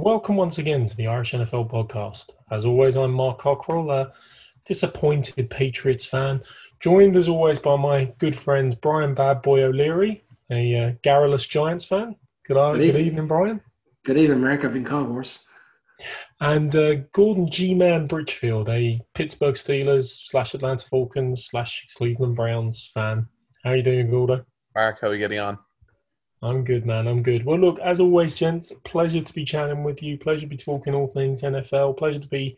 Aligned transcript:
Welcome 0.00 0.36
once 0.36 0.58
again 0.58 0.86
to 0.86 0.96
the 0.96 1.08
Irish 1.08 1.32
NFL 1.32 1.68
podcast. 1.68 2.30
As 2.52 2.64
always, 2.64 2.96
I'm 2.96 3.10
Mark 3.10 3.40
Cockrell, 3.40 3.90
a 3.90 4.12
disappointed 4.64 5.50
Patriots 5.50 6.04
fan, 6.04 6.40
joined 6.78 7.16
as 7.16 7.26
always 7.26 7.58
by 7.58 7.74
my 7.74 8.04
good 8.18 8.36
friends 8.36 8.76
Brian 8.76 9.14
Bad 9.14 9.42
Boy 9.42 9.64
O'Leary, 9.64 10.22
a 10.52 10.76
uh, 10.76 10.92
garrulous 11.02 11.48
Giants 11.48 11.84
fan. 11.84 12.14
Good, 12.46 12.54
good, 12.54 12.92
good 12.92 13.00
evening. 13.00 13.26
Brian. 13.26 13.60
Good 14.04 14.18
evening, 14.18 14.40
Mark. 14.40 14.64
I've 14.64 14.72
been 14.72 14.84
called 14.84 15.08
worse. 15.08 15.48
And 16.40 16.74
uh, 16.76 16.94
Gordon 17.12 17.50
G 17.50 17.74
Man 17.74 18.06
Bridgefield, 18.06 18.68
a 18.68 19.00
Pittsburgh 19.14 19.56
Steelers 19.56 20.26
slash 20.26 20.54
Atlanta 20.54 20.86
Falcons 20.86 21.46
slash 21.46 21.84
Cleveland 21.96 22.36
Browns 22.36 22.88
fan. 22.94 23.26
How 23.64 23.70
are 23.70 23.76
you 23.76 23.82
doing, 23.82 24.08
Gordo? 24.08 24.44
Mark, 24.76 25.00
how 25.00 25.08
are 25.08 25.14
you 25.14 25.18
getting 25.18 25.40
on? 25.40 25.58
I'm 26.42 26.62
good, 26.62 26.86
man. 26.86 27.08
I'm 27.08 27.22
good. 27.22 27.44
Well, 27.44 27.58
look, 27.58 27.80
as 27.80 27.98
always, 28.00 28.34
gents, 28.34 28.72
pleasure 28.84 29.20
to 29.20 29.34
be 29.34 29.44
chatting 29.44 29.82
with 29.82 30.02
you. 30.02 30.16
Pleasure 30.18 30.42
to 30.42 30.46
be 30.46 30.56
talking 30.56 30.94
all 30.94 31.08
things 31.08 31.42
NFL. 31.42 31.96
Pleasure 31.96 32.20
to 32.20 32.28
be, 32.28 32.56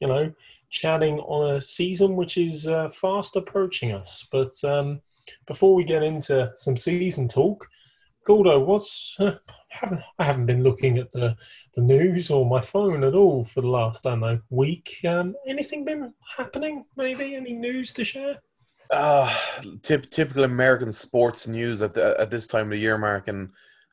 you 0.00 0.08
know, 0.08 0.32
chatting 0.70 1.18
on 1.20 1.56
a 1.56 1.60
season 1.60 2.16
which 2.16 2.38
is 2.38 2.66
uh, 2.66 2.88
fast 2.88 3.36
approaching 3.36 3.92
us. 3.92 4.26
But 4.32 4.62
um, 4.64 5.02
before 5.46 5.74
we 5.74 5.84
get 5.84 6.02
into 6.02 6.50
some 6.56 6.76
season 6.76 7.28
talk, 7.28 7.68
Gordo, 8.24 8.58
what's 8.60 9.16
uh, 9.20 9.32
haven't 9.68 10.02
I 10.18 10.24
haven't 10.24 10.46
been 10.46 10.62
looking 10.62 10.98
at 10.98 11.12
the 11.12 11.36
the 11.74 11.80
news 11.80 12.30
or 12.30 12.48
my 12.48 12.60
phone 12.60 13.04
at 13.04 13.14
all 13.14 13.44
for 13.44 13.60
the 13.60 13.68
last 13.68 14.06
I 14.06 14.10
don't 14.10 14.20
know 14.20 14.40
week. 14.50 14.96
Um, 15.06 15.34
anything 15.46 15.84
been 15.84 16.14
happening? 16.36 16.84
Maybe 16.96 17.34
any 17.34 17.52
news 17.52 17.92
to 17.94 18.04
share? 18.04 18.38
Uh, 18.90 19.32
tip, 19.82 20.10
typical 20.10 20.42
American 20.42 20.90
sports 20.90 21.46
news 21.46 21.80
at 21.80 21.94
the, 21.94 22.16
at 22.18 22.30
this 22.30 22.48
time 22.48 22.64
of 22.66 22.70
the 22.70 22.78
year, 22.78 22.98
Mark. 22.98 23.28
And 23.28 23.50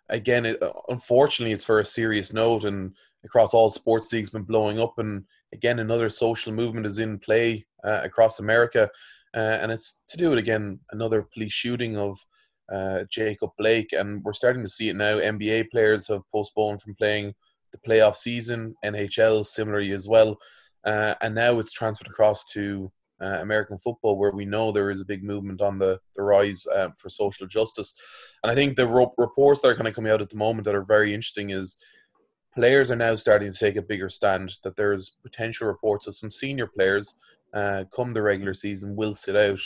again, 0.09 0.45
it, 0.45 0.61
unfortunately, 0.89 1.53
it's 1.53 1.65
for 1.65 1.79
a 1.79 1.85
serious 1.85 2.33
note, 2.33 2.63
and 2.63 2.95
across 3.23 3.53
all 3.53 3.69
sports 3.69 4.11
leagues, 4.11 4.31
been 4.31 4.43
blowing 4.43 4.79
up. 4.79 4.97
And 4.97 5.25
again, 5.53 5.79
another 5.79 6.09
social 6.09 6.51
movement 6.51 6.87
is 6.87 6.97
in 6.97 7.19
play 7.19 7.65
uh, 7.83 8.01
across 8.03 8.39
America, 8.39 8.89
uh, 9.35 9.57
and 9.61 9.71
it's 9.71 10.01
to 10.07 10.17
do 10.17 10.31
with 10.31 10.39
again 10.39 10.79
another 10.91 11.27
police 11.31 11.53
shooting 11.53 11.95
of 11.95 12.17
uh, 12.71 13.03
Jacob 13.09 13.51
Blake, 13.57 13.93
and 13.93 14.23
we're 14.23 14.33
starting 14.33 14.63
to 14.63 14.69
see 14.69 14.89
it 14.89 14.95
now. 14.95 15.17
NBA 15.17 15.69
players 15.69 16.07
have 16.07 16.21
postponed 16.31 16.81
from 16.81 16.95
playing 16.95 17.33
the 17.71 17.77
playoff 17.77 18.15
season, 18.15 18.75
NHL 18.83 19.45
similarly 19.45 19.91
as 19.91 20.07
well, 20.07 20.37
uh, 20.85 21.13
and 21.21 21.35
now 21.35 21.59
it's 21.59 21.71
transferred 21.71 22.07
across 22.07 22.45
to 22.53 22.91
uh, 23.21 23.39
American 23.41 23.77
football, 23.77 24.17
where 24.17 24.31
we 24.31 24.45
know 24.45 24.71
there 24.71 24.91
is 24.91 25.01
a 25.01 25.05
big 25.05 25.23
movement 25.23 25.61
on 25.61 25.79
the, 25.79 25.99
the 26.15 26.21
rise 26.21 26.65
um, 26.75 26.93
for 26.93 27.09
social 27.09 27.47
justice. 27.47 27.95
And 28.43 28.51
I 28.51 28.55
think 28.55 28.75
the 28.75 28.87
ro- 28.87 29.13
reports 29.17 29.61
that 29.61 29.69
are 29.69 29.75
kind 29.75 29.87
of 29.87 29.95
coming 29.95 30.11
out 30.11 30.21
at 30.21 30.29
the 30.29 30.37
moment 30.37 30.65
that 30.65 30.75
are 30.75 30.83
very 30.83 31.13
interesting 31.13 31.49
is 31.49 31.77
players 32.53 32.91
are 32.91 32.95
now 32.95 33.15
starting 33.15 33.51
to 33.51 33.57
take 33.57 33.75
a 33.75 33.81
bigger 33.81 34.09
stand, 34.09 34.53
that 34.63 34.75
there's 34.75 35.17
potential 35.23 35.67
reports 35.67 36.07
of 36.07 36.15
some 36.15 36.31
senior 36.31 36.67
players 36.67 37.15
uh, 37.53 37.83
come 37.95 38.13
the 38.13 38.21
regular 38.21 38.53
season 38.53 38.95
will 38.95 39.13
sit 39.13 39.35
out 39.35 39.59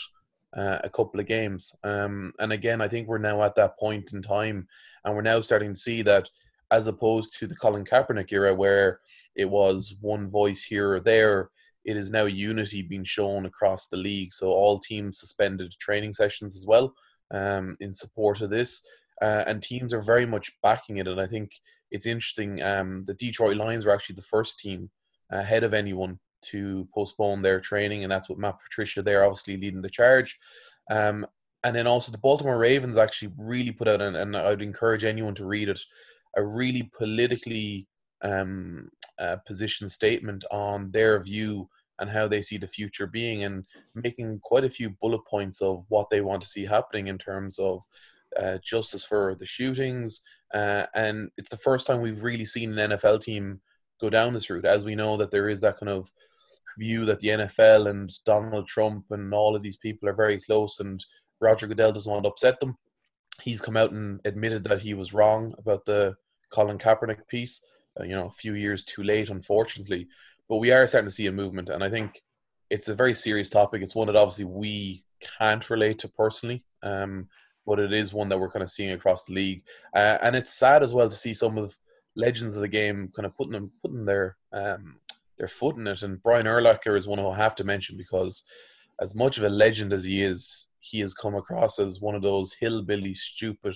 uh, 0.56 0.80
a 0.84 0.90
couple 0.90 1.20
of 1.20 1.26
games. 1.26 1.74
Um, 1.84 2.34
and 2.40 2.52
again, 2.52 2.82
I 2.82 2.88
think 2.88 3.08
we're 3.08 3.18
now 3.18 3.42
at 3.44 3.56
that 3.56 3.78
point 3.80 4.14
in 4.14 4.22
time, 4.22 4.68
and 5.04 5.16
we're 5.16 5.22
now 5.22 5.42
starting 5.42 5.74
to 5.74 5.80
see 5.80 6.02
that 6.04 6.30
as 6.72 6.88
opposed 6.88 7.38
to 7.38 7.48
the 7.48 7.56
Colin 7.56 7.84
Kaepernick 7.84 8.32
era, 8.32 8.54
where 8.54 9.00
it 9.36 9.50
was 9.50 9.96
one 10.02 10.30
voice 10.30 10.64
here 10.64 10.94
or 10.94 11.00
there 11.00 11.50
it 11.86 11.98
is 11.98 12.12
now 12.12 12.26
unity 12.26 12.82
being 12.82 13.04
shown 13.04 13.46
across 13.46 13.88
the 13.88 13.98
league. 13.98 14.34
So 14.34 14.48
all 14.48 14.80
teams 14.80 15.20
suspended 15.20 15.74
training 15.80 16.14
sessions 16.14 16.56
as 16.56 16.66
well 16.66 16.94
um, 17.32 17.76
in 17.80 17.94
support 17.94 18.42
of 18.42 18.50
this, 18.50 18.86
uh, 19.22 19.44
and 19.48 19.62
teams 19.62 19.94
are 19.94 20.02
very 20.02 20.26
much 20.26 20.52
backing 20.62 20.98
it. 20.98 21.08
And 21.08 21.20
I 21.20 21.28
think 21.28 21.52
it's 21.90 22.06
interesting. 22.06 22.62
Um, 22.62 23.04
the 23.06 23.14
Detroit 23.16 23.58
Lions 23.58 23.86
were 23.86 23.94
actually 23.94 24.16
the 24.16 24.22
first 24.24 24.60
team 24.60 24.90
ahead 25.32 25.64
of 25.64 25.74
anyone 25.74 26.20
to 26.44 26.88
postpone 26.94 27.42
their 27.42 27.60
training, 27.60 28.04
and 28.04 28.12
that's 28.12 28.30
what 28.30 28.40
Matt 28.40 28.60
Patricia 28.62 29.02
there 29.02 29.24
obviously 29.24 29.58
leading 29.58 29.82
the 29.82 29.90
charge. 29.90 30.40
Um, 30.90 31.26
and 31.64 31.76
then 31.76 31.88
also 31.88 32.12
the 32.12 32.18
Baltimore 32.18 32.58
Ravens 32.58 32.98
actually 32.98 33.32
really 33.38 33.72
put 33.72 33.88
out, 33.88 34.02
and, 34.02 34.16
and 34.16 34.36
I'd 34.36 34.62
encourage 34.62 35.04
anyone 35.04 35.36
to 35.36 35.46
read 35.46 35.70
it, 35.70 35.80
a 36.36 36.44
really 36.44 36.90
politically 36.98 37.88
um, 38.24 38.90
position 39.46 39.90
statement 39.90 40.44
on 40.52 40.92
their 40.92 41.22
view 41.22 41.70
and 42.00 42.10
how 42.10 42.28
they 42.28 42.42
see 42.42 42.58
the 42.58 42.68
future 42.68 43.06
being, 43.08 43.44
and 43.44 43.64
making 43.94 44.40
quite 44.44 44.64
a 44.64 44.70
few 44.70 44.90
bullet 45.02 45.22
points 45.30 45.62
of 45.62 45.86
what 45.90 46.10
they 46.10 46.20
want 46.22 46.42
to 46.42 46.48
see 46.48 46.66
happening 46.66 47.08
in 47.08 47.18
terms 47.18 47.60
of 47.60 47.84
uh, 48.42 48.58
justice 48.64 49.06
for 49.06 49.36
the 49.36 49.46
shootings. 49.46 50.22
Uh, 50.54 50.86
and 50.96 51.30
it's 51.38 51.50
the 51.50 51.58
first 51.58 51.86
time 51.86 52.02
we've 52.02 52.24
really 52.24 52.44
seen 52.44 52.78
an 52.78 52.92
NFL 52.92 53.22
team 53.22 53.62
go 54.02 54.10
down 54.10 54.34
this 54.34 54.50
route, 54.50 54.66
as 54.66 54.84
we 54.84 54.96
know 54.96 55.16
that 55.16 55.30
there 55.30 55.48
is 55.48 55.62
that 55.62 55.80
kind 55.80 55.90
of 55.92 56.12
view 56.80 57.06
that 57.06 57.20
the 57.20 57.28
NFL 57.28 57.88
and 57.90 58.12
Donald 58.26 58.68
Trump 58.68 59.06
and 59.12 59.32
all 59.34 59.56
of 59.56 59.62
these 59.62 59.78
people 59.78 60.10
are 60.10 60.14
very 60.14 60.40
close, 60.42 60.80
and 60.80 61.06
Roger 61.40 61.68
Goodell 61.68 61.92
doesn't 61.92 62.12
want 62.12 62.24
to 62.24 62.30
upset 62.30 62.60
them. 62.60 62.76
He's 63.42 63.62
come 63.62 63.78
out 63.78 63.92
and 63.92 64.20
admitted 64.26 64.64
that 64.64 64.82
he 64.82 64.96
was 64.96 65.14
wrong 65.14 65.54
about 65.60 65.86
the 65.86 66.16
Colin 66.52 66.80
Kaepernick 66.80 67.28
piece 67.28 67.64
uh, 68.00 68.04
you 68.04 68.16
know, 68.16 68.28
a 68.28 68.32
few 68.32 68.54
years 68.54 68.84
too 68.84 69.04
late, 69.04 69.30
unfortunately. 69.30 70.08
But 70.48 70.58
we 70.58 70.72
are 70.72 70.88
starting 70.88 71.10
to 71.10 71.14
see 71.14 71.28
a 71.28 71.32
movement, 71.32 71.70
and 71.70 71.84
I 71.84 71.90
think 71.90 72.22
it's 72.70 72.90
a 72.90 72.96
very 72.96 73.14
serious 73.14 73.50
topic. 73.50 73.82
It's 73.82 73.96
one 73.96 74.08
that 74.08 74.16
obviously 74.16 74.46
we 74.46 75.04
can't 75.40 75.70
relate 75.70 76.00
to 76.00 76.08
personally, 76.10 76.66
um, 76.84 77.28
but 77.66 77.80
it 77.80 77.94
is 77.94 78.14
one 78.14 78.30
that 78.30 78.40
we're 78.40 78.52
kind 78.52 78.64
of 78.64 78.70
seeing 78.70 78.92
across 78.92 79.26
the 79.26 79.34
league, 79.34 79.64
uh, 79.96 80.18
and 80.22 80.36
it's 80.36 80.54
sad 80.54 80.84
as 80.84 80.94
well 80.94 81.10
to 81.10 81.16
see 81.16 81.34
some 81.34 81.58
of 81.58 81.78
legends 82.16 82.56
of 82.56 82.62
the 82.62 82.68
game 82.68 83.10
kind 83.16 83.26
of 83.26 83.36
putting 83.36 83.54
them 83.54 83.72
putting 83.82 84.06
their 84.06 84.36
um, 84.54 84.98
their 85.38 85.48
foot 85.48 85.78
in 85.78 85.88
it. 85.88 86.04
And 86.04 86.22
Brian 86.22 86.46
Urlacher 86.46 86.98
is 86.98 87.08
one 87.08 87.20
who 87.20 87.28
I 87.28 87.38
have 87.38 87.56
to 87.56 87.64
mention 87.64 87.98
because, 87.98 88.44
as 89.00 89.16
much 89.16 89.38
of 89.38 89.44
a 89.44 89.50
legend 89.50 89.94
as 89.94 90.04
he 90.04 90.24
is, 90.24 90.68
he 90.80 91.00
has 91.00 91.14
come 91.14 91.36
across 91.36 91.80
as 91.80 92.02
one 92.02 92.16
of 92.16 92.22
those 92.22 92.54
hillbilly, 92.54 93.14
stupid 93.14 93.76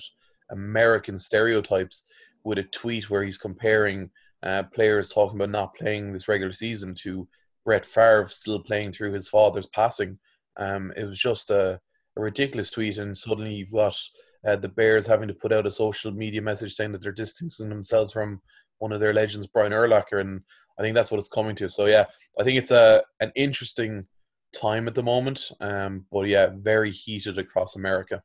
American 0.50 1.18
stereotypes 1.18 2.06
with 2.46 2.58
a 2.58 2.62
tweet 2.62 3.10
where 3.10 3.24
he's 3.24 3.36
comparing 3.36 4.08
uh, 4.44 4.62
players 4.72 5.08
talking 5.08 5.36
about 5.36 5.50
not 5.50 5.74
playing 5.74 6.12
this 6.12 6.28
regular 6.28 6.52
season 6.52 6.94
to 6.94 7.26
Brett 7.64 7.84
Favre 7.84 8.28
still 8.28 8.60
playing 8.60 8.92
through 8.92 9.12
his 9.12 9.28
father's 9.28 9.66
passing. 9.66 10.16
Um, 10.56 10.92
it 10.96 11.04
was 11.04 11.18
just 11.18 11.50
a, 11.50 11.80
a, 12.16 12.20
ridiculous 12.20 12.70
tweet, 12.70 12.98
and 12.98 13.16
suddenly 13.16 13.52
you've 13.52 13.72
got 13.72 13.98
uh, 14.46 14.54
the 14.54 14.68
Bears 14.68 15.08
having 15.08 15.26
to 15.26 15.34
put 15.34 15.52
out 15.52 15.66
a 15.66 15.70
social 15.72 16.12
media 16.12 16.40
message 16.40 16.74
saying 16.74 16.92
that 16.92 17.02
they're 17.02 17.10
distancing 17.10 17.68
themselves 17.68 18.12
from 18.12 18.40
one 18.78 18.92
of 18.92 19.00
their 19.00 19.12
legends, 19.12 19.48
Brian 19.48 19.72
Urlacher, 19.72 20.20
and 20.20 20.40
I 20.78 20.82
think 20.82 20.94
that's 20.94 21.10
what 21.10 21.18
it's 21.18 21.28
coming 21.28 21.56
to. 21.56 21.68
So 21.68 21.86
yeah, 21.86 22.04
I 22.38 22.44
think 22.44 22.58
it's 22.58 22.70
a 22.70 23.02
an 23.18 23.32
interesting 23.34 24.06
time 24.54 24.86
at 24.86 24.94
the 24.94 25.02
moment, 25.02 25.50
um, 25.60 26.06
but 26.12 26.28
yeah, 26.28 26.50
very 26.54 26.92
heated 26.92 27.38
across 27.38 27.74
America. 27.74 28.22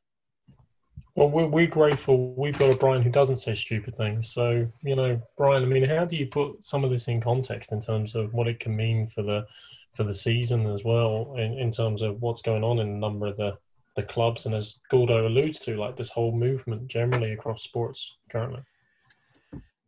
Well, 1.14 1.28
we're, 1.28 1.46
we're 1.46 1.66
grateful. 1.66 2.32
We've 2.34 2.58
got 2.58 2.70
a 2.70 2.76
Brian 2.76 3.02
who 3.02 3.10
doesn't 3.10 3.38
say 3.38 3.54
stupid 3.54 3.96
things. 3.96 4.32
So, 4.32 4.66
you 4.82 4.96
know, 4.96 5.20
Brian, 5.36 5.62
I 5.62 5.66
mean, 5.66 5.84
how 5.84 6.06
do 6.06 6.16
you 6.16 6.26
put 6.26 6.64
some 6.64 6.84
of 6.84 6.90
this 6.90 7.08
in 7.08 7.20
context 7.20 7.70
in 7.72 7.80
terms 7.80 8.14
of 8.14 8.32
what 8.32 8.48
it 8.48 8.60
can 8.60 8.74
mean 8.74 9.06
for 9.06 9.22
the 9.22 9.46
for 9.92 10.04
the 10.04 10.14
season 10.14 10.66
as 10.66 10.84
well, 10.84 11.34
in, 11.36 11.58
in 11.58 11.70
terms 11.70 12.00
of 12.00 12.22
what's 12.22 12.40
going 12.40 12.64
on 12.64 12.78
in 12.78 12.88
a 12.88 12.98
number 12.98 13.26
of 13.26 13.36
the, 13.36 13.58
the 13.94 14.02
clubs, 14.02 14.46
and 14.46 14.54
as 14.54 14.80
Gordo 14.90 15.26
alludes 15.26 15.58
to, 15.60 15.76
like 15.76 15.96
this 15.96 16.08
whole 16.08 16.32
movement 16.32 16.88
generally 16.88 17.32
across 17.32 17.62
sports 17.62 18.16
currently? 18.30 18.62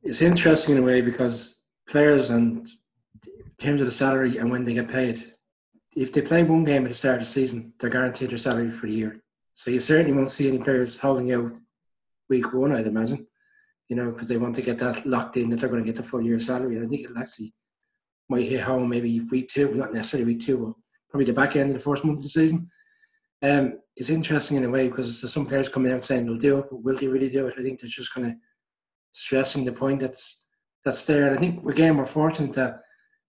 It's 0.03 0.21
interesting 0.21 0.77
in 0.77 0.83
a 0.83 0.87
way 0.87 1.01
because 1.01 1.61
players 1.89 2.29
and 2.29 2.69
in 3.27 3.33
terms 3.59 3.81
of 3.81 3.87
the 3.87 3.93
salary 3.93 4.37
and 4.37 4.51
when 4.51 4.67
they 4.67 4.75
get 4.75 4.89
paid, 4.91 5.25
if 5.97 6.13
they 6.13 6.21
play 6.21 6.43
one 6.43 6.65
game 6.65 6.83
at 6.83 6.91
the 6.91 6.95
start 6.95 7.17
of 7.17 7.21
the 7.21 7.27
season, 7.27 7.73
they're 7.79 7.89
guaranteed 7.89 8.29
their 8.29 8.37
salary 8.37 8.71
for 8.71 8.87
the 8.87 8.93
year. 8.93 9.24
So 9.55 9.71
you 9.71 9.81
certainly 9.81 10.13
won't 10.13 10.31
see 10.31 10.49
any 10.49 10.59
players 10.59 10.99
holding 10.99 11.33
out 11.33 11.53
week 12.29 12.53
one, 12.53 12.73
I'd 12.73 12.87
imagine, 12.87 13.27
you 13.89 13.97
know, 13.97 14.11
because 14.11 14.29
they 14.29 14.37
want 14.37 14.55
to 14.57 14.63
get 14.63 14.79
that 14.79 15.07
locked 15.07 15.37
in 15.37 15.51
that 15.51 15.61
they're 15.61 15.69
going 15.69 15.85
to 15.85 15.87
get 15.87 15.97
the 15.97 16.03
full 16.03 16.23
year 16.23 16.41
salary. 16.41 16.77
And 16.77 16.85
I 16.85 16.89
think 16.89 17.05
it'll 17.05 17.19
actually 17.19 17.55
might 18.29 18.49
hit 18.49 18.63
home 18.63 18.89
maybe 18.89 19.21
week 19.21 19.49
two, 19.49 19.73
not 19.75 19.93
necessarily 19.93 20.35
week 20.35 20.41
two, 20.41 20.59
but 20.59 20.75
probably 21.11 21.27
the 21.27 21.33
back 21.33 21.57
end 21.57 21.71
of 21.71 21.75
the 21.75 21.83
first 21.83 22.05
month 22.05 22.19
of 22.19 22.25
the 22.25 22.29
season. 22.29 22.71
Um, 23.43 23.79
it's 23.97 24.11
interesting 24.11 24.57
in 24.57 24.65
a 24.65 24.71
way 24.71 24.89
because 24.89 25.21
there's 25.21 25.33
some 25.33 25.47
players 25.47 25.69
coming 25.69 25.93
out 25.93 26.05
saying 26.05 26.27
they'll 26.27 26.37
do 26.37 26.59
it, 26.59 26.67
but 26.71 26.83
will 26.83 26.97
they 26.97 27.07
really 27.07 27.29
do 27.29 27.47
it? 27.47 27.55
I 27.59 27.63
think 27.63 27.81
they're 27.81 27.89
just 27.89 28.13
kind 28.13 28.27
of 28.27 28.33
stressing 29.13 29.65
the 29.65 29.73
point 29.73 30.01
that's 30.01 30.47
that's 30.85 31.07
there. 31.07 31.27
And 31.27 31.37
I 31.37 31.39
think 31.39 31.65
again 31.69 31.97
we're 31.97 32.07
fortunate 32.07 32.53
that 32.55 32.81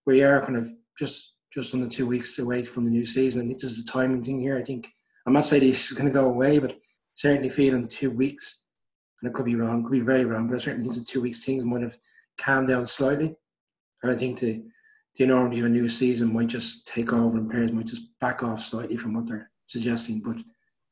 we 0.06 0.24
are 0.24 0.44
kind 0.44 0.58
of 0.58 0.70
just 0.98 1.34
just 1.54 1.74
under 1.74 1.88
two 1.88 2.08
weeks 2.08 2.40
away 2.40 2.64
from 2.64 2.86
the 2.86 2.90
new 2.90 3.06
season. 3.06 3.42
I 3.42 3.48
think 3.48 3.62
this 3.62 3.72
is 3.72 3.84
a 3.84 3.88
timing 3.88 4.24
thing 4.24 4.40
here. 4.40 4.58
I 4.58 4.64
think 4.64 4.90
I'm 5.26 5.34
not 5.34 5.46
saying 5.46 5.64
he's 5.64 5.92
going 5.92 6.06
to 6.06 6.12
go 6.12 6.26
away, 6.26 6.60
but 6.60 6.78
certainly 7.16 7.50
feeling 7.50 7.88
two 7.88 8.12
weeks, 8.12 8.68
and 9.22 9.30
it 9.30 9.34
could 9.34 9.46
be 9.46 9.56
wrong, 9.56 9.84
could 9.84 9.92
be 9.92 10.00
very 10.00 10.26
wrong, 10.26 10.48
but 10.48 10.56
I 10.56 10.60
certainly 10.60 10.90
think 10.90 11.00
the 11.00 11.12
two 11.12 11.22
weeks 11.22 11.44
things 11.44 11.66
might 11.66 11.82
have 11.82 11.98
calmed 12.38 12.68
down 12.68 12.86
slightly. 12.86 13.36
And 14.04 14.12
I 14.12 14.16
think 14.16 14.40
the, 14.40 14.64
the 15.16 15.24
enormity 15.24 15.60
of 15.60 15.66
a 15.66 15.70
new 15.70 15.88
season 15.88 16.34
might 16.34 16.48
just 16.48 16.86
take 16.88 17.12
over 17.12 17.38
and 17.38 17.50
players 17.50 17.72
might 17.72 17.88
just 17.88 18.18
back 18.20 18.44
off 18.44 18.62
slightly 18.62 18.98
from 18.98 19.14
what 19.14 19.26
they're 19.26 19.50
suggesting. 19.68 20.20
But 20.20 20.38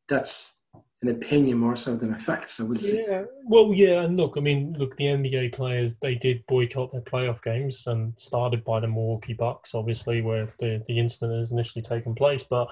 that's 0.09 0.57
an 1.03 1.09
opinion 1.09 1.57
more 1.57 1.75
so 1.75 1.95
than 1.95 2.13
a 2.13 2.17
fact. 2.17 2.49
So 2.49 2.65
we'll 2.65 2.77
see. 2.77 3.05
Yeah. 3.07 3.23
Well, 3.45 3.73
yeah, 3.73 4.01
and 4.01 4.17
look, 4.17 4.33
I 4.37 4.39
mean, 4.39 4.75
look, 4.79 4.95
the 4.95 5.05
NBA 5.05 5.53
players 5.53 5.97
they 5.97 6.15
did 6.15 6.47
boycott 6.47 6.91
their 6.91 7.01
playoff 7.01 7.43
games 7.43 7.85
and 7.85 8.13
started 8.17 8.63
by 8.63 8.79
the 8.79 8.87
Milwaukee 8.87 9.33
Bucks, 9.33 9.75
obviously, 9.75 10.21
where 10.21 10.51
the 10.59 10.81
the 10.87 10.97
incident 10.97 11.39
has 11.39 11.51
initially 11.51 11.83
taken 11.83 12.15
place, 12.15 12.43
but. 12.43 12.67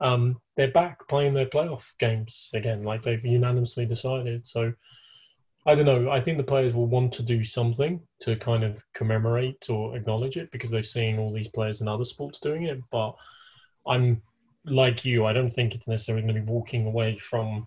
Um, 0.00 0.40
they're 0.56 0.70
back 0.70 1.06
playing 1.08 1.34
their 1.34 1.46
playoff 1.46 1.92
games 1.98 2.48
again, 2.54 2.84
like 2.84 3.02
they've 3.02 3.24
unanimously 3.24 3.86
decided. 3.86 4.46
So, 4.46 4.72
I 5.66 5.74
don't 5.74 5.86
know. 5.86 6.10
I 6.10 6.20
think 6.20 6.36
the 6.36 6.44
players 6.44 6.74
will 6.74 6.86
want 6.86 7.12
to 7.14 7.22
do 7.22 7.42
something 7.42 8.00
to 8.20 8.36
kind 8.36 8.64
of 8.64 8.84
commemorate 8.92 9.70
or 9.70 9.96
acknowledge 9.96 10.36
it 10.36 10.50
because 10.52 10.70
they've 10.70 10.86
seen 10.86 11.18
all 11.18 11.32
these 11.32 11.48
players 11.48 11.80
in 11.80 11.88
other 11.88 12.04
sports 12.04 12.38
doing 12.38 12.64
it. 12.64 12.78
But 12.90 13.14
I'm 13.86 14.20
like 14.66 15.04
you, 15.04 15.24
I 15.24 15.32
don't 15.32 15.50
think 15.50 15.74
it's 15.74 15.88
necessarily 15.88 16.22
going 16.22 16.34
to 16.34 16.40
be 16.42 16.52
walking 16.52 16.86
away 16.86 17.18
from 17.18 17.66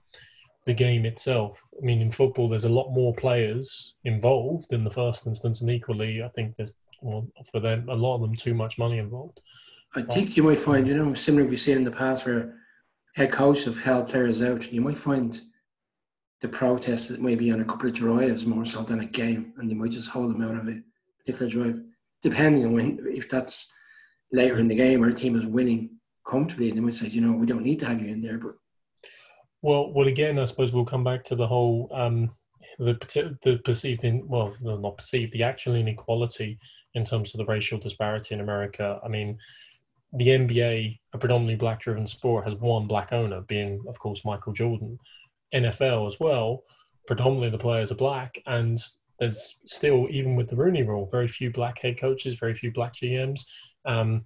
the 0.66 0.74
game 0.74 1.06
itself. 1.06 1.62
I 1.82 1.86
mean, 1.86 2.02
in 2.02 2.12
football, 2.12 2.50
there's 2.50 2.66
a 2.66 2.70
lot 2.70 2.92
more 2.92 3.16
players 3.16 3.96
involved 4.04 4.74
in 4.74 4.84
the 4.84 4.92
first 4.92 5.26
instance, 5.26 5.62
and 5.62 5.70
equally, 5.70 6.22
I 6.22 6.28
think 6.30 6.56
there's 6.56 6.76
well, 7.02 7.28
for 7.52 7.60
them 7.60 7.88
a 7.90 7.96
lot 7.96 8.16
of 8.16 8.22
them 8.22 8.36
too 8.36 8.54
much 8.54 8.78
money 8.78 8.98
involved. 8.98 9.42
I 9.98 10.04
think 10.04 10.38
you 10.38 10.44
might 10.44 10.60
find, 10.60 10.88
you 10.88 10.96
know, 10.96 11.14
similar 11.16 11.48
we've 11.48 11.60
seen 11.60 11.78
in 11.78 11.84
the 11.84 11.92
past 11.92 12.26
where 12.26 12.56
head 13.16 13.32
coaches 13.32 13.66
have 13.66 13.82
held 13.82 14.08
players 14.08 14.44
out. 14.44 14.72
You 14.72 14.82
might 14.82 15.00
find 15.00 15.40
the 16.42 16.48
protests 16.48 17.18
maybe 17.18 17.52
on 17.52 17.62
a 17.62 17.66
couple 17.66 17.88
of 17.88 17.96
drives 17.96 18.46
more 18.46 18.64
so 18.64 18.84
than 18.84 19.00
a 19.00 19.06
game, 19.06 19.54
and 19.58 19.70
you 19.70 19.76
might 19.76 19.92
just 19.92 20.10
hold 20.10 20.32
them 20.32 20.44
out 20.44 20.56
of 20.56 20.68
a 20.68 20.82
particular 21.20 21.50
drive, 21.50 21.82
depending 22.22 22.66
on 22.66 22.74
when 22.74 23.00
if 23.10 23.28
that's 23.28 23.74
later 24.32 24.60
in 24.60 24.68
the 24.68 24.76
game 24.76 25.04
or 25.04 25.10
the 25.10 25.16
team 25.16 25.36
is 25.36 25.48
winning 25.48 25.98
comfortably, 26.28 26.70
and 26.70 26.78
they 26.78 26.82
might 26.82 26.94
say, 26.94 27.08
you 27.08 27.22
know, 27.22 27.32
we 27.32 27.48
don't 27.48 27.64
need 27.64 27.80
to 27.80 27.88
have 27.88 28.00
you 28.00 28.08
in 28.08 28.22
there. 28.22 28.38
But 28.38 28.54
well, 29.64 29.92
well, 29.92 30.08
again, 30.08 30.38
I 30.38 30.46
suppose 30.46 30.72
we'll 30.72 30.86
come 30.86 31.04
back 31.04 31.24
to 31.26 31.36
the 31.36 31.48
whole 31.48 31.90
um, 31.92 32.30
the 32.78 33.38
the 33.42 33.58
perceived 33.66 34.04
in 34.04 34.28
well, 34.28 34.54
not 34.62 34.98
perceived, 34.98 35.34
the 35.34 35.44
actual 35.44 35.74
inequality 35.74 36.60
in 36.94 37.04
terms 37.04 37.34
of 37.34 37.40
the 37.40 37.46
racial 37.46 37.80
disparity 37.80 38.36
in 38.36 38.42
America. 38.42 39.00
I 39.04 39.08
mean, 39.08 39.40
the 40.14 40.28
NBA, 40.28 41.00
a 41.14 41.18
predominantly 41.18 41.56
black-driven 41.56 42.08
sport, 42.08 42.46
has 42.46 42.56
one 42.56 42.88
black 42.88 43.12
owner, 43.12 43.42
being 43.42 43.84
of 43.88 44.00
course 44.00 44.26
Michael 44.26 44.54
Jordan. 44.54 45.00
NFL 45.54 46.08
as 46.08 46.20
well, 46.20 46.64
predominantly 47.08 47.50
the 47.50 47.58
players 47.58 47.92
are 47.92 47.96
black, 47.96 48.38
and 48.46 48.80
there's 49.20 49.56
still 49.66 50.08
even 50.10 50.36
with 50.36 50.50
the 50.50 50.56
Rooney 50.56 50.84
Rule, 50.84 51.08
very 51.12 51.28
few 51.28 51.52
black 51.52 51.80
head 51.80 52.00
coaches, 52.00 52.36
very 52.36 52.54
few 52.54 52.72
black 52.72 52.94
GMs. 52.94 53.46
Um, 53.86 54.26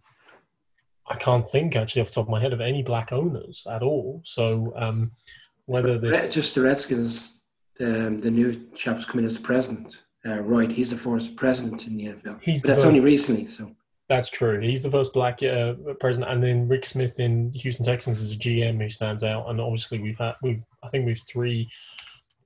I 1.08 1.16
can't 1.16 1.48
think 1.48 1.76
actually 1.76 2.02
off 2.02 2.08
the 2.08 2.16
top 2.16 2.26
of 2.26 2.30
my 2.30 2.40
head 2.40 2.54
of 2.54 2.62
any 2.62 2.84
black 2.84 3.12
owners 3.12 3.66
at 3.70 3.84
all. 3.84 4.22
So 4.24 4.74
um, 4.76 5.12
whether 5.66 5.98
this 5.98 6.34
just 6.34 6.56
the 6.56 6.62
Redskins, 6.62 7.46
the, 7.76 8.08
um, 8.08 8.22
the 8.22 8.32
new 8.32 8.68
chap's 8.76 9.06
coming 9.06 9.26
as 9.26 9.38
the 9.38 9.44
president, 9.44 10.04
uh, 10.26 10.42
right? 10.42 10.72
He's 10.72 10.90
the 10.90 10.98
first 10.98 11.36
president 11.36 11.88
in 11.88 11.98
the 11.98 12.06
NFL. 12.06 12.42
He's 12.42 12.62
but 12.62 12.70
that's 12.70 12.84
only 12.84 13.00
recently, 13.00 13.46
so. 13.46 13.72
That's 14.12 14.30
true. 14.30 14.60
He's 14.60 14.84
the 14.84 14.92
first 14.92 15.14
black 15.14 15.42
uh, 15.42 15.76
president, 16.02 16.34
and 16.34 16.44
then 16.44 16.68
Rick 16.68 16.84
Smith 16.84 17.18
in 17.22 17.50
Houston 17.54 17.86
Texans 17.86 18.20
is 18.20 18.34
a 18.34 18.38
GM 18.38 18.82
who 18.82 18.90
stands 18.90 19.24
out. 19.24 19.50
And 19.50 19.62
obviously, 19.62 20.00
we've 20.00 20.18
had 20.18 20.34
we've 20.44 20.62
I 20.84 20.90
think 20.90 21.06
we've 21.06 21.22
three 21.26 21.72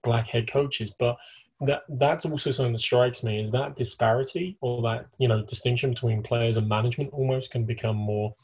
black 0.04 0.28
head 0.28 0.48
coaches, 0.48 0.94
but 1.00 1.18
that 1.62 1.82
that's 1.90 2.24
also 2.24 2.52
something 2.52 2.74
that 2.74 2.82
strikes 2.82 3.24
me 3.24 3.42
is 3.42 3.50
that 3.50 3.76
disparity 3.76 4.60
or 4.62 4.84
that 4.84 5.08
you 5.18 5.28
know 5.28 5.42
distinction 5.42 5.90
between 5.90 6.22
players 6.22 6.58
and 6.58 6.70
management 6.70 7.10
almost 7.14 7.50
can 7.50 7.66
become 7.66 7.96
more 7.96 8.36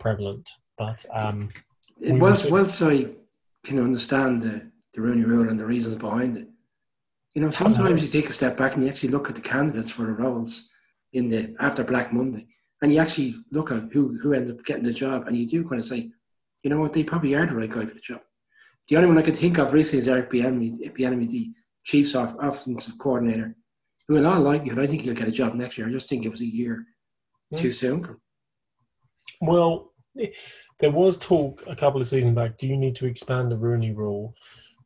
prevalent. 0.00 0.50
But 0.76 1.06
um, 1.14 1.50
once 2.00 2.46
once 2.46 2.82
I 2.82 3.06
can 3.62 3.78
understand 3.78 4.42
the, 4.42 4.68
the 4.92 5.02
Rooney 5.02 5.22
Rule 5.22 5.48
and 5.48 5.60
the 5.60 5.66
reasons 5.66 5.94
behind 5.94 6.36
it, 6.36 6.48
you 7.32 7.42
know, 7.42 7.52
sometimes 7.52 8.02
you 8.02 8.08
take 8.08 8.28
a 8.28 8.32
step 8.32 8.56
back 8.56 8.74
and 8.74 8.82
you 8.82 8.90
actually 8.90 9.10
look 9.10 9.28
at 9.28 9.36
the 9.36 9.40
candidates 9.40 9.92
for 9.92 10.02
the 10.02 10.14
roles 10.14 10.68
in 11.12 11.28
the 11.28 11.54
after 11.60 11.84
Black 11.84 12.12
Monday, 12.12 12.48
and 12.82 12.92
you 12.92 12.98
actually 12.98 13.34
look 13.50 13.70
at 13.70 13.90
who 13.92 14.18
who 14.18 14.32
ends 14.32 14.50
up 14.50 14.64
getting 14.64 14.84
the 14.84 14.92
job, 14.92 15.26
and 15.26 15.36
you 15.36 15.46
do 15.46 15.66
kind 15.68 15.80
of 15.80 15.86
say, 15.86 16.10
you 16.62 16.70
know 16.70 16.80
what, 16.80 16.92
they 16.92 17.04
probably 17.04 17.34
are 17.34 17.46
the 17.46 17.54
right 17.54 17.70
guy 17.70 17.86
for 17.86 17.94
the 17.94 18.00
job. 18.00 18.20
The 18.88 18.96
only 18.96 19.08
one 19.08 19.18
I 19.18 19.22
could 19.22 19.36
think 19.36 19.58
of 19.58 19.72
recently 19.72 20.00
is 20.00 20.08
Eric 20.08 20.30
Bieniemy, 20.30 21.30
the 21.30 21.52
Chiefs 21.84 22.14
offensive 22.14 22.98
coordinator, 22.98 23.56
who 24.06 24.16
in 24.16 24.26
all 24.26 24.40
likelihood 24.40 24.78
I 24.78 24.86
think 24.86 25.02
he'll 25.02 25.14
get 25.14 25.28
a 25.28 25.32
job 25.32 25.54
next 25.54 25.78
year. 25.78 25.88
I 25.88 25.92
just 25.92 26.08
think 26.08 26.24
it 26.24 26.30
was 26.30 26.40
a 26.40 26.46
year 26.46 26.84
mm. 27.52 27.58
too 27.58 27.72
soon 27.72 28.02
for 28.02 28.12
him. 28.12 28.20
Well, 29.40 29.92
there 30.78 30.90
was 30.90 31.16
talk 31.16 31.62
a 31.66 31.76
couple 31.76 32.00
of 32.00 32.06
seasons 32.06 32.34
back. 32.34 32.58
Do 32.58 32.66
you 32.66 32.76
need 32.76 32.96
to 32.96 33.06
expand 33.06 33.50
the 33.50 33.56
Rooney 33.56 33.92
Rule 33.92 34.34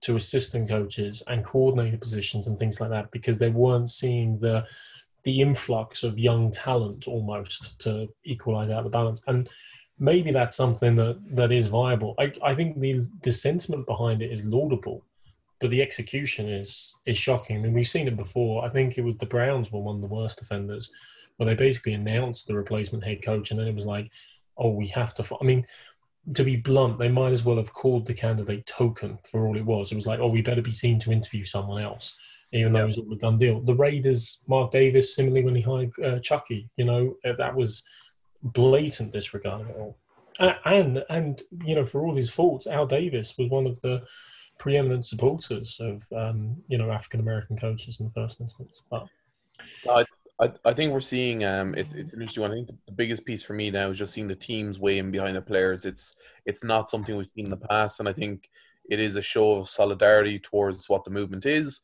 to 0.03 0.17
assistant 0.17 0.69
coaches 0.69 1.23
and 1.27 1.45
coordinator 1.45 1.99
positions 1.99 2.47
and 2.47 2.59
things 2.59 2.81
like 2.81 2.91
that 2.91 3.11
because 3.11 3.39
they 3.39 3.51
weren't 3.51 3.91
seeing 3.91 4.39
the 4.39 4.65
the 5.25 5.41
influx 5.41 6.03
of 6.03 6.19
young 6.19 6.51
talent 6.51 7.07
almost 7.07 7.79
to 7.81 8.09
equalize 8.25 8.71
out 8.71 8.85
the 8.85 8.91
balance 8.91 9.23
and 9.27 9.49
maybe 9.99 10.31
that's 10.31 10.57
something 10.57 10.97
that 10.97 11.19
that 11.35 11.53
is 11.53 11.67
viable 11.67 12.15
i, 12.19 12.33
I 12.43 12.55
think 12.55 12.79
the 12.79 13.07
the 13.23 13.33
sentiment 13.33 13.87
behind 13.87 14.23
it 14.23 14.33
is 14.33 14.45
laudable 14.45 15.05
but 15.61 15.71
the 15.71 15.83
execution 15.83 16.49
is 16.49 16.95
is 17.07 17.19
shocking 17.19 17.59
i 17.59 17.61
mean 17.61 17.75
we've 17.75 17.89
seen 17.89 18.09
it 18.09 18.17
before 18.17 18.65
i 18.65 18.69
think 18.69 18.97
it 18.97 19.05
was 19.05 19.19
the 19.19 19.27
browns 19.27 19.71
were 19.71 19.81
one 19.81 19.97
of 19.97 20.01
the 20.01 20.15
worst 20.15 20.41
offenders 20.41 20.91
where 21.37 21.49
they 21.49 21.55
basically 21.55 21.95
announced 21.95 22.47
the 22.47 22.55
replacement 22.55 23.05
head 23.05 23.23
coach 23.23 23.51
and 23.51 23.61
then 23.61 23.69
it 23.69 23.75
was 23.75 23.87
like 23.87 24.11
oh, 24.61 24.71
we 24.71 24.87
have 24.89 25.15
to. 25.15 25.37
I 25.41 25.45
mean, 25.45 25.67
to 26.35 26.45
be 26.45 26.57
blunt, 26.57 26.99
they 26.99 27.09
might 27.09 27.33
as 27.33 27.45
well 27.45 27.57
have 27.57 27.73
called 27.73 28.07
the 28.07 28.15
candidate 28.15 28.67
token 28.67 29.19
for 29.25 29.47
all 29.47 29.57
it 29.57 29.65
was. 29.65 29.91
It 29.91 29.97
was 29.97 30.07
like, 30.07 30.21
oh, 30.21 30.29
we 30.29 30.43
better 30.43 30.63
be 30.63 30.71
seen 30.71 31.01
to 31.01 31.13
interview 31.13 31.45
someone 31.45 31.83
else, 31.83 32.17
even 32.53 32.73
though 32.73 32.85
it 32.85 32.87
was 32.87 32.99
all 32.99 33.13
a 33.13 33.17
done 33.17 33.39
deal. 33.39 33.61
The 33.61 33.75
Raiders, 33.75 34.43
Mark 34.47 34.71
Davis, 34.71 35.15
similarly 35.15 35.45
when 35.45 35.55
he 35.55 35.63
hired 35.63 35.93
uh, 36.05 36.19
Chucky, 36.19 36.69
you 36.77 36.85
know, 36.85 37.15
uh, 37.25 37.33
that 37.39 37.55
was 37.55 37.85
blatant 38.43 39.13
disregard 39.13 39.63
of 39.63 39.71
it 39.71 39.77
all. 39.77 39.99
And, 40.65 41.05
and 41.11 41.43
you 41.65 41.75
know, 41.75 41.85
for 41.85 42.05
all 42.05 42.15
his 42.15 42.31
faults, 42.31 42.67
Al 42.67 42.87
Davis 42.87 43.35
was 43.37 43.51
one 43.51 43.67
of 43.67 43.81
the 43.83 44.03
preeminent 44.61 45.07
supporters 45.07 45.79
of 45.81 46.07
um, 46.15 46.55
you 46.69 46.79
know 46.79 46.91
African 46.91 47.19
American 47.19 47.57
coaches 47.57 47.99
in 47.99 48.07
the 48.07 48.13
first 48.13 48.41
instance. 48.41 48.83
But 48.91 49.07
I, 49.89 50.05
I, 50.39 50.53
I 50.67 50.73
think 50.75 50.93
we're 50.93 51.01
seeing 51.01 51.45
um 51.45 51.75
it, 51.75 51.89
it's 51.95 52.13
an 52.13 52.21
interesting 52.21 52.43
one. 52.43 52.53
I 52.53 52.55
think 52.55 52.69
the, 52.69 52.79
the, 52.87 52.93
biggest 52.93 53.25
piece 53.25 53.43
for 53.43 53.55
me 53.55 53.71
now 53.71 53.91
is 53.91 53.99
just 53.99 54.13
seeing 54.13 54.29
the 54.29 54.37
teams 54.37 54.79
weigh 54.79 54.99
in 54.99 55.11
behind 55.11 55.35
the 55.35 55.43
players. 55.43 55.85
It's 55.85 56.15
it's 56.45 56.63
not 56.63 56.89
something 56.89 57.17
we've 57.17 57.27
seen 57.35 57.47
in 57.47 57.51
the 57.51 57.57
past, 57.57 58.01
and 58.01 58.09
I 58.09 58.13
think 58.13 58.51
it 58.89 59.01
is 59.01 59.17
a 59.17 59.23
show 59.23 59.53
of 59.53 59.71
solidarity 59.71 60.39
towards 60.39 60.89
what 60.89 61.05
the 61.05 61.11
movement 61.11 61.47
is, 61.47 61.81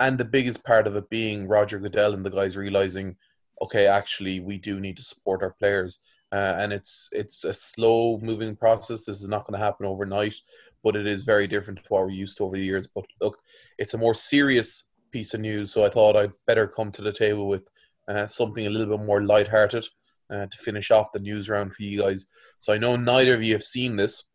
and 0.00 0.18
the 0.18 0.24
biggest 0.24 0.64
part 0.64 0.86
of 0.86 0.96
it 0.96 1.08
being 1.10 1.46
Roger 1.46 1.78
Goodell 1.78 2.14
and 2.14 2.24
the 2.24 2.30
guys 2.30 2.56
realizing, 2.56 3.16
okay, 3.62 3.86
actually 3.86 4.40
we 4.40 4.58
do 4.58 4.80
need 4.80 4.96
to 4.96 5.02
support 5.02 5.42
our 5.42 5.54
players, 5.58 6.00
uh, 6.32 6.54
and 6.58 6.72
it's 6.72 7.08
it's 7.12 7.44
a 7.44 7.52
slow 7.52 8.18
moving 8.18 8.56
process. 8.56 9.04
This 9.04 9.20
is 9.20 9.28
not 9.28 9.46
going 9.46 9.58
to 9.58 9.64
happen 9.64 9.86
overnight, 9.86 10.34
but 10.82 10.96
it 10.96 11.06
is 11.06 11.22
very 11.22 11.46
different 11.46 11.80
to 11.80 11.88
what 11.88 12.02
we're 12.02 12.10
used 12.10 12.38
to 12.38 12.44
over 12.44 12.56
the 12.56 12.64
years. 12.64 12.88
But 12.92 13.04
look, 13.20 13.38
it's 13.78 13.94
a 13.94 13.98
more 13.98 14.14
serious 14.14 14.86
piece 15.12 15.34
of 15.34 15.40
news, 15.40 15.72
so 15.72 15.84
I 15.84 15.90
thought 15.90 16.16
I'd 16.16 16.32
better 16.46 16.66
come 16.66 16.90
to 16.92 17.02
the 17.02 17.12
table 17.12 17.46
with 17.48 17.68
uh, 18.08 18.26
something 18.26 18.66
a 18.66 18.70
little 18.70 18.96
bit 18.96 19.06
more 19.06 19.22
lighthearted 19.22 19.86
uh, 20.32 20.46
to 20.46 20.58
finish 20.58 20.90
off 20.90 21.12
the 21.12 21.18
news 21.20 21.48
round 21.48 21.74
for 21.74 21.82
you 21.82 22.00
guys. 22.00 22.26
So 22.58 22.72
I 22.72 22.78
know 22.78 22.96
neither 22.96 23.34
of 23.34 23.42
you 23.42 23.52
have 23.52 23.62
seen 23.62 23.96
this, 23.96 24.30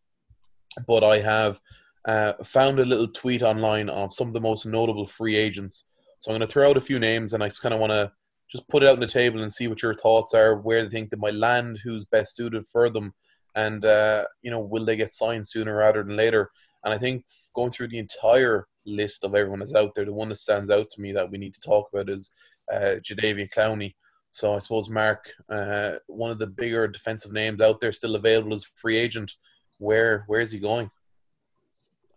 but 0.88 1.04
I 1.04 1.20
have 1.20 1.60
uh, 2.06 2.34
found 2.44 2.80
a 2.80 2.86
little 2.86 3.08
tweet 3.08 3.42
online 3.42 3.90
of 3.90 4.14
some 4.14 4.28
of 4.28 4.34
the 4.34 4.42
most 4.42 4.66
notable 4.66 5.06
free 5.06 5.36
agents. 5.36 5.90
So 6.20 6.32
I'm 6.32 6.38
going 6.38 6.48
to 6.48 6.52
throw 6.52 6.70
out 6.70 6.78
a 6.78 6.82
few 6.82 7.00
names, 7.00 7.34
and 7.34 7.44
I 7.44 7.48
just 7.48 7.62
kind 7.62 7.74
of 7.74 7.80
want 7.80 7.92
to 7.92 8.12
just 8.52 8.68
put 8.70 8.84
it 8.84 8.88
out 8.88 8.94
on 8.94 9.00
the 9.00 9.08
table 9.08 9.42
and 9.42 9.52
see 9.52 9.68
what 9.68 9.82
your 9.82 9.94
thoughts 9.94 10.34
are, 10.34 10.58
where 10.58 10.84
they 10.84 10.90
think 10.90 11.10
they 11.10 11.18
might 11.18 11.34
land, 11.34 11.80
who's 11.84 12.06
best 12.06 12.36
suited 12.36 12.66
for 12.68 12.90
them, 12.90 13.14
and 13.56 13.86
uh, 13.86 14.26
you 14.42 14.52
know, 14.52 14.60
will 14.60 14.86
they 14.86 14.96
get 14.96 15.14
signed 15.14 15.48
sooner 15.48 15.76
rather 15.76 16.04
than 16.04 16.16
later? 16.16 16.52
And 16.84 16.94
I 16.94 16.98
think 16.98 17.26
going 17.56 17.72
through 17.72 17.88
the 17.88 17.98
entire 17.98 18.68
list 18.86 19.24
of 19.24 19.34
everyone 19.34 19.60
that's 19.60 19.74
out 19.74 19.96
there, 19.96 20.06
the 20.06 20.14
one 20.14 20.30
that 20.30 20.36
stands 20.36 20.70
out 20.70 20.90
to 20.92 21.02
me 21.02 21.12
that 21.14 21.32
we 21.32 21.40
need 21.40 21.54
to 21.56 21.62
talk 21.62 21.90
about 21.92 22.10
is 22.10 22.32
uh, 22.72 22.98
Jadeveon 23.02 23.50
Clowney. 23.52 23.96
So 24.32 24.54
I 24.54 24.60
suppose 24.60 24.90
Mark, 24.90 25.32
uh, 25.50 25.94
one 26.08 26.30
of 26.30 26.40
the 26.40 26.48
bigger 26.48 26.88
defensive 26.88 27.32
names 27.32 27.62
out 27.62 27.80
there, 27.80 27.92
still 27.92 28.16
available 28.16 28.54
as 28.54 28.66
free 28.76 28.98
agent. 28.98 29.34
Where 29.78 30.24
where 30.28 30.42
is 30.42 30.52
he 30.52 30.60
going? 30.60 30.92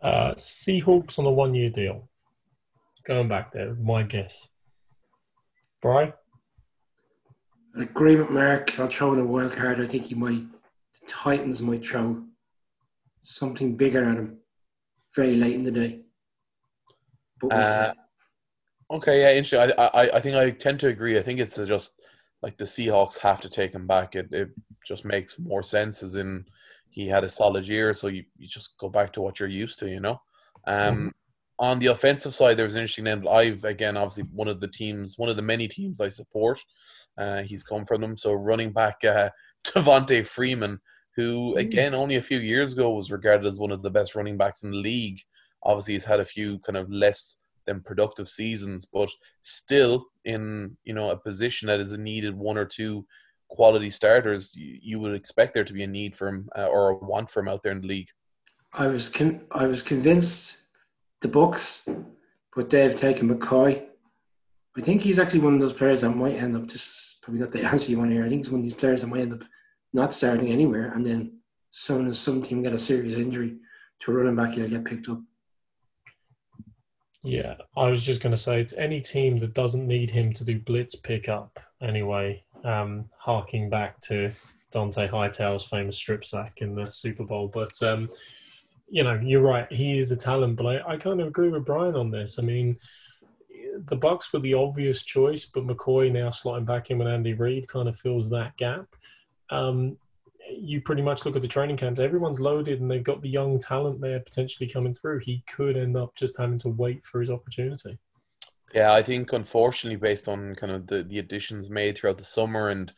Uh, 0.00 0.34
Seahawks 0.34 1.18
on 1.18 1.26
a 1.26 1.30
one 1.30 1.54
year 1.54 1.70
deal. 1.70 2.08
Going 3.06 3.28
back 3.28 3.52
there, 3.52 3.74
my 3.74 4.02
guess. 4.02 4.48
Brian? 5.80 6.12
Agreement, 7.76 8.32
Mark. 8.32 8.78
I'll 8.78 8.88
throw 8.88 9.12
in 9.14 9.20
a 9.20 9.24
wild 9.24 9.52
card. 9.52 9.80
I 9.80 9.86
think 9.86 10.04
he 10.04 10.14
might. 10.14 10.42
The 11.00 11.06
Titans 11.06 11.62
might 11.62 11.86
throw 11.86 12.22
something 13.22 13.76
bigger 13.76 14.04
at 14.04 14.16
him 14.16 14.38
very 15.14 15.36
late 15.36 15.54
in 15.54 15.62
the 15.62 15.70
day. 15.70 16.00
Uh, 17.50 17.92
okay, 18.90 19.20
yeah, 19.20 19.32
interesting. 19.32 19.72
I, 19.78 19.86
I, 19.86 20.02
I 20.16 20.20
think 20.20 20.36
I 20.36 20.50
tend 20.50 20.80
to 20.80 20.88
agree. 20.88 21.18
I 21.18 21.22
think 21.22 21.40
it's 21.40 21.56
just 21.56 22.00
like 22.42 22.56
the 22.56 22.64
Seahawks 22.64 23.18
have 23.18 23.40
to 23.42 23.48
take 23.48 23.72
him 23.72 23.86
back. 23.86 24.14
It, 24.16 24.28
it 24.32 24.50
just 24.84 25.04
makes 25.04 25.38
more 25.38 25.62
sense 25.62 26.02
as 26.02 26.16
in 26.16 26.44
he 26.98 27.06
had 27.06 27.22
a 27.22 27.28
solid 27.28 27.68
year, 27.68 27.92
so 27.92 28.08
you, 28.08 28.24
you 28.38 28.48
just 28.48 28.76
go 28.76 28.88
back 28.88 29.12
to 29.12 29.20
what 29.20 29.38
you're 29.38 29.48
used 29.48 29.78
to, 29.78 29.88
you 29.88 30.00
know. 30.00 30.20
Um, 30.66 30.96
mm-hmm. 30.96 31.08
On 31.60 31.78
the 31.78 31.86
offensive 31.86 32.34
side, 32.34 32.56
there 32.56 32.64
was 32.64 32.74
an 32.74 32.80
interesting 32.80 33.04
name. 33.04 33.28
I've 33.28 33.64
again, 33.64 33.96
obviously, 33.96 34.24
one 34.34 34.48
of 34.48 34.58
the 34.58 34.66
teams, 34.66 35.16
one 35.16 35.28
of 35.28 35.36
the 35.36 35.42
many 35.42 35.68
teams 35.68 36.00
I 36.00 36.08
support. 36.08 36.60
Uh, 37.16 37.42
he's 37.42 37.62
come 37.62 37.84
from 37.84 38.00
them. 38.00 38.16
So 38.16 38.32
running 38.32 38.72
back 38.72 39.04
uh, 39.04 39.30
Devonta 39.64 40.26
Freeman, 40.26 40.80
who 41.14 41.54
mm. 41.54 41.60
again 41.60 41.94
only 41.94 42.16
a 42.16 42.22
few 42.22 42.40
years 42.40 42.72
ago 42.72 42.90
was 42.90 43.12
regarded 43.12 43.46
as 43.46 43.60
one 43.60 43.70
of 43.70 43.82
the 43.82 43.90
best 43.90 44.16
running 44.16 44.36
backs 44.36 44.64
in 44.64 44.72
the 44.72 44.76
league. 44.76 45.20
Obviously, 45.62 45.94
he's 45.94 46.04
had 46.04 46.18
a 46.18 46.24
few 46.24 46.58
kind 46.60 46.76
of 46.76 46.90
less 46.90 47.42
than 47.64 47.80
productive 47.80 48.28
seasons, 48.28 48.84
but 48.86 49.10
still 49.42 50.06
in 50.24 50.76
you 50.82 50.94
know 50.94 51.10
a 51.10 51.16
position 51.16 51.68
that 51.68 51.78
is 51.78 51.96
needed 51.96 52.34
one 52.34 52.58
or 52.58 52.64
two 52.64 53.06
quality 53.48 53.90
starters. 53.90 54.54
You, 54.54 54.78
you 54.80 55.00
would 55.00 55.14
expect 55.14 55.54
there 55.54 55.64
to 55.64 55.72
be 55.72 55.82
a 55.82 55.86
need 55.86 56.14
for 56.16 56.28
him 56.28 56.48
uh, 56.56 56.66
or 56.66 56.90
a 56.90 56.96
want 56.98 57.30
for 57.30 57.40
him 57.40 57.48
out 57.48 57.62
there 57.62 57.72
in 57.72 57.80
the 57.80 57.86
league. 57.86 58.08
I 58.72 58.86
was 58.86 59.08
con- 59.08 59.46
I 59.50 59.66
was 59.66 59.82
convinced 59.82 60.62
the 61.20 61.28
Bucks, 61.28 61.88
but 62.54 62.70
they've 62.70 62.94
taken 62.94 63.28
McCoy. 63.28 63.84
I 64.76 64.80
think 64.80 65.02
he's 65.02 65.18
actually 65.18 65.40
one 65.40 65.54
of 65.54 65.60
those 65.60 65.72
players 65.72 66.02
that 66.02 66.10
might 66.10 66.34
end 66.34 66.56
up 66.56 66.66
just 66.66 67.22
probably 67.22 67.40
not 67.40 67.52
the 67.52 67.62
answer 67.64 67.90
you 67.90 67.98
want 67.98 68.10
to 68.10 68.14
hear. 68.14 68.24
I 68.24 68.28
think 68.28 68.40
he's 68.40 68.50
one 68.50 68.60
of 68.60 68.64
these 68.64 68.74
players 68.74 69.00
that 69.00 69.08
might 69.08 69.22
end 69.22 69.32
up 69.32 69.44
not 69.92 70.14
starting 70.14 70.52
anywhere, 70.52 70.92
and 70.92 71.04
then 71.04 71.40
as 71.72 71.78
soon 71.80 72.08
as 72.08 72.18
some 72.18 72.42
team 72.42 72.62
get 72.62 72.72
a 72.72 72.78
serious 72.78 73.16
injury 73.16 73.56
to 74.00 74.12
a 74.12 74.14
running 74.14 74.36
back, 74.36 74.54
he'll 74.54 74.68
get 74.68 74.84
picked 74.84 75.08
up. 75.08 75.20
Yeah, 77.24 77.56
I 77.76 77.90
was 77.90 78.04
just 78.04 78.22
going 78.22 78.30
to 78.30 78.36
say 78.36 78.60
it's 78.60 78.72
any 78.74 79.00
team 79.00 79.38
that 79.40 79.54
doesn't 79.54 79.86
need 79.86 80.10
him 80.10 80.32
to 80.34 80.44
do 80.44 80.60
blitz 80.60 80.94
pickup 80.94 81.58
anyway. 81.82 82.42
Um, 82.64 83.02
harking 83.18 83.70
back 83.70 84.00
to 84.02 84.32
Dont'a 84.72 85.08
Hightower's 85.08 85.64
famous 85.64 85.96
strip 85.96 86.24
sack 86.24 86.58
in 86.60 86.74
the 86.74 86.86
Super 86.86 87.24
Bowl, 87.24 87.48
but 87.48 87.80
um, 87.82 88.08
you 88.88 89.04
know, 89.04 89.20
you're 89.22 89.42
right. 89.42 89.70
He 89.72 89.98
is 89.98 90.12
a 90.12 90.16
talent, 90.16 90.56
but 90.56 90.66
I, 90.66 90.94
I 90.94 90.96
kind 90.96 91.20
of 91.20 91.28
agree 91.28 91.48
with 91.48 91.64
Brian 91.64 91.94
on 91.94 92.10
this. 92.10 92.38
I 92.38 92.42
mean, 92.42 92.76
the 93.86 93.96
Bucks 93.96 94.32
were 94.32 94.40
the 94.40 94.54
obvious 94.54 95.02
choice, 95.02 95.44
but 95.44 95.66
McCoy 95.66 96.10
now 96.10 96.28
slotting 96.28 96.66
back 96.66 96.90
in 96.90 96.98
with 96.98 97.08
Andy 97.08 97.34
Reid 97.34 97.68
kind 97.68 97.88
of 97.88 97.96
fills 97.96 98.28
that 98.30 98.56
gap. 98.56 98.86
Um, 99.50 99.96
you 100.50 100.80
pretty 100.80 101.02
much 101.02 101.24
look 101.24 101.36
at 101.36 101.42
the 101.42 101.48
training 101.48 101.76
camps. 101.76 102.00
Everyone's 102.00 102.40
loaded, 102.40 102.80
and 102.80 102.90
they've 102.90 103.04
got 103.04 103.20
the 103.20 103.28
young 103.28 103.58
talent 103.58 104.00
there 104.00 104.20
potentially 104.20 104.68
coming 104.68 104.94
through. 104.94 105.20
He 105.20 105.44
could 105.46 105.76
end 105.76 105.96
up 105.96 106.14
just 106.14 106.38
having 106.38 106.58
to 106.60 106.70
wait 106.70 107.04
for 107.04 107.20
his 107.20 107.30
opportunity. 107.30 107.98
Yeah, 108.74 108.92
I 108.92 109.02
think 109.02 109.32
unfortunately, 109.32 109.96
based 109.96 110.28
on 110.28 110.54
kind 110.54 110.72
of 110.72 110.86
the, 110.86 111.02
the 111.02 111.18
additions 111.18 111.70
made 111.70 111.96
throughout 111.96 112.18
the 112.18 112.24
summer 112.24 112.68
and 112.68 112.92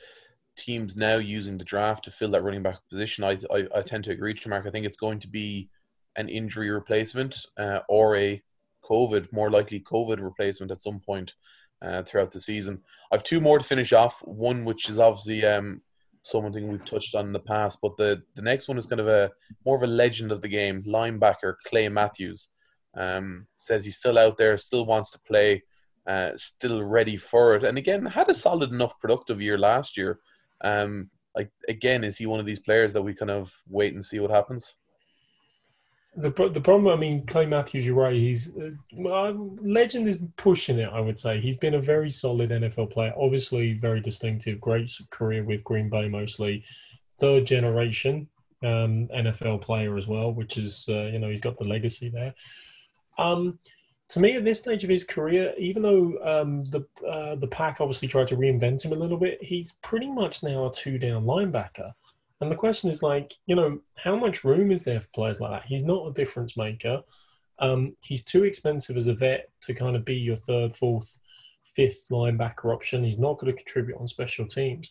teams 0.56 0.96
now 0.96 1.16
using 1.16 1.58
the 1.58 1.64
draft 1.64 2.04
to 2.04 2.10
fill 2.10 2.32
that 2.32 2.42
running 2.42 2.62
back 2.62 2.78
position, 2.90 3.24
I, 3.24 3.38
I, 3.52 3.66
I 3.76 3.82
tend 3.82 4.04
to 4.04 4.10
agree 4.10 4.34
to 4.34 4.48
Mark. 4.48 4.66
I 4.66 4.70
think 4.70 4.84
it's 4.84 4.96
going 4.96 5.20
to 5.20 5.28
be 5.28 5.68
an 6.16 6.28
injury 6.28 6.70
replacement 6.70 7.46
uh, 7.56 7.80
or 7.88 8.16
a 8.16 8.42
COVID, 8.84 9.32
more 9.32 9.50
likely 9.50 9.80
COVID 9.80 10.20
replacement 10.20 10.72
at 10.72 10.80
some 10.80 10.98
point 11.00 11.34
uh, 11.82 12.02
throughout 12.02 12.32
the 12.32 12.40
season. 12.40 12.82
I 13.12 13.14
have 13.14 13.22
two 13.22 13.40
more 13.40 13.58
to 13.58 13.64
finish 13.64 13.92
off. 13.92 14.20
One, 14.24 14.64
which 14.64 14.88
is 14.88 14.98
obviously 14.98 15.44
um, 15.44 15.82
something 16.24 16.68
we've 16.68 16.84
touched 16.84 17.14
on 17.14 17.26
in 17.26 17.32
the 17.32 17.38
past, 17.40 17.78
but 17.80 17.96
the, 17.96 18.22
the 18.34 18.42
next 18.42 18.66
one 18.66 18.76
is 18.76 18.86
kind 18.86 19.00
of 19.00 19.08
a 19.08 19.30
more 19.64 19.76
of 19.76 19.82
a 19.82 19.86
legend 19.86 20.32
of 20.32 20.42
the 20.42 20.48
game. 20.48 20.82
Linebacker 20.82 21.54
Clay 21.64 21.88
Matthews 21.88 22.48
um, 22.94 23.44
says 23.56 23.84
he's 23.84 23.98
still 23.98 24.18
out 24.18 24.36
there, 24.36 24.56
still 24.56 24.84
wants 24.84 25.10
to 25.12 25.20
play, 25.20 25.62
uh, 26.06 26.32
still 26.36 26.82
ready 26.82 27.16
for 27.16 27.54
it. 27.54 27.64
And 27.64 27.78
again, 27.78 28.04
had 28.06 28.28
a 28.28 28.34
solid 28.34 28.72
enough 28.72 28.98
productive 28.98 29.40
year 29.40 29.58
last 29.58 29.96
year. 29.96 30.20
Um, 30.62 31.10
like 31.34 31.50
again, 31.68 32.04
is 32.04 32.18
he 32.18 32.26
one 32.26 32.40
of 32.40 32.46
these 32.46 32.60
players 32.60 32.92
that 32.92 33.02
we 33.02 33.14
kind 33.14 33.30
of 33.30 33.54
wait 33.68 33.94
and 33.94 34.04
see 34.04 34.18
what 34.18 34.30
happens? 34.30 34.76
The 36.16 36.30
the 36.30 36.60
problem, 36.60 36.88
I 36.92 36.96
mean, 36.96 37.24
Clay 37.24 37.46
Matthews, 37.46 37.86
you're 37.86 37.94
right. 37.94 38.16
He's 38.16 38.52
uh, 38.56 39.32
legend 39.62 40.08
is 40.08 40.18
pushing 40.36 40.80
it. 40.80 40.90
I 40.92 40.98
would 40.98 41.20
say 41.20 41.40
he's 41.40 41.56
been 41.56 41.74
a 41.74 41.80
very 41.80 42.10
solid 42.10 42.50
NFL 42.50 42.90
player. 42.90 43.14
Obviously, 43.16 43.74
very 43.74 44.00
distinctive, 44.00 44.60
great 44.60 44.90
career 45.10 45.44
with 45.44 45.62
Green 45.62 45.88
Bay, 45.88 46.08
mostly 46.08 46.64
third 47.20 47.46
generation 47.46 48.28
um, 48.64 49.06
NFL 49.14 49.62
player 49.62 49.96
as 49.96 50.08
well, 50.08 50.32
which 50.32 50.58
is 50.58 50.86
uh, 50.88 51.10
you 51.12 51.20
know 51.20 51.30
he's 51.30 51.40
got 51.40 51.58
the 51.58 51.64
legacy 51.64 52.08
there. 52.08 52.34
Um, 53.20 53.58
to 54.08 54.18
me, 54.18 54.34
at 54.36 54.44
this 54.44 54.58
stage 54.58 54.82
of 54.82 54.90
his 54.90 55.04
career, 55.04 55.54
even 55.56 55.82
though 55.82 56.18
um, 56.24 56.64
the 56.64 56.84
uh, 57.08 57.36
the 57.36 57.46
pack 57.46 57.80
obviously 57.80 58.08
tried 58.08 58.26
to 58.28 58.36
reinvent 58.36 58.84
him 58.84 58.92
a 58.92 58.96
little 58.96 59.18
bit, 59.18 59.42
he's 59.42 59.72
pretty 59.82 60.10
much 60.10 60.42
now 60.42 60.66
a 60.66 60.72
two 60.72 60.98
down 60.98 61.24
linebacker. 61.24 61.92
And 62.40 62.50
the 62.50 62.56
question 62.56 62.90
is 62.90 63.02
like, 63.02 63.34
you 63.46 63.54
know, 63.54 63.78
how 63.96 64.16
much 64.16 64.44
room 64.44 64.72
is 64.72 64.82
there 64.82 65.00
for 65.00 65.08
players 65.14 65.40
like 65.40 65.50
that? 65.50 65.68
He's 65.68 65.84
not 65.84 66.06
a 66.06 66.12
difference 66.12 66.56
maker. 66.56 67.02
Um, 67.58 67.94
he's 68.00 68.24
too 68.24 68.44
expensive 68.44 68.96
as 68.96 69.06
a 69.06 69.14
vet 69.14 69.50
to 69.62 69.74
kind 69.74 69.94
of 69.94 70.04
be 70.04 70.16
your 70.16 70.36
third, 70.36 70.74
fourth, 70.74 71.18
fifth 71.64 72.06
linebacker 72.10 72.74
option. 72.74 73.04
He's 73.04 73.18
not 73.18 73.38
going 73.38 73.54
to 73.54 73.62
contribute 73.62 73.98
on 73.98 74.08
special 74.08 74.46
teams. 74.46 74.90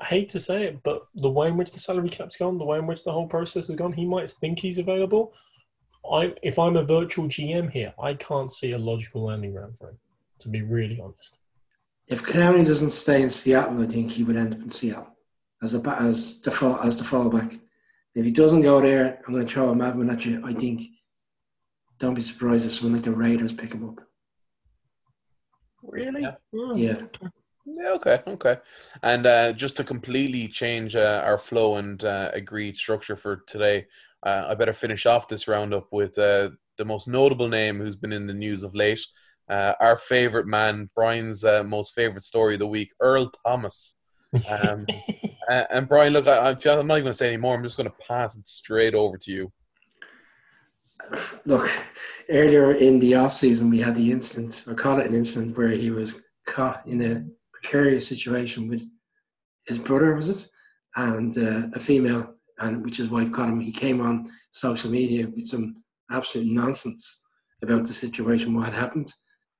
I 0.00 0.06
hate 0.06 0.28
to 0.30 0.40
say 0.40 0.64
it, 0.64 0.82
but 0.82 1.06
the 1.14 1.30
way 1.30 1.48
in 1.48 1.56
which 1.56 1.70
the 1.70 1.78
salary 1.78 2.08
cap's 2.08 2.36
gone, 2.36 2.58
the 2.58 2.64
way 2.64 2.78
in 2.78 2.86
which 2.88 3.04
the 3.04 3.12
whole 3.12 3.28
process 3.28 3.68
has 3.68 3.76
gone, 3.76 3.92
he 3.92 4.04
might 4.04 4.28
think 4.28 4.58
he's 4.58 4.78
available. 4.78 5.32
I, 6.10 6.34
if 6.42 6.58
I'm 6.58 6.76
a 6.76 6.84
virtual 6.84 7.26
GM 7.26 7.70
here, 7.70 7.94
I 8.00 8.14
can't 8.14 8.52
see 8.52 8.72
a 8.72 8.78
logical 8.78 9.24
landing 9.24 9.52
ground 9.52 9.78
for 9.78 9.90
him, 9.90 9.98
to 10.40 10.48
be 10.48 10.62
really 10.62 11.00
honest. 11.00 11.38
If 12.06 12.22
Clowney 12.22 12.66
doesn't 12.66 12.90
stay 12.90 13.22
in 13.22 13.30
Seattle, 13.30 13.82
I 13.82 13.86
think 13.86 14.10
he 14.10 14.24
would 14.24 14.36
end 14.36 14.54
up 14.54 14.60
in 14.60 14.68
Seattle 14.68 15.16
as 15.62 15.74
a 15.74 15.96
as 16.00 16.40
the 16.42 16.50
fall, 16.50 16.78
as 16.80 16.96
the 16.96 17.04
fallback. 17.04 17.58
If 18.14 18.24
he 18.24 18.30
doesn't 18.30 18.62
go 18.62 18.80
there, 18.80 19.20
I'm 19.26 19.32
going 19.32 19.46
to 19.46 19.52
throw 19.52 19.70
a 19.70 19.74
madman 19.74 20.10
at 20.10 20.24
you. 20.24 20.42
I 20.44 20.52
think. 20.52 20.82
Don't 21.98 22.14
be 22.14 22.22
surprised 22.22 22.66
if 22.66 22.74
someone 22.74 22.94
like 22.94 23.04
the 23.04 23.12
Raiders 23.12 23.52
pick 23.52 23.72
him 23.72 23.88
up. 23.88 24.00
Really? 25.82 26.22
Yeah. 26.22 26.34
Oh. 26.54 26.74
Yeah. 26.74 27.02
Yeah. 27.66 27.90
Okay. 27.90 28.22
Okay. 28.26 28.58
And 29.02 29.26
uh, 29.26 29.52
just 29.52 29.76
to 29.78 29.84
completely 29.84 30.48
change 30.48 30.96
uh, 30.96 31.22
our 31.24 31.38
flow 31.38 31.76
and 31.76 32.02
uh, 32.04 32.30
agreed 32.32 32.76
structure 32.76 33.16
for 33.16 33.36
today, 33.46 33.86
uh, 34.22 34.46
I 34.48 34.54
better 34.54 34.72
finish 34.72 35.06
off 35.06 35.28
this 35.28 35.48
roundup 35.48 35.92
with 35.92 36.18
uh, 36.18 36.50
the 36.76 36.84
most 36.84 37.08
notable 37.08 37.48
name 37.48 37.78
who's 37.78 37.96
been 37.96 38.12
in 38.12 38.26
the 38.26 38.34
news 38.34 38.62
of 38.62 38.74
late. 38.74 39.00
Uh, 39.48 39.74
our 39.80 39.96
favorite 39.96 40.46
man, 40.46 40.88
Brian's 40.94 41.44
most 41.44 41.94
favorite 41.94 42.22
story 42.22 42.54
of 42.54 42.60
the 42.60 42.66
week, 42.66 42.92
Earl 43.00 43.30
Thomas. 43.46 43.96
Um, 44.48 44.86
and 45.48 45.88
Brian, 45.88 46.12
look, 46.12 46.26
I, 46.26 46.50
am 46.50 46.56
not 46.56 46.66
even 46.66 46.86
going 46.86 47.04
to 47.04 47.14
say 47.14 47.28
anymore. 47.28 47.54
I'm 47.54 47.62
just 47.62 47.76
going 47.76 47.90
to 47.90 47.96
pass 48.08 48.36
it 48.36 48.46
straight 48.46 48.94
over 48.94 49.18
to 49.18 49.30
you. 49.30 49.52
Look, 51.44 51.70
earlier 52.28 52.72
in 52.72 52.98
the 52.98 53.14
off 53.14 53.32
season, 53.32 53.70
we 53.70 53.80
had 53.80 53.94
the 53.94 54.10
incident, 54.10 54.64
I 54.66 54.74
call 54.74 54.98
it 54.98 55.06
an 55.06 55.14
incident, 55.14 55.56
where 55.56 55.68
he 55.68 55.90
was 55.90 56.24
caught 56.46 56.86
in 56.86 57.02
a 57.02 57.24
precarious 57.64 58.06
situation 58.06 58.68
with 58.68 58.86
his 59.66 59.78
brother, 59.78 60.14
was 60.14 60.28
it, 60.28 60.46
and 60.96 61.36
uh, 61.38 61.68
a 61.74 61.80
female, 61.80 62.34
and 62.58 62.84
which 62.84 62.98
his 62.98 63.08
wife 63.08 63.32
caught 63.32 63.48
him. 63.48 63.60
He 63.60 63.72
came 63.72 64.00
on 64.00 64.28
social 64.52 64.90
media 64.90 65.26
with 65.34 65.46
some 65.46 65.82
absolute 66.10 66.46
nonsense 66.46 67.22
about 67.62 67.80
the 67.86 67.92
situation, 67.92 68.54
what 68.54 68.66
had 68.66 68.74
happened. 68.74 69.12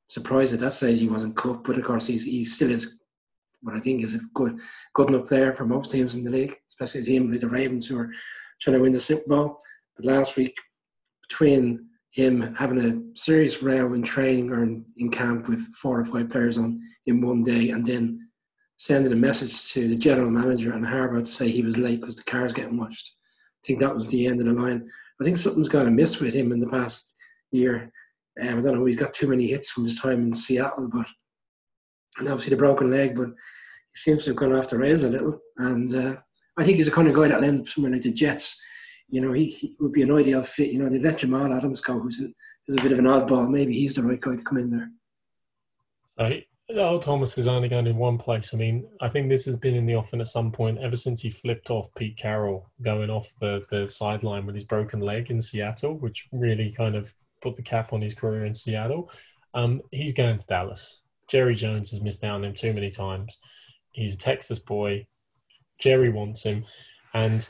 Surprised 0.09 0.53
at 0.53 0.61
that 0.61 0.73
stage 0.73 1.01
he 1.01 1.09
wasn't 1.09 1.37
cut, 1.37 1.65
but 1.65 1.79
of 1.79 1.85
course 1.85 2.07
he's, 2.07 2.25
he 2.25 2.45
still 2.45 2.71
is 2.71 3.01
what 3.63 3.75
I 3.75 3.81
think 3.81 4.05
is 4.05 4.15
a 4.15 4.21
good 4.35 4.61
good 4.95 5.09
enough 5.09 5.27
player 5.27 5.55
for 5.55 5.65
most 5.65 5.91
teams 5.91 6.15
in 6.15 6.23
the 6.23 6.31
league, 6.31 6.55
especially 6.69 7.01
a 7.01 7.05
team 7.05 7.31
like 7.31 7.41
the 7.41 7.49
Ravens 7.49 7.87
who 7.87 7.99
are 7.99 8.11
trying 8.61 8.77
to 8.77 8.83
win 8.83 8.93
the 8.93 9.01
Super 9.01 9.27
Bowl. 9.27 9.59
But 9.97 10.05
last 10.05 10.37
week, 10.37 10.55
between 11.27 11.89
him 12.15 12.55
having 12.55 12.79
a 12.81 13.19
serious 13.19 13.61
row 13.61 13.93
in 13.93 14.03
training 14.03 14.51
or 14.51 14.63
in, 14.63 14.85
in 14.99 15.11
camp 15.11 15.49
with 15.49 15.61
four 15.75 15.99
or 15.99 16.05
five 16.05 16.31
players 16.31 16.59
on 16.59 16.81
in 17.07 17.21
one 17.21 17.43
day, 17.43 17.71
and 17.71 17.85
then 17.85 18.21
sending 18.77 19.13
a 19.13 19.17
message 19.17 19.73
to 19.73 19.89
the 19.89 19.97
general 19.97 20.31
manager 20.31 20.73
and 20.73 20.85
Harbaugh 20.85 21.25
to 21.25 21.27
say 21.27 21.49
he 21.49 21.63
was 21.63 21.77
late 21.77 22.01
because 22.01 22.17
the 22.17 22.23
car's 22.23 22.53
getting 22.53 22.77
washed. 22.77 23.17
I 23.65 23.67
think 23.67 23.81
that 23.81 23.95
was 23.95 24.07
the 24.09 24.27
end 24.27 24.41
of 24.41 24.47
the 24.47 24.53
line. 24.53 24.89
I 25.21 25.25
think 25.25 25.39
something's 25.39 25.69
got 25.69 25.87
a 25.87 25.91
miss 25.91 26.21
with 26.21 26.35
him 26.35 26.53
in 26.53 26.61
the 26.61 26.69
past 26.69 27.17
year. 27.51 27.91
Um, 28.41 28.59
I 28.59 28.61
don't 28.61 28.77
know. 28.77 28.85
He's 28.85 28.99
got 28.99 29.13
too 29.13 29.29
many 29.29 29.49
hits 29.49 29.71
from 29.71 29.85
his 29.85 29.99
time 29.99 30.23
in 30.23 30.33
Seattle, 30.33 30.89
but 30.93 31.07
and 32.19 32.29
obviously 32.29 32.51
the 32.51 32.57
broken 32.57 32.93
leg, 32.93 33.17
but 33.17 33.29
he 33.29 33.97
seems 33.97 34.25
to 34.25 34.31
have 34.31 34.37
gone 34.37 34.53
off 34.53 34.69
the 34.69 34.79
rails 34.79 35.03
a 35.03 35.11
little. 35.11 35.41
And 35.57 35.95
uh, 35.95 36.17
I 36.57 36.65
think 36.65 36.77
he's 36.77 36.87
the 36.87 36.93
kind 36.93 37.09
of 37.09 37.15
guy 37.15 37.27
that'll 37.27 37.45
end 37.45 37.61
up 37.61 37.67
somewhere 37.67 37.93
like 37.93 38.03
the 38.03 38.13
Jets. 38.13 38.63
You 39.15 39.21
know, 39.21 39.33
he, 39.33 39.47
he 39.47 39.77
would 39.79 39.93
be 39.93 40.03
an 40.03 40.11
ideal 40.11 40.43
fit. 40.43 40.73
You 40.73 40.81
know, 40.81 40.89
they 40.89 40.99
let 40.99 41.19
Jamal 41.19 41.53
Adams 41.55 41.81
go, 41.81 42.01
who's 42.01 42.21
a, 42.21 42.27
who's 42.67 42.77
a 42.77 42.83
bit 42.83 42.91
of 42.91 42.99
an 42.99 43.05
oddball. 43.05 43.49
Maybe 43.49 43.73
he's 43.73 43.95
the 43.95 44.03
right 44.03 44.21
guy 44.21 44.35
to 44.35 44.43
come 44.43 44.59
in 44.59 44.71
there. 44.71 44.91
So, 46.19 46.41
Earl 46.77 46.99
Thomas 46.99 47.39
is 47.39 47.47
only 47.47 47.69
going 47.69 47.87
in 47.87 47.97
one 47.97 48.19
place. 48.19 48.53
I 48.53 48.57
mean, 48.57 48.89
I 49.01 49.09
think 49.09 49.29
this 49.29 49.45
has 49.45 49.57
been 49.57 49.77
in 49.77 49.87
the 49.87 49.95
offing 49.95 50.21
at 50.21 50.27
some 50.27 50.51
point 50.51 50.81
ever 50.81 50.97
since 50.97 51.21
he 51.21 51.31
flipped 51.31 51.71
off 51.71 51.95
Pete 51.95 52.17
Carroll 52.17 52.69
going 52.83 53.09
off 53.09 53.29
the, 53.41 53.65
the 53.71 53.87
sideline 53.87 54.47
with 54.47 54.57
his 54.57 54.65
broken 54.65 54.99
leg 54.99 55.31
in 55.31 55.41
Seattle, 55.41 55.97
which 55.99 56.27
really 56.33 56.73
kind 56.77 56.97
of 56.97 57.15
put 57.41 57.55
the 57.55 57.63
cap 57.63 57.93
on 57.93 58.03
his 58.03 58.15
career 58.15 58.47
in 58.47 58.55
Seattle. 58.55 59.13
Um, 59.53 59.81
he's 59.93 60.13
going 60.13 60.37
to 60.37 60.47
Dallas. 60.47 61.05
Jerry 61.29 61.55
Jones 61.55 61.93
has 61.93 62.01
missed 62.01 62.25
out 62.25 62.35
on 62.35 62.45
him 62.45 62.55
too 62.55 62.73
many 62.73 62.91
times. 62.91 63.39
He's 63.93 64.17
a 64.17 64.19
Texas 64.19 64.59
boy. 64.59 65.07
Jerry 65.79 66.11
wants 66.11 66.43
him, 66.43 66.65
and 67.13 67.47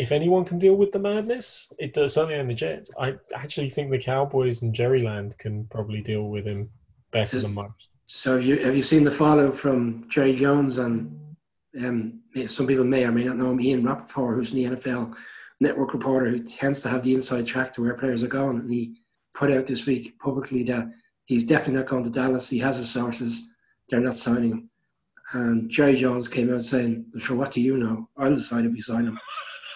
if 0.00 0.12
anyone 0.12 0.46
can 0.46 0.58
deal 0.58 0.76
with 0.76 0.92
the 0.92 0.98
madness, 0.98 1.70
it 1.78 1.92
does 1.92 2.14
certainly 2.14 2.40
on 2.40 2.48
the 2.48 2.54
Jets. 2.54 2.90
I 2.98 3.16
actually 3.34 3.68
think 3.68 3.90
the 3.90 3.98
Cowboys 3.98 4.62
and 4.62 4.74
Jerryland 4.74 5.36
can 5.36 5.66
probably 5.66 6.00
deal 6.00 6.28
with 6.28 6.46
him 6.46 6.70
better 7.10 7.38
So- 7.38 7.46
than 7.46 7.54
most. 7.54 7.88
So 8.06 8.36
have 8.36 8.44
you 8.44 8.56
have 8.66 8.74
you 8.74 8.82
seen 8.82 9.04
the 9.04 9.10
follow 9.10 9.52
from 9.52 10.08
Jerry 10.08 10.32
Jones 10.34 10.78
and 10.78 10.96
um, 11.78 12.22
some 12.48 12.66
people 12.66 12.82
may 12.84 13.04
or 13.04 13.12
may 13.12 13.24
not 13.24 13.36
know 13.36 13.50
him, 13.50 13.60
Ian 13.60 13.84
Rapoport, 13.86 14.34
who's 14.36 14.50
the 14.50 14.64
NFL 14.64 15.14
network 15.60 15.92
reporter 15.92 16.28
who 16.30 16.38
tends 16.38 16.82
to 16.82 16.88
have 16.88 17.04
the 17.04 17.14
inside 17.14 17.46
track 17.46 17.72
to 17.74 17.82
where 17.82 17.94
players 17.94 18.24
are 18.24 18.34
going, 18.38 18.58
and 18.58 18.72
he 18.72 18.96
put 19.34 19.52
out 19.52 19.66
this 19.66 19.86
week 19.86 20.18
publicly 20.18 20.64
that 20.64 20.90
he's 21.26 21.44
definitely 21.44 21.74
not 21.74 21.86
going 21.86 22.02
to 22.02 22.10
Dallas. 22.10 22.50
He 22.50 22.58
has 22.58 22.78
his 22.78 22.90
sources; 22.90 23.52
they're 23.88 24.00
not 24.00 24.16
signing 24.16 24.50
him. 24.52 24.70
And 25.32 25.70
Jerry 25.70 25.94
Jones 25.94 26.26
came 26.26 26.52
out 26.52 26.62
saying, 26.62 27.04
"Sure, 27.18 27.36
what 27.36 27.52
do 27.52 27.60
you 27.60 27.76
know? 27.76 28.08
I'll 28.16 28.34
decide 28.34 28.64
if 28.64 28.72
we 28.72 28.80
sign 28.80 29.04
him." 29.06 29.20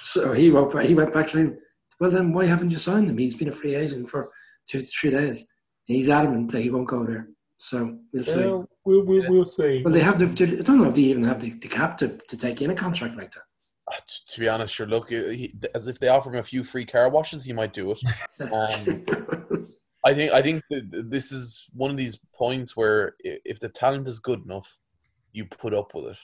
So 0.04 0.32
he 0.34 0.50
wrote, 0.50 0.72
back- 0.72 0.84
he 0.86 0.94
went 0.94 1.14
back 1.14 1.28
saying, 1.30 1.56
"Well, 1.98 2.10
then 2.10 2.32
why 2.32 2.44
haven't 2.44 2.70
you 2.70 2.78
signed 2.78 3.08
him? 3.08 3.16
He's 3.18 3.36
been 3.36 3.48
a 3.48 3.52
free 3.52 3.74
agent 3.74 4.08
for 4.10 4.30
two 4.68 4.80
to 4.80 4.84
three 4.84 5.10
days, 5.10 5.40
and 5.88 5.96
he's 5.96 6.10
adamant 6.10 6.52
that 6.52 6.60
he 6.60 6.70
won't 6.70 6.88
go 6.88 7.04
there." 7.06 7.28
So 7.58 7.98
we'll 8.12 8.22
see. 8.22 8.40
Yeah, 8.40 8.62
we'll, 8.84 9.02
we'll, 9.04 9.30
we'll 9.30 9.44
see. 9.44 9.82
Well, 9.82 9.94
they 9.94 10.00
have 10.00 10.18
the. 10.18 10.26
I 10.58 10.62
don't 10.62 10.78
know 10.78 10.88
if 10.88 10.94
they 10.94 11.02
even 11.02 11.24
have 11.24 11.40
the, 11.40 11.50
the 11.52 11.68
cap 11.68 11.96
to, 11.98 12.18
to 12.28 12.36
take 12.36 12.60
in 12.60 12.70
a 12.70 12.74
contract 12.74 13.16
like 13.16 13.32
Uh, 13.90 13.96
t- 13.96 14.02
To 14.34 14.40
be 14.40 14.48
honest, 14.48 14.74
sure. 14.74 14.86
Look, 14.86 15.08
he, 15.08 15.54
as 15.74 15.86
if 15.88 15.98
they 15.98 16.08
offer 16.08 16.28
him 16.30 16.40
a 16.40 16.42
few 16.42 16.64
free 16.64 16.84
car 16.84 17.08
washes, 17.08 17.44
he 17.44 17.54
might 17.54 17.72
do 17.72 17.92
it. 17.92 18.00
that. 18.38 18.52
I 20.04 20.12
think 20.12 20.32
I 20.32 20.42
think 20.42 20.62
th- 20.70 20.90
th- 20.90 21.04
this 21.08 21.32
is 21.32 21.66
one 21.72 21.90
of 21.90 21.96
these 21.96 22.20
points 22.34 22.76
where 22.76 23.14
if 23.20 23.58
the 23.58 23.70
talent 23.70 24.06
is 24.06 24.18
good 24.18 24.44
enough, 24.44 24.78
you 25.32 25.46
put 25.46 25.72
up 25.72 25.94
with 25.94 26.08
it. 26.12 26.18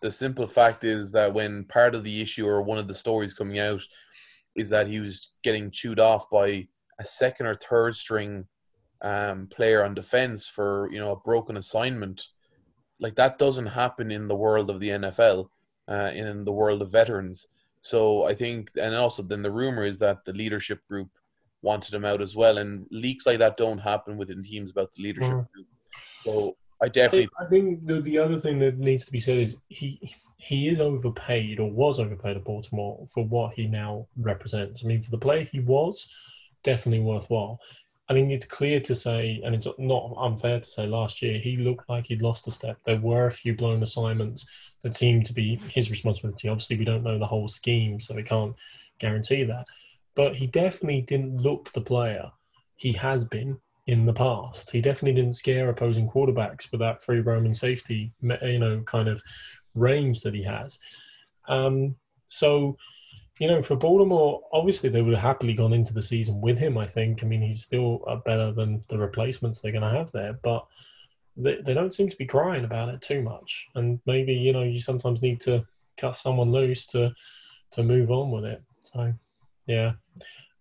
The 0.00 0.10
simple 0.10 0.46
fact 0.46 0.84
is 0.84 1.12
that 1.12 1.34
when 1.34 1.64
part 1.64 1.94
of 1.94 2.04
the 2.04 2.20
issue 2.22 2.46
or 2.46 2.62
one 2.62 2.78
of 2.78 2.88
the 2.88 2.94
stories 2.94 3.34
coming 3.34 3.58
out 3.58 3.82
is 4.54 4.70
that 4.70 4.86
he 4.86 5.00
was 5.00 5.34
getting 5.42 5.70
chewed 5.70 6.00
off 6.00 6.30
by 6.30 6.68
a 7.00 7.04
second 7.04 7.46
or 7.46 7.54
third 7.54 7.94
string 7.94 8.46
um, 9.02 9.46
player 9.48 9.84
on 9.84 9.94
defense 9.94 10.48
for 10.48 10.88
you 10.92 10.98
know 10.98 11.12
a 11.12 11.20
broken 11.20 11.56
assignment, 11.56 12.26
like 13.00 13.14
that 13.16 13.38
doesn't 13.38 13.66
happen 13.66 14.10
in 14.10 14.26
the 14.28 14.36
world 14.36 14.70
of 14.70 14.80
the 14.80 14.90
NFL, 14.90 15.48
uh, 15.88 16.10
in 16.14 16.44
the 16.44 16.52
world 16.52 16.82
of 16.82 16.90
veterans. 16.90 17.46
So 17.80 18.24
I 18.24 18.34
think, 18.34 18.70
and 18.80 18.94
also 18.96 19.22
then 19.22 19.42
the 19.42 19.52
rumor 19.52 19.84
is 19.84 19.98
that 20.00 20.24
the 20.24 20.32
leadership 20.32 20.80
group 20.88 21.08
wanted 21.62 21.94
him 21.94 22.04
out 22.04 22.20
as 22.20 22.34
well. 22.34 22.58
And 22.58 22.86
leaks 22.90 23.26
like 23.26 23.38
that 23.38 23.56
don't 23.56 23.78
happen 23.78 24.16
within 24.16 24.42
teams 24.42 24.70
about 24.70 24.92
the 24.92 25.02
leadership 25.02 25.30
Mhm. 25.30 25.52
group. 25.52 25.66
So 26.18 26.56
I 26.80 26.88
definitely 26.88 27.22
think, 27.22 27.32
I 27.40 27.44
think 27.46 27.86
the, 27.86 28.00
the 28.00 28.18
other 28.18 28.38
thing 28.38 28.58
that 28.60 28.78
needs 28.78 29.04
to 29.04 29.12
be 29.12 29.20
said 29.20 29.38
is 29.38 29.56
he 29.68 30.14
he 30.38 30.68
is 30.68 30.80
overpaid 30.80 31.58
or 31.58 31.70
was 31.70 31.98
overpaid 31.98 32.36
at 32.36 32.44
Baltimore 32.44 33.04
for 33.12 33.24
what 33.24 33.54
he 33.54 33.66
now 33.66 34.06
represents. 34.16 34.84
I 34.84 34.86
mean, 34.86 35.02
for 35.02 35.10
the 35.10 35.18
player 35.18 35.48
he 35.50 35.58
was, 35.58 36.08
definitely 36.62 37.00
worthwhile. 37.00 37.60
I 38.08 38.14
mean, 38.14 38.30
it's 38.30 38.46
clear 38.46 38.80
to 38.80 38.94
say, 38.94 39.42
and 39.44 39.54
it's 39.54 39.66
not 39.78 40.14
unfair 40.16 40.60
to 40.60 40.64
say, 40.64 40.86
last 40.86 41.20
year 41.20 41.38
he 41.38 41.56
looked 41.56 41.88
like 41.88 42.06
he'd 42.06 42.22
lost 42.22 42.46
a 42.46 42.50
step. 42.50 42.78
There 42.86 43.00
were 43.00 43.26
a 43.26 43.32
few 43.32 43.54
blown 43.54 43.82
assignments 43.82 44.46
that 44.82 44.94
seemed 44.94 45.26
to 45.26 45.34
be 45.34 45.56
his 45.68 45.90
responsibility. 45.90 46.48
Obviously, 46.48 46.78
we 46.78 46.84
don't 46.84 47.02
know 47.02 47.18
the 47.18 47.26
whole 47.26 47.48
scheme, 47.48 48.00
so 48.00 48.14
we 48.14 48.22
can't 48.22 48.54
guarantee 48.98 49.42
that. 49.44 49.66
But 50.14 50.36
he 50.36 50.46
definitely 50.46 51.02
didn't 51.02 51.36
look 51.36 51.72
the 51.72 51.80
player 51.80 52.30
he 52.76 52.92
has 52.92 53.24
been 53.24 53.58
in 53.88 54.04
the 54.04 54.12
past. 54.12 54.70
He 54.70 54.82
definitely 54.82 55.18
didn't 55.20 55.34
scare 55.34 55.70
opposing 55.70 56.08
quarterbacks 56.10 56.70
with 56.70 56.80
that 56.80 57.00
free 57.00 57.20
roaming 57.20 57.54
safety, 57.54 58.12
you 58.20 58.58
know, 58.58 58.82
kind 58.82 59.08
of 59.08 59.22
range 59.74 60.20
that 60.20 60.34
he 60.34 60.42
has. 60.42 60.78
Um, 61.48 61.96
so, 62.28 62.76
you 63.40 63.48
know, 63.48 63.62
for 63.62 63.76
Baltimore, 63.76 64.42
obviously 64.52 64.90
they 64.90 65.00
would 65.00 65.14
have 65.14 65.22
happily 65.22 65.54
gone 65.54 65.72
into 65.72 65.94
the 65.94 66.02
season 66.02 66.42
with 66.42 66.58
him. 66.58 66.76
I 66.76 66.86
think. 66.86 67.24
I 67.24 67.26
mean, 67.26 67.40
he's 67.40 67.62
still 67.62 68.04
uh, 68.06 68.16
better 68.16 68.52
than 68.52 68.84
the 68.88 68.98
replacements 68.98 69.60
they're 69.60 69.72
going 69.72 69.90
to 69.90 69.98
have 69.98 70.12
there, 70.12 70.38
but 70.42 70.66
they, 71.38 71.56
they 71.64 71.72
don't 71.72 71.94
seem 71.94 72.10
to 72.10 72.16
be 72.16 72.26
crying 72.26 72.66
about 72.66 72.90
it 72.90 73.00
too 73.00 73.22
much. 73.22 73.68
And 73.74 74.00
maybe 74.04 74.34
you 74.34 74.52
know 74.52 74.64
you 74.64 74.80
sometimes 74.80 75.22
need 75.22 75.40
to 75.42 75.64
cut 75.96 76.14
someone 76.14 76.52
loose 76.52 76.86
to 76.88 77.14
to 77.70 77.82
move 77.82 78.10
on 78.10 78.30
with 78.30 78.44
it. 78.44 78.62
So, 78.82 79.14
yeah. 79.66 79.92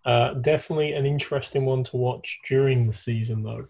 Uh, 0.08 0.34
definitely 0.36 0.94
an 0.94 1.06
interesting 1.06 1.66
one 1.66 1.84
to 1.84 1.98
watch 1.98 2.40
during 2.48 2.88
the 2.88 2.94
season, 2.94 3.44
though. 3.44 3.68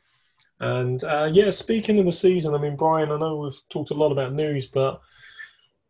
And 0.59 1.03
uh, 1.03 1.29
yeah, 1.31 1.49
speaking 1.49 1.99
of 1.99 2.05
the 2.05 2.11
season, 2.11 2.53
I 2.55 2.59
mean, 2.59 2.75
Brian, 2.77 3.11
I 3.11 3.17
know 3.17 3.37
we've 3.37 3.69
talked 3.69 3.91
a 3.91 3.95
lot 3.95 4.11
about 4.11 4.33
news, 4.33 4.67
but 4.67 5.01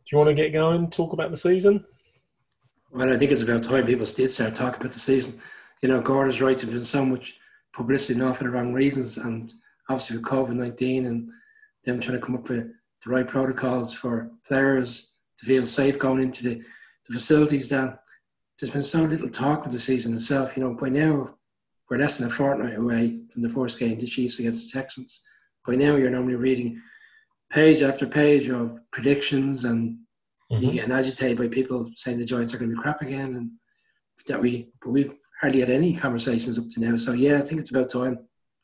do 0.05 0.15
you 0.15 0.17
want 0.17 0.29
to 0.29 0.33
get 0.33 0.53
going? 0.53 0.89
Talk 0.89 1.13
about 1.13 1.31
the 1.31 1.37
season? 1.37 1.85
well, 2.91 3.13
I 3.13 3.17
think 3.17 3.31
it's 3.31 3.41
about 3.41 3.63
time 3.63 3.85
people 3.85 4.05
did 4.05 4.31
start 4.31 4.55
talking 4.55 4.79
about 4.79 4.93
the 4.93 4.99
season. 4.99 5.39
You 5.81 5.89
know, 5.89 6.01
Gordon's 6.01 6.41
right. 6.41 6.57
There's 6.57 6.71
been 6.71 6.83
so 6.83 7.05
much 7.05 7.35
publicity 7.73 8.17
now 8.19 8.33
for 8.33 8.45
the 8.45 8.49
wrong 8.49 8.73
reasons, 8.73 9.17
and 9.17 9.53
obviously 9.89 10.17
with 10.17 10.25
COVID 10.25 10.53
nineteen 10.53 11.05
and 11.05 11.29
them 11.83 11.99
trying 11.99 12.19
to 12.19 12.25
come 12.25 12.35
up 12.35 12.49
with 12.49 12.71
the 13.03 13.09
right 13.09 13.27
protocols 13.27 13.93
for 13.93 14.31
players 14.47 15.13
to 15.39 15.45
feel 15.45 15.65
safe 15.65 15.99
going 15.99 16.21
into 16.21 16.43
the, 16.43 16.55
the 17.07 17.13
facilities. 17.13 17.69
That 17.69 17.99
there's 18.59 18.71
been 18.71 18.81
so 18.81 19.03
little 19.03 19.29
talk 19.29 19.65
of 19.65 19.71
the 19.71 19.79
season 19.79 20.13
itself. 20.13 20.57
You 20.57 20.63
know, 20.63 20.73
by 20.73 20.89
now 20.89 21.35
we're 21.89 21.97
less 21.97 22.17
than 22.17 22.27
a 22.27 22.31
fortnight 22.31 22.77
away 22.77 23.21
from 23.31 23.41
the 23.41 23.49
first 23.49 23.79
game, 23.79 23.99
the 23.99 24.07
Chiefs 24.07 24.39
against 24.39 24.71
the 24.71 24.79
Texans. 24.79 25.21
By 25.65 25.75
now, 25.75 25.95
you're 25.95 26.09
normally 26.09 26.35
reading 26.35 26.81
page 27.51 27.81
after 27.81 28.05
page 28.07 28.49
of 28.49 28.79
predictions 28.91 29.65
and 29.65 29.97
you 30.49 30.57
mm-hmm. 30.57 30.75
getting 30.75 30.91
agitated 30.91 31.37
by 31.37 31.47
people 31.47 31.91
saying 31.95 32.17
the 32.17 32.25
Giants 32.25 32.53
are 32.53 32.57
going 32.57 32.71
to 32.71 32.75
be 32.75 32.81
crap 32.81 33.01
again, 33.01 33.35
and 33.35 33.51
that 34.27 34.41
we, 34.41 34.69
but 34.81 34.91
we've 34.91 35.13
hardly 35.41 35.59
had 35.59 35.69
any 35.69 35.93
conversations 35.93 36.57
up 36.57 36.69
to 36.71 36.79
now. 36.79 36.95
So 36.95 37.11
yeah, 37.11 37.37
I 37.37 37.41
think 37.41 37.59
it's 37.59 37.71
about 37.71 37.89
time. 37.89 38.19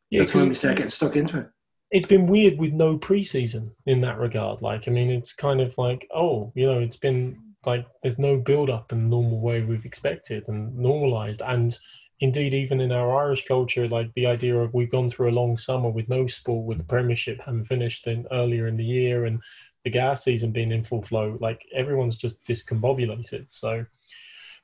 Yeah, 0.10 0.22
about 0.22 0.32
time 0.32 0.50
we 0.50 0.56
start 0.56 0.78
getting 0.78 0.90
stuck 0.90 1.16
into 1.16 1.40
it. 1.40 1.50
it's 1.92 2.08
been 2.08 2.26
weird 2.26 2.58
with 2.58 2.74
no 2.74 2.98
preseason 2.98 3.70
in 3.86 4.02
that 4.02 4.18
regard. 4.18 4.62
Like, 4.62 4.88
I 4.88 4.92
mean, 4.92 5.12
it's 5.12 5.34
kind 5.34 5.62
of 5.62 5.78
like, 5.78 6.08
oh, 6.14 6.52
you 6.56 6.66
know, 6.66 6.80
it's 6.80 6.98
been 6.98 7.38
like 7.66 7.86
there's 8.02 8.20
no 8.20 8.38
build 8.38 8.70
up 8.70 8.92
in 8.92 9.04
the 9.04 9.10
normal 9.10 9.40
way 9.40 9.62
we've 9.62 9.86
expected 9.86 10.44
and 10.48 10.76
normalized. 10.76 11.42
And 11.46 11.78
indeed, 12.20 12.54
even 12.54 12.80
in 12.80 12.92
our 12.92 13.16
Irish 13.26 13.46
culture, 13.46 13.88
like 13.88 14.14
the 14.14 14.26
idea 14.26 14.56
of 14.56 14.74
we've 14.74 14.92
gone 14.92 15.10
through 15.10 15.30
a 15.30 15.32
long 15.40 15.58
summer 15.58 15.90
with 15.90 16.10
no 16.10 16.26
sport, 16.28 16.66
with 16.66 16.78
the 16.78 16.84
Premiership 16.86 17.42
having 17.42 17.64
finished 17.64 18.08
in 18.08 18.26
earlier 18.32 18.68
in 18.68 18.78
the 18.78 18.84
year 18.84 19.26
and 19.26 19.42
the 19.84 19.90
gas 19.90 20.24
season 20.24 20.52
being 20.52 20.72
in 20.72 20.84
full 20.84 21.02
flow, 21.02 21.38
like 21.42 21.66
everyone's 21.74 22.16
just 22.16 22.44
discombobulated. 22.46 23.52
So, 23.52 23.86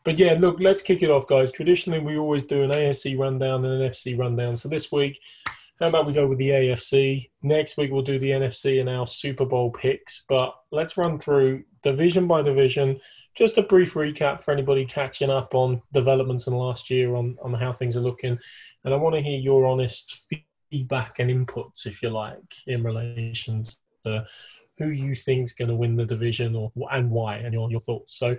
but 0.05 0.17
yeah, 0.17 0.37
look, 0.39 0.59
let's 0.59 0.81
kick 0.81 1.03
it 1.03 1.09
off, 1.09 1.27
guys. 1.27 1.51
Traditionally, 1.51 1.99
we 1.99 2.17
always 2.17 2.43
do 2.43 2.63
an 2.63 2.69
AFC 2.69 3.17
rundown 3.17 3.65
and 3.65 3.81
an 3.81 3.89
FC 3.89 4.17
rundown. 4.17 4.55
So 4.55 4.69
this 4.69 4.91
week, 4.91 5.19
how 5.79 5.87
about 5.87 6.05
we 6.05 6.13
go 6.13 6.27
with 6.27 6.39
the 6.39 6.49
AFC? 6.49 7.29
Next 7.41 7.77
week 7.77 7.91
we'll 7.91 8.01
do 8.01 8.19
the 8.19 8.31
NFC 8.31 8.81
and 8.81 8.89
our 8.89 9.07
Super 9.07 9.45
Bowl 9.45 9.71
picks. 9.71 10.25
But 10.27 10.53
let's 10.71 10.97
run 10.97 11.17
through 11.17 11.63
division 11.83 12.27
by 12.27 12.41
division. 12.41 12.99
Just 13.35 13.57
a 13.57 13.63
brief 13.63 13.93
recap 13.93 14.41
for 14.41 14.51
anybody 14.51 14.83
catching 14.85 15.29
up 15.29 15.55
on 15.55 15.81
developments 15.93 16.47
in 16.47 16.53
last 16.53 16.89
year 16.89 17.15
on, 17.15 17.37
on 17.41 17.53
how 17.53 17.71
things 17.71 17.95
are 17.95 18.01
looking. 18.01 18.37
And 18.83 18.93
I 18.93 18.97
want 18.97 19.15
to 19.15 19.21
hear 19.21 19.39
your 19.39 19.65
honest 19.65 20.25
feedback 20.69 21.19
and 21.19 21.31
inputs, 21.31 21.85
if 21.85 22.03
you 22.03 22.09
like, 22.09 22.39
in 22.67 22.83
relation 22.83 23.63
to 24.05 24.25
who 24.77 24.89
you 24.89 25.15
think's 25.15 25.53
going 25.53 25.69
to 25.69 25.75
win 25.75 25.95
the 25.95 26.05
division 26.05 26.55
or 26.55 26.71
and 26.91 27.09
why, 27.09 27.37
and 27.37 27.53
your, 27.53 27.71
your 27.71 27.81
thoughts. 27.81 28.17
So 28.17 28.35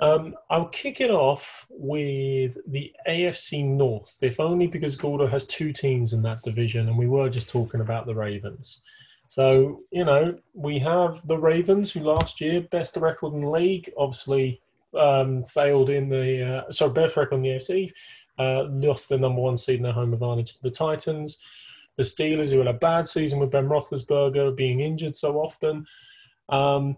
um, 0.00 0.34
I'll 0.50 0.68
kick 0.68 1.00
it 1.00 1.10
off 1.10 1.66
with 1.70 2.58
the 2.66 2.92
AFC 3.08 3.64
North, 3.64 4.16
if 4.22 4.40
only 4.40 4.66
because 4.66 4.96
Gordo 4.96 5.26
has 5.26 5.46
two 5.46 5.72
teams 5.72 6.12
in 6.12 6.22
that 6.22 6.42
division, 6.42 6.88
and 6.88 6.98
we 6.98 7.06
were 7.06 7.28
just 7.28 7.48
talking 7.48 7.80
about 7.80 8.06
the 8.06 8.14
Ravens. 8.14 8.80
So, 9.28 9.82
you 9.90 10.04
know, 10.04 10.36
we 10.52 10.78
have 10.80 11.26
the 11.26 11.38
Ravens, 11.38 11.92
who 11.92 12.00
last 12.00 12.40
year, 12.40 12.60
best 12.60 12.96
record 12.96 13.34
in 13.34 13.40
the 13.40 13.50
league, 13.50 13.92
obviously 13.96 14.60
um, 14.98 15.44
failed 15.44 15.90
in 15.90 16.08
the, 16.08 16.64
uh, 16.66 16.72
sorry, 16.72 16.92
best 16.92 17.16
record 17.16 17.36
in 17.36 17.42
the 17.42 17.48
AFC, 17.50 17.92
uh, 18.38 18.64
lost 18.64 19.08
the 19.08 19.18
number 19.18 19.40
one 19.40 19.56
seed 19.56 19.76
in 19.76 19.82
their 19.82 19.92
home 19.92 20.12
advantage 20.12 20.54
to 20.54 20.62
the 20.62 20.70
Titans. 20.70 21.38
The 21.96 22.02
Steelers, 22.02 22.50
who 22.50 22.58
had 22.58 22.66
a 22.66 22.72
bad 22.72 23.06
season 23.06 23.38
with 23.38 23.52
Ben 23.52 23.68
Roethlisberger 23.68 24.56
being 24.56 24.80
injured 24.80 25.14
so 25.14 25.36
often. 25.36 25.86
Um, 26.48 26.96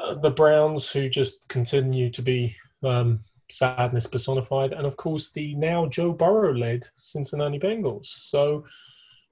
uh, 0.00 0.14
the 0.14 0.30
Browns, 0.30 0.90
who 0.90 1.08
just 1.08 1.48
continue 1.48 2.10
to 2.10 2.22
be 2.22 2.56
um, 2.84 3.20
sadness 3.50 4.06
personified, 4.06 4.72
and 4.72 4.86
of 4.86 4.96
course 4.96 5.30
the 5.32 5.54
now 5.54 5.86
Joe 5.86 6.12
Burrow-led 6.12 6.86
Cincinnati 6.96 7.58
Bengals. 7.58 8.06
So, 8.06 8.64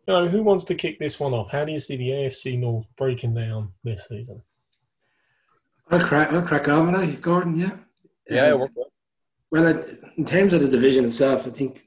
you 0.07 0.15
know, 0.15 0.29
who 0.29 0.43
wants 0.43 0.65
to 0.65 0.75
kick 0.75 0.99
this 0.99 1.19
one 1.19 1.33
off? 1.33 1.51
How 1.53 1.65
do 1.65 1.73
you 1.73 1.81
see 1.81 1.97
the 1.97 2.11
AFC 2.11 2.59
North 2.59 2.87
breaking 2.97 3.35
down 3.35 3.73
this 3.85 4.07
season? 4.09 4.43
I'll 5.91 6.01
crack. 6.01 6.33
I'll 6.33 6.43
crack 6.43 6.69
on 6.69 6.93
with 6.93 7.01
that, 7.01 7.21
Gordon. 7.21 7.59
Yeah. 7.59 7.77
yeah, 8.29 8.53
Um. 8.53 8.69
Well, 9.51 9.67
in 10.17 10.25
terms 10.25 10.53
of 10.53 10.61
the 10.63 10.69
division 10.69 11.05
itself, 11.05 11.47
I 11.47 11.51
think 11.51 11.85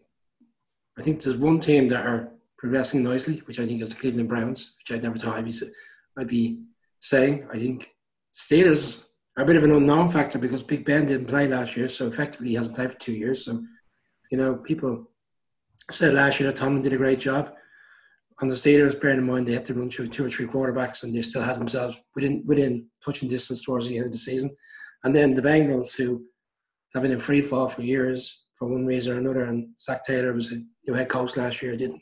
I 0.98 1.02
think 1.02 1.22
there's 1.22 1.36
one 1.38 1.60
team 1.60 1.88
that 1.90 2.06
are 2.06 2.32
progressing 2.58 3.04
nicely, 3.04 3.38
which 3.46 3.60
I 3.60 3.66
think 3.66 3.82
is 3.82 3.90
the 3.90 3.96
Cleveland 3.96 4.30
Browns, 4.30 4.76
which 4.80 4.98
I 4.98 5.02
never 5.02 5.18
thought 5.18 5.36
I'd 5.38 5.44
be, 5.46 5.52
s- 5.52 5.64
I'd 6.18 6.28
be 6.28 6.60
saying. 7.00 7.48
I 7.54 7.58
think 7.58 7.90
Steelers 8.38 9.08
are 9.36 9.44
a 9.44 9.48
bit 9.48 9.56
of 9.56 9.64
an 9.64 9.72
unknown 9.72 10.10
factor 10.10 10.38
because 10.38 10.62
Big 10.62 10.86
Ben 10.86 11.08
didn't 11.08 11.26
play 11.26 11.48
last 11.48 11.76
year, 11.76 11.90
so 11.90 12.08
effectively 12.08 12.50
he 12.50 12.54
hasn't 12.54 12.76
played 12.76 12.92
for 12.92 13.00
two 13.00 13.14
years. 13.14 13.44
So, 13.46 13.64
you 14.32 14.38
know, 14.38 14.56
people 14.56 15.10
said 15.90 16.14
last 16.14 16.40
year 16.40 16.48
that 16.50 16.56
Tomlin 16.56 16.84
did 16.84 16.94
a 16.94 16.98
great 16.98 17.20
job. 17.20 17.54
On 18.40 18.48
the 18.48 18.54
Steelers, 18.54 19.00
bearing 19.02 19.18
in 19.18 19.26
mind 19.26 19.48
they 19.48 19.54
had 19.54 19.66
to 19.66 19.74
run 19.74 19.90
through 19.90 20.08
two 20.08 20.26
or 20.26 20.30
three 20.30 20.46
quarterbacks 20.46 21.02
and 21.02 21.12
they 21.12 21.24
still 21.24 21.42
had 21.42 21.56
themselves 21.56 22.00
within 22.14 22.44
within 22.46 22.88
touching 23.04 23.28
distance 23.28 23.64
towards 23.64 23.88
the 23.88 23.98
end 23.98 24.06
of 24.06 24.12
the 24.12 24.18
season. 24.20 24.56
And 25.04 25.16
then 25.16 25.34
the 25.34 25.42
Bengals, 25.42 25.96
who 25.96 26.24
have 26.94 27.02
been 27.02 27.12
in 27.12 27.20
free 27.20 27.42
fall 27.42 27.68
for 27.68 27.82
years 27.82 28.46
for 28.54 28.68
one 28.68 28.86
reason 28.86 29.14
or 29.14 29.20
another, 29.20 29.46
and 29.46 29.70
Zac 29.80 30.04
Taylor 30.04 30.34
was 30.34 30.52
a 30.52 30.62
new 30.88 30.94
head 30.94 31.10
coach 31.10 31.36
last 31.36 31.64
year, 31.64 31.76
didn't 31.76 32.02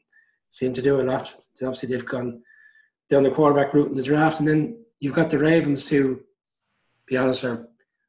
seem 0.50 0.74
to 0.74 0.82
do 0.82 1.00
a 1.00 1.04
lot. 1.04 1.34
Obviously, 1.62 1.88
they've 1.88 2.06
gone 2.06 2.42
down 3.10 3.24
the 3.24 3.32
quarterback 3.32 3.74
route 3.74 3.90
in 3.90 3.94
the 3.94 4.04
draft, 4.04 4.40
and 4.40 4.48
then 4.48 4.85
you've 5.00 5.16
got 5.16 5.30
the 5.30 5.38
Ravens, 5.38 5.88
who, 5.88 6.22
be 7.08 7.18
honest, 7.18 7.44
are 7.44 7.68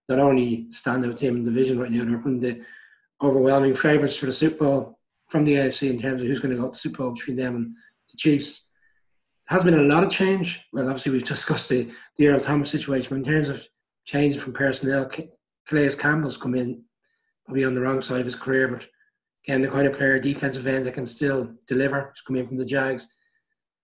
not 0.09 0.19
only 0.19 0.67
standout 0.71 1.19
team 1.19 1.37
in 1.37 1.45
the 1.45 1.51
division 1.51 1.79
right 1.79 1.91
now, 1.91 2.05
they're 2.05 2.19
one 2.19 2.37
of 2.37 2.41
the 2.41 2.63
overwhelming 3.23 3.75
favourites 3.75 4.17
for 4.17 4.27
the 4.27 4.33
Super 4.33 4.65
Bowl 4.65 4.99
from 5.29 5.45
the 5.45 5.55
AFC 5.55 5.91
in 5.91 6.01
terms 6.01 6.23
of 6.23 6.29
who's 6.29 6.41
going 6.41 6.55
to 6.55 6.61
go 6.61 6.67
to 6.67 6.71
the 6.71 6.79
Super 6.79 6.99
Bowl 6.99 7.13
between 7.13 7.37
them 7.37 7.57
and 7.57 7.75
the 8.11 8.17
Chiefs. 8.17 8.71
Has 9.47 9.65
been 9.65 9.79
a 9.79 9.83
lot 9.83 10.05
of 10.05 10.11
change. 10.11 10.67
Well, 10.73 10.87
obviously 10.87 11.13
we've 11.13 11.25
discussed 11.35 11.69
the 11.69 11.89
the 12.17 12.29
Earl 12.29 12.41
Thomas 12.41 12.71
situation, 12.71 13.17
in 13.17 13.25
terms 13.25 13.49
of 13.49 13.67
change 14.05 14.39
from 14.39 14.53
personnel, 14.53 15.11
Calais 15.67 15.97
Campbell's 15.97 16.37
come 16.37 16.55
in 16.55 16.83
probably 17.45 17.65
on 17.65 17.75
the 17.75 17.81
wrong 17.81 18.01
side 18.01 18.21
of 18.21 18.27
his 18.27 18.37
career, 18.37 18.69
but 18.69 18.87
again 19.45 19.61
the 19.61 19.69
kind 19.69 19.87
of 19.87 19.97
player, 19.97 20.19
defensive 20.19 20.67
end 20.67 20.87
that 20.87 20.95
can 20.95 21.07
still 21.07 21.53
deliver. 21.67 22.13
He's 22.15 22.23
come 22.23 22.37
in 22.37 22.47
from 22.47 22.57
the 22.57 22.65
Jags. 22.65 23.09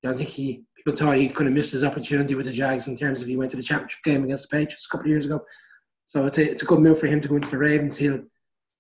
I 0.05 0.13
think 0.13 0.31
he 0.31 0.65
people 0.85 0.97
thought 0.97 1.17
he 1.17 1.29
could 1.29 1.47
have 1.47 1.55
missed 1.55 1.73
his 1.73 1.85
opportunity 1.85 2.35
with 2.35 2.47
the 2.47 2.53
Jags 2.53 2.89
in 2.89 2.97
terms 2.97 3.23
of 3.23 3.29
he 3.29 3.37
went 3.37 3.51
to 3.53 3.57
the 3.57 3.63
championship 3.63 4.03
game 4.05 4.25
against 4.25 4.49
the 4.49 4.57
Patriots 4.57 4.87
a 4.87 4.91
couple 4.91 5.07
of 5.07 5.11
years 5.11 5.27
ago. 5.27 5.45
So 6.07 6.27
it's 6.27 6.39
a, 6.39 6.51
it's 6.51 6.63
a 6.63 6.67
good 6.67 6.81
move 6.81 6.99
for 6.99 7.07
him 7.07 7.21
to 7.21 7.29
go 7.29 7.37
into 7.37 7.51
the 7.51 7.59
Ravens. 7.59 7.97
He'll 7.97 8.23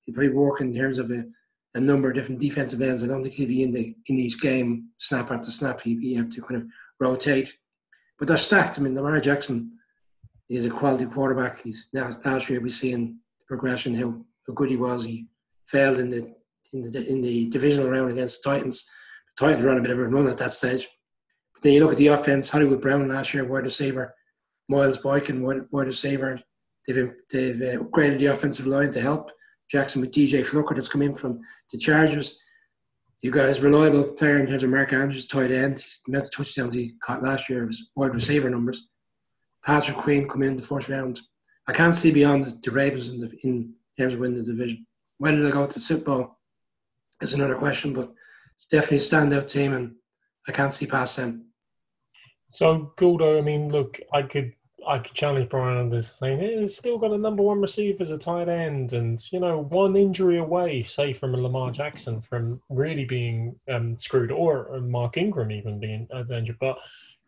he'll 0.02 0.14
probably 0.14 0.30
work 0.30 0.60
in 0.60 0.74
terms 0.74 0.98
of 0.98 1.10
a 1.10 1.24
a 1.74 1.80
number 1.80 2.08
of 2.08 2.14
different 2.14 2.40
defensive 2.40 2.82
ends. 2.82 3.02
I 3.02 3.06
don't 3.06 3.22
think 3.22 3.34
he'll 3.34 3.48
be 3.48 3.62
in 3.62 3.70
the 3.70 3.96
in 4.06 4.18
each 4.18 4.40
game 4.40 4.88
snap 4.98 5.30
after 5.30 5.50
snap. 5.50 5.80
He 5.80 5.96
he 5.98 6.14
have 6.14 6.30
to 6.30 6.42
kind 6.42 6.60
of 6.60 6.68
rotate, 7.00 7.54
but 8.18 8.28
they're 8.28 8.36
stacked. 8.36 8.78
I 8.78 8.82
mean, 8.82 8.94
Lamar 8.94 9.20
Jackson 9.20 9.78
is 10.48 10.66
a 10.66 10.70
quality 10.70 11.06
quarterback. 11.06 11.62
He's 11.62 11.88
now 11.92 12.14
last 12.24 12.50
year 12.50 12.60
we 12.60 12.68
seeing 12.68 13.18
the 13.38 13.44
progression 13.46 13.94
how, 13.94 14.22
how 14.46 14.52
good 14.54 14.68
he 14.70 14.76
was. 14.76 15.04
He 15.04 15.28
failed 15.66 15.98
in 15.98 16.10
the 16.10 16.34
in 16.72 16.82
the 16.82 17.08
in 17.08 17.20
the 17.22 17.48
divisional 17.48 17.88
round 17.88 18.12
against 18.12 18.42
the 18.42 18.50
Titans. 18.50 18.84
The 19.38 19.46
Titans 19.46 19.64
ran 19.64 19.78
a 19.78 19.82
bit 19.82 19.92
of 19.92 19.98
a 19.98 20.06
run 20.06 20.28
at 20.28 20.38
that 20.38 20.52
stage. 20.52 20.88
Then 21.62 21.72
you 21.72 21.80
look 21.80 21.92
at 21.92 21.98
the 21.98 22.08
offense. 22.08 22.48
Hollywood 22.48 22.80
Brown 22.80 23.08
last 23.08 23.32
year 23.32 23.44
wide 23.44 23.64
receiver, 23.64 24.14
Miles 24.68 24.96
Boykin 24.96 25.42
wide, 25.42 25.86
receiver. 25.86 26.40
They've 26.86 27.12
they've 27.30 27.62
uh, 27.62 27.82
upgraded 27.84 28.18
the 28.18 28.26
offensive 28.26 28.66
line 28.66 28.90
to 28.90 29.00
help. 29.00 29.30
Jackson 29.70 30.00
with 30.00 30.12
DJ 30.12 30.44
Fluker 30.44 30.74
that's 30.74 30.88
come 30.88 31.02
in 31.02 31.14
from 31.14 31.40
the 31.70 31.78
Chargers. 31.78 32.38
You 33.22 33.30
guys, 33.30 33.60
reliable 33.60 34.12
player 34.12 34.40
in 34.40 34.48
terms 34.48 34.64
of 34.64 34.70
Mark 34.70 34.92
Andrews, 34.92 35.26
tight 35.26 35.52
end. 35.52 35.78
He's 35.78 36.00
met 36.08 36.24
the 36.24 36.30
touchdowns 36.30 36.74
he 36.74 36.94
caught 37.00 37.22
last 37.22 37.48
year, 37.48 37.66
his 37.66 37.90
wide 37.94 38.14
receiver 38.14 38.50
numbers. 38.50 38.88
Patrick 39.64 39.96
Queen 39.96 40.28
come 40.28 40.42
in 40.42 40.56
the 40.56 40.62
first 40.62 40.88
round. 40.88 41.20
I 41.68 41.72
can't 41.72 41.94
see 41.94 42.10
beyond 42.10 42.46
the 42.62 42.70
Ravens 42.72 43.10
in, 43.10 43.20
the, 43.20 43.30
in 43.44 43.74
terms 43.96 44.14
of 44.14 44.20
winning 44.20 44.38
the 44.38 44.52
division. 44.52 44.84
Whether 45.18 45.40
they 45.40 45.50
go 45.50 45.64
to 45.64 45.72
the 45.72 45.78
Super 45.78 46.04
Bowl 46.04 46.38
is 47.20 47.32
another 47.32 47.54
question, 47.54 47.92
but 47.92 48.12
it's 48.56 48.66
definitely 48.66 48.98
a 48.98 49.00
standout 49.00 49.48
team, 49.48 49.72
and 49.72 49.94
I 50.48 50.52
can't 50.52 50.74
see 50.74 50.86
past 50.86 51.16
them. 51.16 51.46
So, 52.52 52.92
Gordo, 52.96 53.38
I 53.38 53.40
mean, 53.40 53.70
look, 53.70 53.98
I 54.12 54.22
could 54.22 54.52
I 54.86 54.98
could 54.98 55.14
challenge 55.14 55.48
Brian 55.48 55.78
on 55.78 55.88
this 55.88 56.16
saying 56.16 56.40
he's 56.40 56.76
still 56.76 56.98
got 56.98 57.12
a 57.12 57.18
number 57.18 57.42
one 57.42 57.60
receiver 57.60 58.02
as 58.02 58.10
a 58.10 58.18
tight 58.18 58.48
end, 58.48 58.92
and 58.92 59.20
you 59.32 59.40
know 59.40 59.62
one 59.64 59.96
injury 59.96 60.38
away, 60.38 60.82
say 60.82 61.12
from 61.12 61.34
a 61.34 61.38
Lamar 61.38 61.70
Jackson, 61.70 62.20
from 62.20 62.60
really 62.68 63.04
being 63.04 63.58
um, 63.68 63.96
screwed, 63.96 64.30
or 64.30 64.80
Mark 64.80 65.16
Ingram 65.16 65.50
even 65.50 65.78
being 65.78 66.08
injured. 66.30 66.58
But 66.60 66.78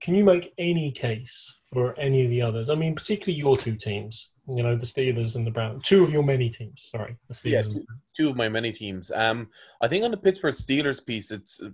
can 0.01 0.15
you 0.15 0.25
make 0.25 0.53
any 0.59 0.91
case 0.91 1.61
for 1.73 1.99
any 1.99 2.25
of 2.25 2.31
the 2.31 2.43
others? 2.43 2.69
I 2.69 2.75
mean, 2.75 2.95
particularly 2.95 3.39
your 3.39 3.57
two 3.57 3.77
teams. 3.77 4.31
You 4.55 4.63
know, 4.63 4.77
the 4.77 4.85
Steelers 4.85 5.37
and 5.37 5.47
the 5.47 5.51
Browns. 5.51 5.85
Two 5.85 6.05
of 6.05 6.11
your 6.11 6.23
many 6.23 6.51
teams. 6.51 6.91
Sorry, 6.93 7.17
the 7.29 7.35
Steelers. 7.35 7.51
Yeah, 7.51 7.63
two, 7.63 7.87
two 8.15 8.29
of 8.29 8.37
my 8.37 8.47
many 8.47 8.73
teams. 8.73 9.11
Um, 9.11 9.49
I 9.81 9.89
think 9.89 10.05
on 10.05 10.11
the 10.11 10.19
Pittsburgh 10.19 10.55
Steelers 10.55 11.05
piece, 11.05 11.31
it's 11.31 11.63
uh, 11.63 11.71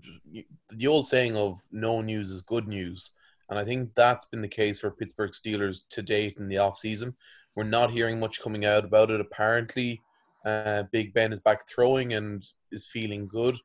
the 0.70 0.86
old 0.86 1.08
saying 1.08 1.36
of 1.36 1.58
"no 1.72 2.00
news 2.00 2.30
is 2.30 2.42
good 2.42 2.68
news." 2.68 3.10
And 3.50 3.58
I 3.58 3.64
think 3.64 3.90
that's 3.96 4.24
been 4.26 4.42
the 4.42 4.48
case 4.48 4.78
for 4.78 4.92
Pittsburgh 4.92 5.32
Steelers 5.32 5.82
to 5.90 6.02
date 6.02 6.36
in 6.38 6.48
the 6.48 6.56
offseason. 6.56 7.14
We're 7.56 7.64
not 7.64 7.90
hearing 7.90 8.20
much 8.20 8.40
coming 8.40 8.64
out 8.64 8.84
about 8.84 9.10
it. 9.10 9.20
Apparently, 9.20 10.00
uh, 10.46 10.84
Big 10.92 11.12
Ben 11.12 11.32
is 11.32 11.40
back 11.40 11.68
throwing 11.68 12.14
and 12.14 12.44
is 12.70 12.86
feeling 12.86 13.26
good. 13.26 13.56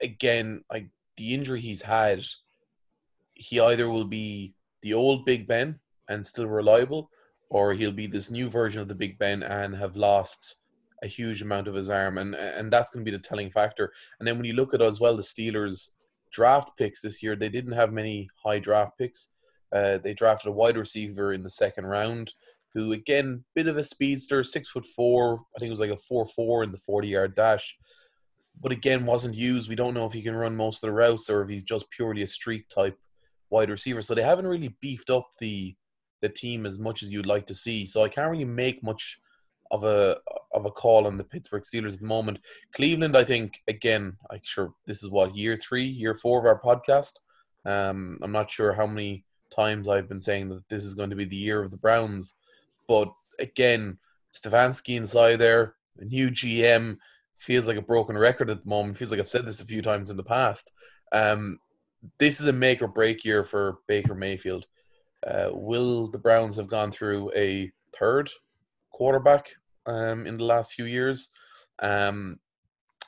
Again, 0.00 0.62
like 0.70 0.88
the 1.16 1.34
injury 1.34 1.60
he's 1.60 1.82
had, 1.82 2.24
he 3.34 3.60
either 3.60 3.90
will 3.90 4.04
be 4.04 4.54
the 4.82 4.94
old 4.94 5.24
Big 5.24 5.48
Ben 5.48 5.80
and 6.08 6.24
still 6.24 6.46
reliable, 6.46 7.10
or 7.50 7.74
he'll 7.74 7.92
be 7.92 8.06
this 8.06 8.30
new 8.30 8.48
version 8.48 8.80
of 8.80 8.88
the 8.88 8.94
Big 8.94 9.18
Ben 9.18 9.42
and 9.42 9.74
have 9.74 9.96
lost 9.96 10.56
a 11.02 11.06
huge 11.06 11.42
amount 11.42 11.68
of 11.68 11.74
his 11.74 11.90
arm, 11.90 12.18
and 12.18 12.34
and 12.34 12.72
that's 12.72 12.90
going 12.90 13.04
to 13.04 13.10
be 13.10 13.16
the 13.16 13.22
telling 13.22 13.50
factor. 13.50 13.92
And 14.18 14.26
then 14.26 14.36
when 14.36 14.46
you 14.46 14.54
look 14.54 14.74
at 14.74 14.82
as 14.82 15.00
well 15.00 15.16
the 15.16 15.22
Steelers 15.22 15.90
draft 16.30 16.72
picks 16.76 17.00
this 17.00 17.22
year, 17.22 17.36
they 17.36 17.48
didn't 17.48 17.72
have 17.72 17.92
many 17.92 18.28
high 18.44 18.58
draft 18.58 18.98
picks. 18.98 19.30
Uh, 19.72 19.98
they 19.98 20.14
drafted 20.14 20.48
a 20.48 20.52
wide 20.52 20.76
receiver 20.76 21.32
in 21.32 21.42
the 21.42 21.50
second 21.50 21.86
round, 21.86 22.32
who 22.74 22.92
again, 22.92 23.44
bit 23.54 23.66
of 23.66 23.76
a 23.76 23.84
speedster, 23.84 24.42
six 24.42 24.68
foot 24.68 24.84
four. 24.84 25.40
I 25.54 25.58
think 25.58 25.68
it 25.68 25.72
was 25.72 25.80
like 25.80 25.90
a 25.90 25.96
four 25.96 26.26
four 26.26 26.62
in 26.62 26.72
the 26.72 26.78
forty 26.78 27.08
yard 27.08 27.34
dash, 27.36 27.76
but 28.60 28.72
again 28.72 29.04
wasn't 29.04 29.34
used. 29.34 29.68
We 29.68 29.76
don't 29.76 29.94
know 29.94 30.06
if 30.06 30.12
he 30.12 30.22
can 30.22 30.34
run 30.34 30.56
most 30.56 30.82
of 30.82 30.88
the 30.88 30.94
routes 30.94 31.28
or 31.28 31.42
if 31.42 31.48
he's 31.48 31.62
just 31.62 31.90
purely 31.90 32.22
a 32.22 32.26
streak 32.26 32.68
type 32.68 32.98
wide 33.50 33.70
receiver. 33.70 34.02
So 34.02 34.14
they 34.14 34.22
haven't 34.22 34.46
really 34.46 34.74
beefed 34.80 35.10
up 35.10 35.28
the 35.38 35.74
the 36.20 36.28
team 36.28 36.66
as 36.66 36.78
much 36.78 37.02
as 37.02 37.12
you'd 37.12 37.26
like 37.26 37.46
to 37.46 37.54
see. 37.54 37.86
So 37.86 38.02
I 38.02 38.08
can't 38.08 38.30
really 38.30 38.44
make 38.44 38.82
much 38.82 39.18
of 39.70 39.84
a 39.84 40.16
of 40.52 40.66
a 40.66 40.70
call 40.70 41.06
on 41.06 41.16
the 41.16 41.24
Pittsburgh 41.24 41.62
Steelers 41.62 41.94
at 41.94 42.00
the 42.00 42.06
moment. 42.06 42.38
Cleveland, 42.72 43.16
I 43.16 43.24
think, 43.24 43.62
again, 43.68 44.16
I'm 44.30 44.40
sure 44.42 44.74
this 44.86 45.02
is 45.02 45.10
what 45.10 45.36
year 45.36 45.56
three, 45.56 45.84
year 45.84 46.14
four 46.14 46.38
of 46.38 46.46
our 46.46 46.60
podcast. 46.60 47.14
Um, 47.64 48.18
I'm 48.22 48.32
not 48.32 48.50
sure 48.50 48.72
how 48.72 48.86
many 48.86 49.24
times 49.54 49.88
I've 49.88 50.08
been 50.08 50.20
saying 50.20 50.48
that 50.48 50.68
this 50.68 50.84
is 50.84 50.94
going 50.94 51.10
to 51.10 51.16
be 51.16 51.24
the 51.24 51.36
year 51.36 51.62
of 51.62 51.70
the 51.70 51.76
Browns, 51.76 52.34
but 52.86 53.12
again, 53.38 53.98
Stefanski 54.34 54.96
inside 54.96 55.36
there, 55.36 55.74
a 55.98 56.04
new 56.04 56.30
GM 56.30 56.98
feels 57.36 57.66
like 57.66 57.76
a 57.76 57.82
broken 57.82 58.16
record 58.16 58.50
at 58.50 58.62
the 58.62 58.68
moment. 58.68 58.96
Feels 58.96 59.10
like 59.10 59.20
I've 59.20 59.28
said 59.28 59.46
this 59.46 59.60
a 59.60 59.66
few 59.66 59.82
times 59.82 60.10
in 60.10 60.16
the 60.16 60.22
past. 60.22 60.72
Um, 61.12 61.58
this 62.18 62.40
is 62.40 62.46
a 62.46 62.52
make 62.52 62.82
or 62.82 62.88
break 62.88 63.24
year 63.24 63.44
for 63.44 63.78
Baker 63.86 64.14
Mayfield. 64.14 64.66
Uh, 65.26 65.48
will 65.52 66.08
the 66.08 66.18
Browns 66.18 66.56
have 66.56 66.68
gone 66.68 66.92
through 66.92 67.32
a 67.34 67.72
third 67.98 68.30
quarterback 68.98 69.50
um, 69.86 70.26
in 70.26 70.36
the 70.36 70.44
last 70.44 70.72
few 70.72 70.84
years. 70.84 71.30
Um, 71.80 72.40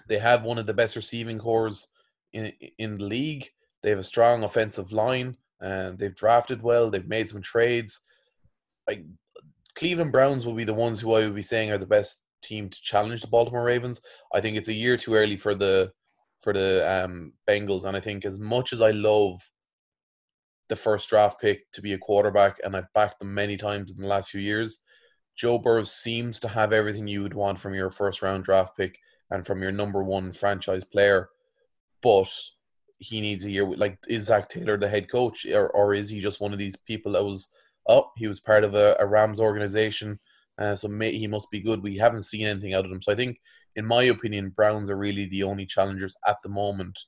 they 0.09 0.19
have 0.19 0.45
one 0.45 0.59
of 0.59 0.67
the 0.67 0.75
best 0.81 0.95
receiving 0.97 1.39
cores 1.39 1.89
in 2.33 2.53
in 2.79 2.99
the 2.99 3.05
league. 3.05 3.49
They 3.83 3.91
have 3.91 3.99
a 3.99 4.13
strong 4.15 4.45
offensive 4.45 4.93
line, 4.93 5.37
and 5.61 5.99
they've 5.99 6.15
drafted 6.15 6.63
well. 6.63 6.91
They've 6.91 7.17
made 7.17 7.29
some 7.29 7.43
trades. 7.43 8.01
Like 8.87 9.05
Cleveland 9.75 10.13
Browns 10.13 10.47
will 10.47 10.55
be 10.55 10.69
the 10.69 10.81
ones 10.87 11.01
who 11.01 11.13
I 11.15 11.25
would 11.25 11.35
be 11.35 11.53
saying 11.53 11.71
are 11.71 11.79
the 11.79 11.95
best 11.99 12.23
team 12.43 12.69
to 12.71 12.83
challenge 12.83 13.21
the 13.21 13.35
Baltimore 13.37 13.65
Ravens. 13.65 14.01
I 14.33 14.41
think 14.41 14.57
it's 14.57 14.69
a 14.69 14.81
year 14.85 14.97
too 14.97 15.15
early 15.15 15.37
for 15.37 15.55
the 15.55 15.93
for 16.43 16.53
the 16.53 16.71
um, 16.89 17.33
Bengals, 17.49 17.85
and 17.85 17.97
I 17.97 18.01
think 18.01 18.25
as 18.25 18.39
much 18.39 18.73
as 18.73 18.81
I 18.81 18.93
love 18.93 19.41
the 20.69 20.77
first 20.77 21.11
draft 21.11 21.41
pick 21.41 21.71
to 21.73 21.83
be 21.83 21.93
a 21.93 21.99
quarterback, 21.99 22.59
and 22.63 22.77
I've 22.77 22.93
backed 22.95 23.19
them 23.19 23.35
many 23.35 23.57
times 23.57 23.91
in 23.91 24.01
the 24.01 24.09
last 24.09 24.31
few 24.31 24.41
years. 24.41 24.83
Joe 25.41 25.57
Burrow 25.57 25.85
seems 25.85 26.39
to 26.41 26.49
have 26.49 26.71
everything 26.71 27.09
you 27.09 27.23
would 27.23 27.33
want 27.33 27.59
from 27.59 27.73
your 27.73 27.89
first 27.89 28.21
round 28.21 28.45
draft 28.45 28.77
pick 28.77 28.99
and 29.31 29.47
from 29.47 29.63
your 29.63 29.73
number 29.73 30.03
one 30.03 30.33
franchise 30.33 30.85
player, 30.85 31.31
but 32.03 32.31
he 32.99 33.23
needs 33.23 33.47
a 33.47 33.51
year. 33.51 33.65
Like, 33.65 33.97
is 34.07 34.25
Zac 34.25 34.49
Taylor 34.49 34.77
the 34.77 34.87
head 34.87 35.11
coach, 35.11 35.47
or, 35.47 35.71
or 35.71 35.95
is 35.95 36.11
he 36.11 36.21
just 36.21 36.43
one 36.43 36.53
of 36.53 36.59
these 36.59 36.77
people 36.77 37.13
that 37.13 37.25
was 37.25 37.55
oh 37.89 38.11
he 38.19 38.27
was 38.27 38.39
part 38.39 38.65
of 38.65 38.75
a, 38.75 38.95
a 39.01 39.07
Rams 39.07 39.41
organization, 39.41 40.21
uh, 40.59 40.77
so 40.77 40.89
may, 40.89 41.13
he 41.13 41.27
must 41.27 41.51
be 41.51 41.61
good. 41.61 41.83
We 41.83 41.97
haven't 41.97 42.25
seen 42.25 42.47
anything 42.47 42.75
out 42.75 42.85
of 42.85 42.91
him. 42.91 43.01
So 43.01 43.11
I 43.11 43.17
think, 43.17 43.41
in 43.77 43.87
my 43.87 44.03
opinion, 44.03 44.51
Browns 44.51 44.91
are 44.91 44.99
really 44.99 45.25
the 45.25 45.45
only 45.45 45.65
challengers 45.65 46.15
at 46.29 46.37
the 46.43 46.51
moment, 46.51 46.99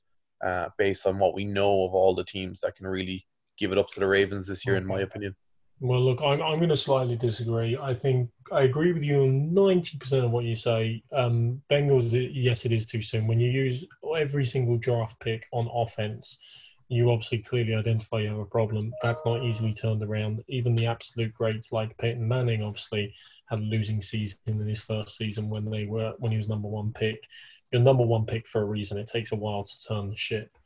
uh, 0.42 0.70
based 0.78 1.06
on 1.06 1.18
what 1.18 1.34
we 1.34 1.44
know 1.44 1.84
of 1.84 1.92
all 1.92 2.14
the 2.14 2.24
teams 2.24 2.60
that 2.60 2.76
can 2.76 2.86
really 2.86 3.26
give 3.58 3.72
it 3.72 3.78
up 3.78 3.90
to 3.90 4.00
the 4.00 4.08
Ravens 4.08 4.46
this 4.46 4.64
year, 4.64 4.76
in 4.76 4.86
my 4.86 5.00
opinion. 5.00 5.36
Well, 5.82 6.00
look, 6.00 6.22
I'm, 6.22 6.40
I'm 6.40 6.58
going 6.58 6.68
to 6.68 6.76
slightly 6.76 7.16
disagree. 7.16 7.76
I 7.76 7.92
think 7.92 8.30
I 8.52 8.62
agree 8.62 8.92
with 8.92 9.02
you 9.02 9.22
on 9.22 9.50
90% 9.50 10.24
of 10.24 10.30
what 10.30 10.44
you 10.44 10.54
say. 10.54 11.02
Um, 11.12 11.60
Bengals, 11.68 12.12
yes, 12.32 12.64
it 12.64 12.70
is 12.70 12.86
too 12.86 13.02
soon. 13.02 13.26
When 13.26 13.40
you 13.40 13.50
use 13.50 13.84
every 14.16 14.44
single 14.44 14.78
draft 14.78 15.18
pick 15.18 15.44
on 15.50 15.68
offense, 15.74 16.38
you 16.86 17.10
obviously 17.10 17.38
clearly 17.38 17.74
identify 17.74 18.20
you 18.20 18.28
have 18.28 18.38
a 18.38 18.44
problem. 18.44 18.92
That's 19.02 19.22
not 19.26 19.42
easily 19.42 19.72
turned 19.72 20.04
around. 20.04 20.44
Even 20.46 20.76
the 20.76 20.86
absolute 20.86 21.34
greats 21.34 21.72
like 21.72 21.98
Peyton 21.98 22.28
Manning 22.28 22.62
obviously 22.62 23.12
had 23.50 23.58
a 23.58 23.62
losing 23.62 24.00
season 24.00 24.38
in 24.46 24.68
his 24.68 24.80
first 24.80 25.16
season 25.16 25.50
when 25.50 25.68
they 25.68 25.86
were 25.86 26.14
when 26.18 26.30
he 26.30 26.38
was 26.38 26.48
number 26.48 26.68
one 26.68 26.92
pick. 26.92 27.26
You're 27.72 27.82
number 27.82 28.06
one 28.06 28.24
pick 28.24 28.46
for 28.46 28.62
a 28.62 28.66
reason. 28.66 28.98
It 28.98 29.08
takes 29.08 29.32
a 29.32 29.36
while 29.36 29.64
to 29.64 29.82
turn 29.88 30.10
the 30.10 30.16
ship. 30.16 30.56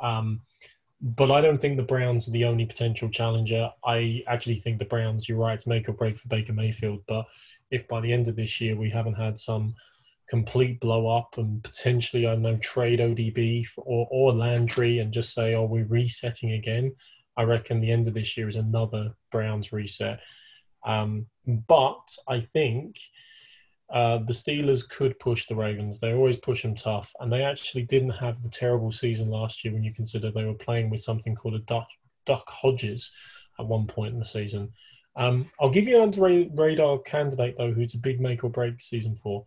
Um, 0.00 0.40
but 1.00 1.30
I 1.30 1.40
don't 1.40 1.60
think 1.60 1.76
the 1.76 1.82
Browns 1.82 2.26
are 2.28 2.32
the 2.32 2.44
only 2.44 2.66
potential 2.66 3.08
challenger. 3.08 3.70
I 3.84 4.22
actually 4.26 4.56
think 4.56 4.78
the 4.78 4.84
Browns, 4.84 5.28
you're 5.28 5.38
right, 5.38 5.58
to 5.60 5.68
make 5.68 5.88
or 5.88 5.92
break 5.92 6.16
for 6.16 6.28
Baker 6.28 6.52
Mayfield. 6.52 7.02
But 7.06 7.26
if 7.70 7.86
by 7.86 8.00
the 8.00 8.12
end 8.12 8.28
of 8.28 8.36
this 8.36 8.60
year 8.60 8.76
we 8.76 8.90
haven't 8.90 9.14
had 9.14 9.38
some 9.38 9.74
complete 10.28 10.80
blow 10.80 11.06
up 11.08 11.38
and 11.38 11.62
potentially, 11.62 12.26
I 12.26 12.32
don't 12.32 12.42
know, 12.42 12.56
trade 12.56 12.98
ODB 12.98 13.66
for, 13.66 13.82
or, 13.86 14.08
or 14.10 14.32
Landry 14.32 14.98
and 14.98 15.12
just 15.12 15.34
say, 15.34 15.54
oh, 15.54 15.64
we're 15.64 15.86
resetting 15.86 16.52
again, 16.52 16.94
I 17.36 17.44
reckon 17.44 17.80
the 17.80 17.92
end 17.92 18.08
of 18.08 18.14
this 18.14 18.36
year 18.36 18.48
is 18.48 18.56
another 18.56 19.14
Browns 19.30 19.72
reset. 19.72 20.20
Um, 20.84 21.26
but 21.46 22.00
I 22.26 22.40
think 22.40 22.96
uh, 23.90 24.18
the 24.18 24.32
Steelers 24.32 24.86
could 24.88 25.18
push 25.18 25.46
the 25.46 25.56
Ravens. 25.56 25.98
They 25.98 26.12
always 26.12 26.36
push 26.36 26.62
them 26.62 26.74
tough, 26.74 27.12
and 27.20 27.32
they 27.32 27.42
actually 27.42 27.84
didn't 27.84 28.10
have 28.10 28.42
the 28.42 28.50
terrible 28.50 28.92
season 28.92 29.28
last 29.28 29.64
year 29.64 29.72
when 29.72 29.82
you 29.82 29.94
consider 29.94 30.30
they 30.30 30.44
were 30.44 30.54
playing 30.54 30.90
with 30.90 31.00
something 31.00 31.34
called 31.34 31.54
a 31.54 31.60
Duck, 31.60 31.88
Duck 32.26 32.48
Hodges 32.48 33.10
at 33.58 33.66
one 33.66 33.86
point 33.86 34.12
in 34.12 34.18
the 34.18 34.24
season. 34.24 34.72
Um, 35.16 35.50
I'll 35.60 35.70
give 35.70 35.88
you 35.88 36.00
another 36.00 36.46
radar 36.54 36.98
candidate 37.00 37.56
though, 37.58 37.72
who's 37.72 37.94
a 37.94 37.98
big 37.98 38.20
make 38.20 38.44
or 38.44 38.50
break 38.50 38.80
season 38.80 39.16
for 39.16 39.44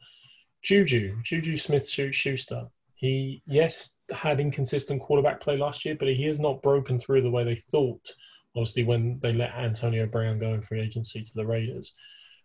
Juju, 0.64 1.22
Juju 1.24 1.56
Smith 1.56 1.88
Schuster. 1.88 2.66
He 2.96 3.42
yes 3.46 3.96
had 4.12 4.40
inconsistent 4.40 5.02
quarterback 5.02 5.40
play 5.40 5.58
last 5.58 5.86
year, 5.86 5.96
but 5.96 6.10
he 6.10 6.24
has 6.26 6.40
not 6.40 6.62
broken 6.62 7.00
through 7.00 7.22
the 7.22 7.32
way 7.32 7.44
they 7.44 7.56
thought. 7.56 8.12
Obviously, 8.56 8.84
when 8.84 9.18
they 9.22 9.32
let 9.32 9.54
Antonio 9.54 10.06
Brown 10.06 10.40
go 10.40 10.54
in 10.54 10.62
free 10.62 10.82
agency 10.82 11.24
to 11.24 11.32
the 11.36 11.46
Raiders. 11.46 11.96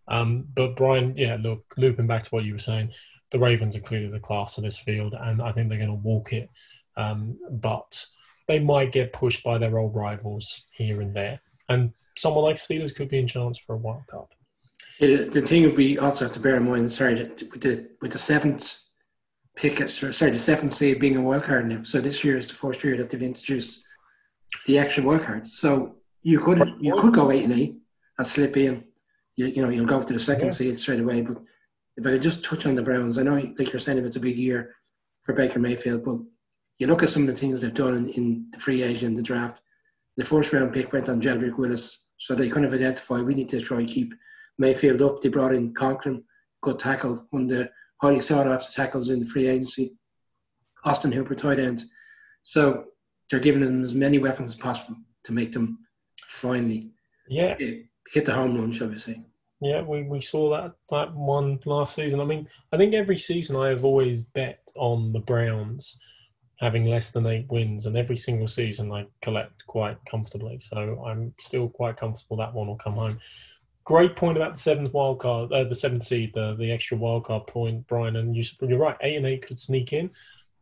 Um, 0.08 0.46
but 0.54 0.76
Brian, 0.76 1.14
yeah, 1.16 1.36
look, 1.40 1.64
looping 1.76 2.06
back 2.06 2.22
to 2.24 2.30
what 2.30 2.44
you 2.44 2.52
were 2.52 2.58
saying, 2.58 2.92
the 3.32 3.38
Ravens 3.38 3.76
are 3.76 3.80
clearly 3.80 4.08
the 4.08 4.20
class 4.20 4.56
of 4.56 4.64
this 4.64 4.78
field, 4.78 5.14
and 5.18 5.42
I 5.42 5.52
think 5.52 5.68
they're 5.68 5.78
going 5.78 5.90
to 5.90 5.94
walk 5.94 6.32
it. 6.32 6.48
Um, 6.96 7.38
but 7.50 8.04
they 8.48 8.58
might 8.58 8.92
get 8.92 9.12
pushed 9.12 9.42
by 9.42 9.58
their 9.58 9.78
old 9.78 9.94
rivals 9.94 10.66
here 10.70 11.00
and 11.00 11.14
there, 11.14 11.40
and 11.68 11.92
someone 12.16 12.44
like 12.44 12.56
Steelers 12.56 12.94
could 12.94 13.08
be 13.08 13.18
in 13.18 13.26
chance 13.26 13.58
for 13.58 13.74
a 13.74 13.78
wild 13.78 14.06
card. 14.06 14.28
Yeah, 14.98 15.24
the 15.24 15.42
thing 15.42 15.74
we 15.74 15.98
also 15.98 16.24
have 16.24 16.32
to 16.34 16.40
bear 16.40 16.56
in 16.56 16.68
mind, 16.68 16.90
sorry, 16.90 17.14
that 17.14 17.42
with 17.50 17.60
the 17.60 17.90
with 18.00 18.12
the 18.12 18.18
seventh 18.18 18.78
pick, 19.54 19.86
sorry, 19.88 20.30
the 20.30 20.38
seventh 20.38 20.72
seed 20.72 21.00
being 21.00 21.16
a 21.16 21.22
wild 21.22 21.42
card 21.42 21.68
now. 21.68 21.82
So 21.82 22.00
this 22.00 22.24
year 22.24 22.38
is 22.38 22.48
the 22.48 22.54
first 22.54 22.82
year 22.82 22.96
that 22.96 23.10
they've 23.10 23.22
introduced 23.22 23.84
the 24.64 24.78
extra 24.78 25.02
wild 25.02 25.22
card. 25.22 25.48
So 25.48 25.96
you 26.22 26.40
could 26.40 26.76
you 26.80 26.94
could 26.94 27.12
go 27.12 27.30
eight 27.30 27.44
and 27.44 27.52
eight 27.52 27.76
and 28.16 28.26
slip 28.26 28.56
in 28.56 28.84
you, 29.36 29.46
you 29.46 29.62
know 29.62 29.68
you'll 29.68 29.86
go 29.86 30.02
to 30.02 30.12
the 30.12 30.20
second 30.20 30.46
yeah. 30.46 30.52
seed 30.52 30.78
straight 30.78 31.00
away. 31.00 31.22
But 31.22 31.38
if 31.96 32.06
I 32.06 32.10
could 32.10 32.22
just 32.22 32.44
touch 32.44 32.66
on 32.66 32.74
the 32.74 32.82
Browns, 32.82 33.18
I 33.18 33.22
know 33.22 33.34
like 33.34 33.72
you're 33.72 33.80
saying 33.80 33.98
it's 33.98 34.16
a 34.16 34.20
big 34.20 34.38
year 34.38 34.74
for 35.22 35.34
Baker 35.34 35.58
Mayfield, 35.58 36.04
but 36.04 36.18
you 36.78 36.86
look 36.86 37.02
at 37.02 37.08
some 37.08 37.22
of 37.22 37.28
the 37.28 37.40
things 37.40 37.60
they've 37.60 37.72
done 37.72 37.96
in, 37.96 38.08
in 38.10 38.46
the 38.52 38.58
free 38.58 38.82
agent, 38.82 39.16
the 39.16 39.22
draft. 39.22 39.62
The 40.16 40.24
first 40.24 40.52
round 40.52 40.72
pick 40.72 40.92
went 40.92 41.08
on 41.08 41.20
Jedrick 41.20 41.58
Wills, 41.58 42.08
so 42.18 42.34
they 42.34 42.48
kind 42.48 42.64
of 42.64 42.72
identify 42.72 43.20
we 43.20 43.34
need 43.34 43.48
to 43.50 43.60
try 43.60 43.78
and 43.78 43.88
keep 43.88 44.14
Mayfield 44.58 45.02
up. 45.02 45.20
They 45.20 45.28
brought 45.28 45.54
in 45.54 45.74
Conklin, 45.74 46.24
good 46.62 46.78
tackle, 46.78 47.26
one 47.30 47.44
of 47.44 47.48
the 47.48 47.70
highly 48.00 48.20
sought 48.20 48.46
after 48.46 48.72
tackles 48.72 49.10
in 49.10 49.20
the 49.20 49.26
free 49.26 49.46
agency. 49.46 49.94
Austin 50.84 51.12
Hooper, 51.12 51.34
tight 51.34 51.58
end. 51.58 51.84
So 52.42 52.84
they're 53.30 53.40
giving 53.40 53.62
them 53.62 53.82
as 53.82 53.94
many 53.94 54.18
weapons 54.18 54.52
as 54.52 54.58
possible 54.58 54.96
to 55.24 55.32
make 55.32 55.52
them 55.52 55.78
finally 56.28 56.90
yeah 57.28 57.54
hit 58.12 58.24
the 58.24 58.34
home 58.34 58.56
run, 58.56 58.72
shall 58.72 58.88
we 58.88 58.98
say. 58.98 59.20
Yeah, 59.60 59.82
we, 59.82 60.02
we 60.02 60.20
saw 60.20 60.50
that 60.50 60.72
that 60.90 61.14
one 61.14 61.58
last 61.64 61.94
season. 61.94 62.20
I 62.20 62.24
mean, 62.24 62.46
I 62.72 62.76
think 62.76 62.94
every 62.94 63.18
season 63.18 63.56
I 63.56 63.70
have 63.70 63.84
always 63.84 64.22
bet 64.22 64.60
on 64.76 65.12
the 65.12 65.20
Browns 65.20 65.98
having 66.58 66.86
less 66.86 67.10
than 67.10 67.26
eight 67.26 67.46
wins, 67.48 67.86
and 67.86 67.96
every 67.96 68.16
single 68.16 68.48
season 68.48 68.92
I 68.92 69.06
collect 69.22 69.66
quite 69.66 69.98
comfortably. 70.08 70.58
So 70.60 71.02
I'm 71.06 71.34
still 71.38 71.68
quite 71.68 71.96
comfortable 71.96 72.36
that 72.38 72.54
one 72.54 72.66
will 72.66 72.76
come 72.76 72.94
home. 72.94 73.18
Great 73.84 74.16
point 74.16 74.36
about 74.36 74.54
the 74.54 74.60
seventh 74.60 74.92
wild 74.92 75.20
card, 75.20 75.52
uh, 75.52 75.64
the 75.64 75.74
seventh 75.74 76.04
seed, 76.04 76.32
the 76.34 76.54
the 76.58 76.70
extra 76.70 76.96
wild 76.96 77.24
card 77.24 77.46
point, 77.46 77.86
Brian. 77.86 78.16
And 78.16 78.36
you, 78.36 78.42
you're 78.62 78.78
right, 78.78 78.96
eight 79.00 79.16
and 79.16 79.26
eight 79.26 79.46
could 79.46 79.60
sneak 79.60 79.92
in. 79.92 80.10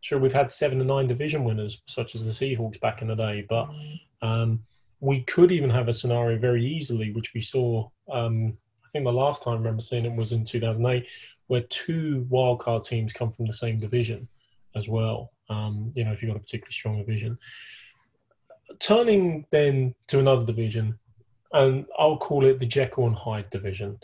Sure, 0.03 0.19
we've 0.19 0.33
had 0.33 0.51
seven 0.51 0.79
and 0.81 0.89
nine 0.89 1.07
division 1.07 1.45
winners, 1.45 1.81
such 1.87 2.15
as 2.15 2.23
the 2.23 2.31
Seahawks 2.31 2.79
back 2.79 3.01
in 3.01 3.09
the 3.09 3.15
day, 3.17 3.45
but 3.49 3.71
um, 4.21 4.63
we 5.05 5.21
could 5.21 5.53
even 5.53 5.69
have 5.69 5.89
a 5.89 5.93
scenario 5.93 6.39
very 6.39 6.65
easily, 6.65 7.13
which 7.13 7.35
we 7.35 7.41
saw. 7.41 7.87
Um, 8.11 8.57
I 8.85 8.89
think 8.91 9.05
the 9.05 9.13
last 9.13 9.43
time 9.43 9.55
I 9.55 9.57
remember 9.59 9.83
seeing 9.83 10.07
it 10.07 10.17
was 10.17 10.33
in 10.33 10.45
2008, 10.45 11.07
where 11.49 11.61
two 11.63 12.27
wildcard 12.31 12.87
teams 12.87 13.13
come 13.13 13.31
from 13.31 13.45
the 13.45 13.53
same 13.53 13.79
division 13.79 14.27
as 14.75 14.89
well. 14.89 15.33
Um, 15.51 15.93
you 15.95 16.05
know, 16.05 16.13
if 16.13 16.23
you've 16.23 16.31
got 16.31 16.39
a 16.39 16.41
particularly 16.41 16.73
strong 16.73 16.99
division. 16.99 17.37
Turning 18.81 19.45
then 19.51 19.95
to 20.09 20.21
another 20.21 20.47
division, 20.47 20.99
and 21.53 21.85
I'll 21.99 22.17
call 22.17 22.47
it 22.47 22.59
the 22.59 22.67
Jekyll 22.67 23.07
and 23.07 23.15
Hyde 23.15 23.51
division. 23.51 23.99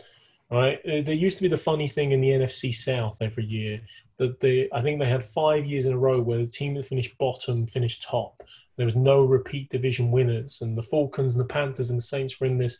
Right, 0.51 0.79
uh, 0.85 1.01
there 1.01 1.15
used 1.15 1.37
to 1.37 1.43
be 1.43 1.49
the 1.49 1.57
funny 1.57 1.87
thing 1.87 2.11
in 2.11 2.21
the 2.21 2.29
NFC 2.29 2.75
South 2.75 3.17
every 3.21 3.45
year 3.45 3.81
that 4.17 4.39
they, 4.39 4.69
I 4.73 4.81
think 4.81 4.99
they 4.99 5.07
had 5.07 5.23
five 5.23 5.65
years 5.65 5.85
in 5.85 5.93
a 5.93 5.97
row 5.97 6.21
where 6.21 6.39
the 6.39 6.45
team 6.45 6.75
that 6.75 6.85
finished 6.85 7.17
bottom 7.17 7.65
finished 7.65 8.03
top, 8.03 8.43
there 8.77 8.85
was 8.85 8.95
no 8.95 9.23
repeat 9.23 9.69
division 9.69 10.11
winners, 10.11 10.61
and 10.61 10.77
the 10.77 10.83
Falcons 10.83 11.35
and 11.35 11.43
the 11.43 11.47
Panthers 11.47 11.89
and 11.89 11.97
the 11.97 12.03
Saints 12.03 12.39
were 12.39 12.47
in 12.47 12.57
this, 12.57 12.77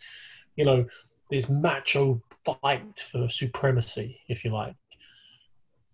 you 0.56 0.66
know, 0.66 0.86
this 1.30 1.50
macho 1.50 2.22
fight 2.46 3.00
for 3.00 3.30
supremacy, 3.30 4.20
if 4.28 4.44
you 4.44 4.52
like. 4.52 4.76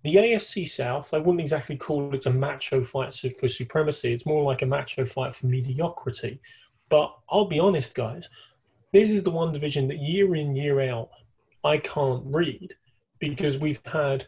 The 0.03 0.15
AFC 0.15 0.67
South, 0.67 1.13
I 1.13 1.17
wouldn't 1.17 1.41
exactly 1.41 1.75
call 1.75 2.13
it 2.13 2.25
a 2.25 2.31
macho 2.31 2.83
fight 2.83 3.13
for 3.39 3.47
supremacy. 3.47 4.13
It's 4.13 4.25
more 4.25 4.43
like 4.43 4.61
a 4.61 4.65
macho 4.65 5.05
fight 5.05 5.35
for 5.35 5.47
mediocrity. 5.47 6.39
But 6.89 7.13
I'll 7.29 7.45
be 7.45 7.59
honest, 7.59 7.93
guys, 7.93 8.29
this 8.93 9.09
is 9.09 9.23
the 9.23 9.31
one 9.31 9.51
division 9.51 9.87
that 9.89 9.97
year 9.97 10.35
in, 10.35 10.55
year 10.55 10.81
out, 10.89 11.09
I 11.63 11.77
can't 11.79 12.23
read 12.25 12.75
because 13.19 13.57
we've 13.57 13.81
had 13.85 14.25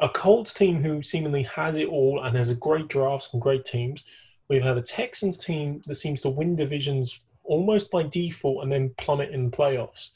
a 0.00 0.08
Colts 0.08 0.54
team 0.54 0.82
who 0.82 1.02
seemingly 1.02 1.42
has 1.44 1.76
it 1.76 1.88
all 1.88 2.22
and 2.22 2.36
has 2.36 2.50
a 2.50 2.54
great 2.54 2.88
draft, 2.88 3.30
some 3.30 3.40
great 3.40 3.64
teams. 3.64 4.04
We've 4.48 4.62
had 4.62 4.78
a 4.78 4.82
Texans 4.82 5.38
team 5.38 5.82
that 5.86 5.96
seems 5.96 6.20
to 6.22 6.28
win 6.28 6.56
divisions 6.56 7.20
almost 7.44 7.90
by 7.90 8.04
default 8.04 8.62
and 8.62 8.72
then 8.72 8.94
plummet 8.96 9.30
in 9.30 9.50
playoffs. 9.50 10.10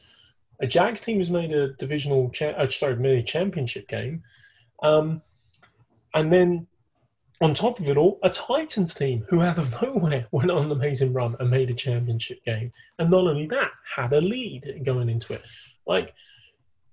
A 0.60 0.66
Jags 0.66 1.00
team 1.00 1.18
has 1.18 1.30
made 1.30 1.52
a 1.52 1.72
divisional, 1.74 2.30
cha- 2.30 2.50
uh, 2.50 2.68
sorry, 2.68 2.96
made 2.96 3.18
a 3.18 3.22
championship 3.22 3.88
game, 3.88 4.22
um, 4.82 5.22
and 6.14 6.32
then 6.32 6.66
on 7.40 7.54
top 7.54 7.80
of 7.80 7.88
it 7.88 7.96
all, 7.96 8.20
a 8.22 8.30
Titans 8.30 8.94
team 8.94 9.26
who 9.28 9.42
out 9.42 9.58
of 9.58 9.82
nowhere 9.82 10.26
went 10.30 10.50
on 10.50 10.66
an 10.66 10.72
amazing 10.72 11.12
run 11.12 11.34
and 11.40 11.50
made 11.50 11.70
a 11.70 11.74
championship 11.74 12.44
game, 12.44 12.72
and 12.98 13.10
not 13.10 13.26
only 13.26 13.46
that, 13.46 13.72
had 13.96 14.12
a 14.12 14.20
lead 14.20 14.82
going 14.84 15.08
into 15.08 15.32
it. 15.32 15.42
Like, 15.86 16.14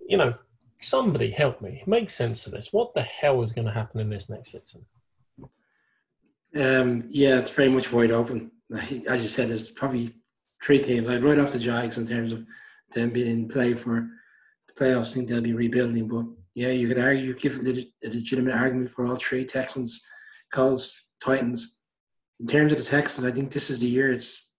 you 0.02 0.18
know, 0.18 0.34
somebody 0.82 1.30
help 1.30 1.62
me 1.62 1.84
make 1.86 2.10
sense 2.10 2.48
of 2.48 2.54
this. 2.54 2.74
What 2.74 2.94
the 2.96 3.04
hell 3.04 3.44
is 3.44 3.54
going 3.54 3.68
to 3.68 3.74
happen 3.74 4.00
in 4.00 4.10
this 4.10 4.30
next 4.30 4.52
season? 4.52 4.86
Um, 6.56 7.06
yeah, 7.10 7.38
it's 7.38 7.52
very 7.52 7.70
much 7.70 7.92
wide 7.92 8.12
open. 8.12 8.52
As 8.74 8.92
you 8.92 9.30
said, 9.30 9.50
there's 9.50 9.72
probably 9.72 10.14
three 10.64 10.80
teams. 10.80 11.08
I'd 11.08 11.24
write 11.24 11.40
off 11.40 11.52
the 11.52 11.60
Jags 11.60 11.98
in 11.98 12.08
terms 12.08 12.34
of 12.34 12.46
them 12.94 13.12
being 13.12 13.32
in 13.32 13.48
play 13.48 13.74
for 13.74 14.10
the 14.68 14.74
playoffs. 14.74 15.12
I 15.12 15.14
think 15.16 15.30
they'll 15.30 15.42
be 15.42 15.54
rebuilding. 15.54 16.08
But 16.08 16.26
yeah, 16.56 16.70
you 16.70 16.88
could 16.88 17.00
argue, 17.00 17.36
give 17.36 17.60
a 17.60 17.86
legitimate 18.08 18.56
argument 18.56 18.90
for 18.90 19.08
all 19.08 19.16
three 19.16 19.46
Texans, 19.46 20.02
Colts, 20.52 21.08
Titans. 21.24 21.80
In 22.40 22.48
terms 22.48 22.72
of 22.72 22.78
the 22.78 22.84
Texans, 22.84 23.28
I 23.28 23.32
think 23.32 23.52
this 23.52 23.70
is 23.70 23.80
the 23.80 23.88
year 23.88 24.12
it's 24.12 24.50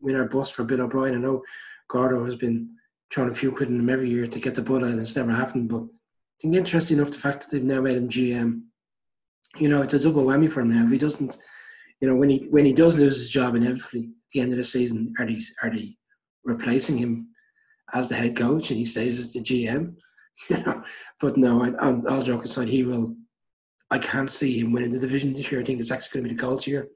win 0.00 0.16
our 0.16 0.24
bust 0.24 0.54
for 0.54 0.64
Bill 0.64 0.80
O'Brien. 0.80 1.14
I 1.14 1.18
know 1.18 1.42
Gordo 1.88 2.24
has 2.24 2.36
been 2.36 2.74
trying 3.10 3.30
a 3.30 3.34
few 3.34 3.52
quid 3.52 3.68
in 3.68 3.78
him 3.78 3.88
every 3.88 4.10
year 4.10 4.26
to 4.26 4.40
get 4.40 4.54
the 4.54 4.62
butt 4.62 4.82
and 4.82 5.00
it's 5.00 5.16
never 5.16 5.32
happened. 5.32 5.68
But 5.68 5.82
I 5.82 6.42
think 6.42 6.54
interesting 6.54 6.98
enough 6.98 7.10
the 7.10 7.18
fact 7.18 7.40
that 7.40 7.50
they've 7.50 7.64
now 7.64 7.80
made 7.80 7.96
him 7.96 8.08
GM 8.08 8.62
you 9.56 9.68
know, 9.68 9.82
it's 9.82 9.94
a 9.94 10.02
double 10.02 10.24
whammy 10.24 10.50
for 10.50 10.60
him 10.60 10.74
now. 10.74 10.84
If 10.84 10.90
he 10.90 10.98
doesn't, 10.98 11.38
you 12.00 12.08
know, 12.08 12.14
when 12.14 12.30
he 12.30 12.46
when 12.50 12.66
he 12.66 12.72
does 12.72 12.98
lose 12.98 13.16
his 13.16 13.30
job 13.30 13.54
inevitably 13.54 14.02
at 14.02 14.30
the 14.32 14.40
end 14.40 14.52
of 14.52 14.58
the 14.58 14.64
season, 14.64 15.14
are 15.18 15.26
they 15.26 15.38
are 15.62 15.74
they 15.74 15.96
replacing 16.44 16.98
him 16.98 17.28
as 17.94 18.08
the 18.08 18.14
head 18.14 18.36
coach 18.36 18.70
and 18.70 18.78
he 18.78 18.84
stays 18.84 19.18
as 19.18 19.32
the 19.32 19.40
GM? 19.40 19.94
You 20.48 20.58
know, 20.58 20.84
but 21.20 21.36
no, 21.36 21.64
I, 21.64 21.72
I'm, 21.84 22.06
all 22.06 22.22
joking 22.22 22.44
aside, 22.44 22.68
he 22.68 22.84
will. 22.84 23.16
I 23.90 23.98
can't 23.98 24.30
see 24.30 24.60
him 24.60 24.70
winning 24.70 24.92
the 24.92 25.00
division 25.00 25.32
this 25.32 25.50
year. 25.50 25.60
I 25.60 25.64
think 25.64 25.80
it's 25.80 25.90
actually 25.90 26.20
going 26.20 26.28
to 26.28 26.34
be 26.34 26.36
the 26.36 26.46
Colts 26.46 26.64
year 26.64 26.86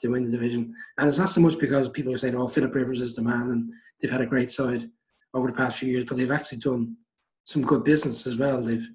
to 0.00 0.08
win 0.08 0.24
the 0.24 0.32
division, 0.32 0.74
and 0.98 1.06
it's 1.06 1.16
not 1.16 1.28
so 1.28 1.40
much 1.40 1.60
because 1.60 1.88
people 1.90 2.12
are 2.12 2.18
saying, 2.18 2.34
"Oh, 2.34 2.48
Philip 2.48 2.74
Rivers 2.74 3.00
is 3.00 3.14
the 3.14 3.22
man," 3.22 3.50
and 3.52 3.72
they've 4.00 4.10
had 4.10 4.20
a 4.20 4.26
great 4.26 4.50
side 4.50 4.90
over 5.32 5.46
the 5.46 5.56
past 5.56 5.78
few 5.78 5.88
years, 5.88 6.06
but 6.06 6.16
they've 6.16 6.32
actually 6.32 6.58
done 6.58 6.96
some 7.44 7.62
good 7.62 7.84
business 7.84 8.26
as 8.26 8.36
well. 8.36 8.60
They've 8.60 8.90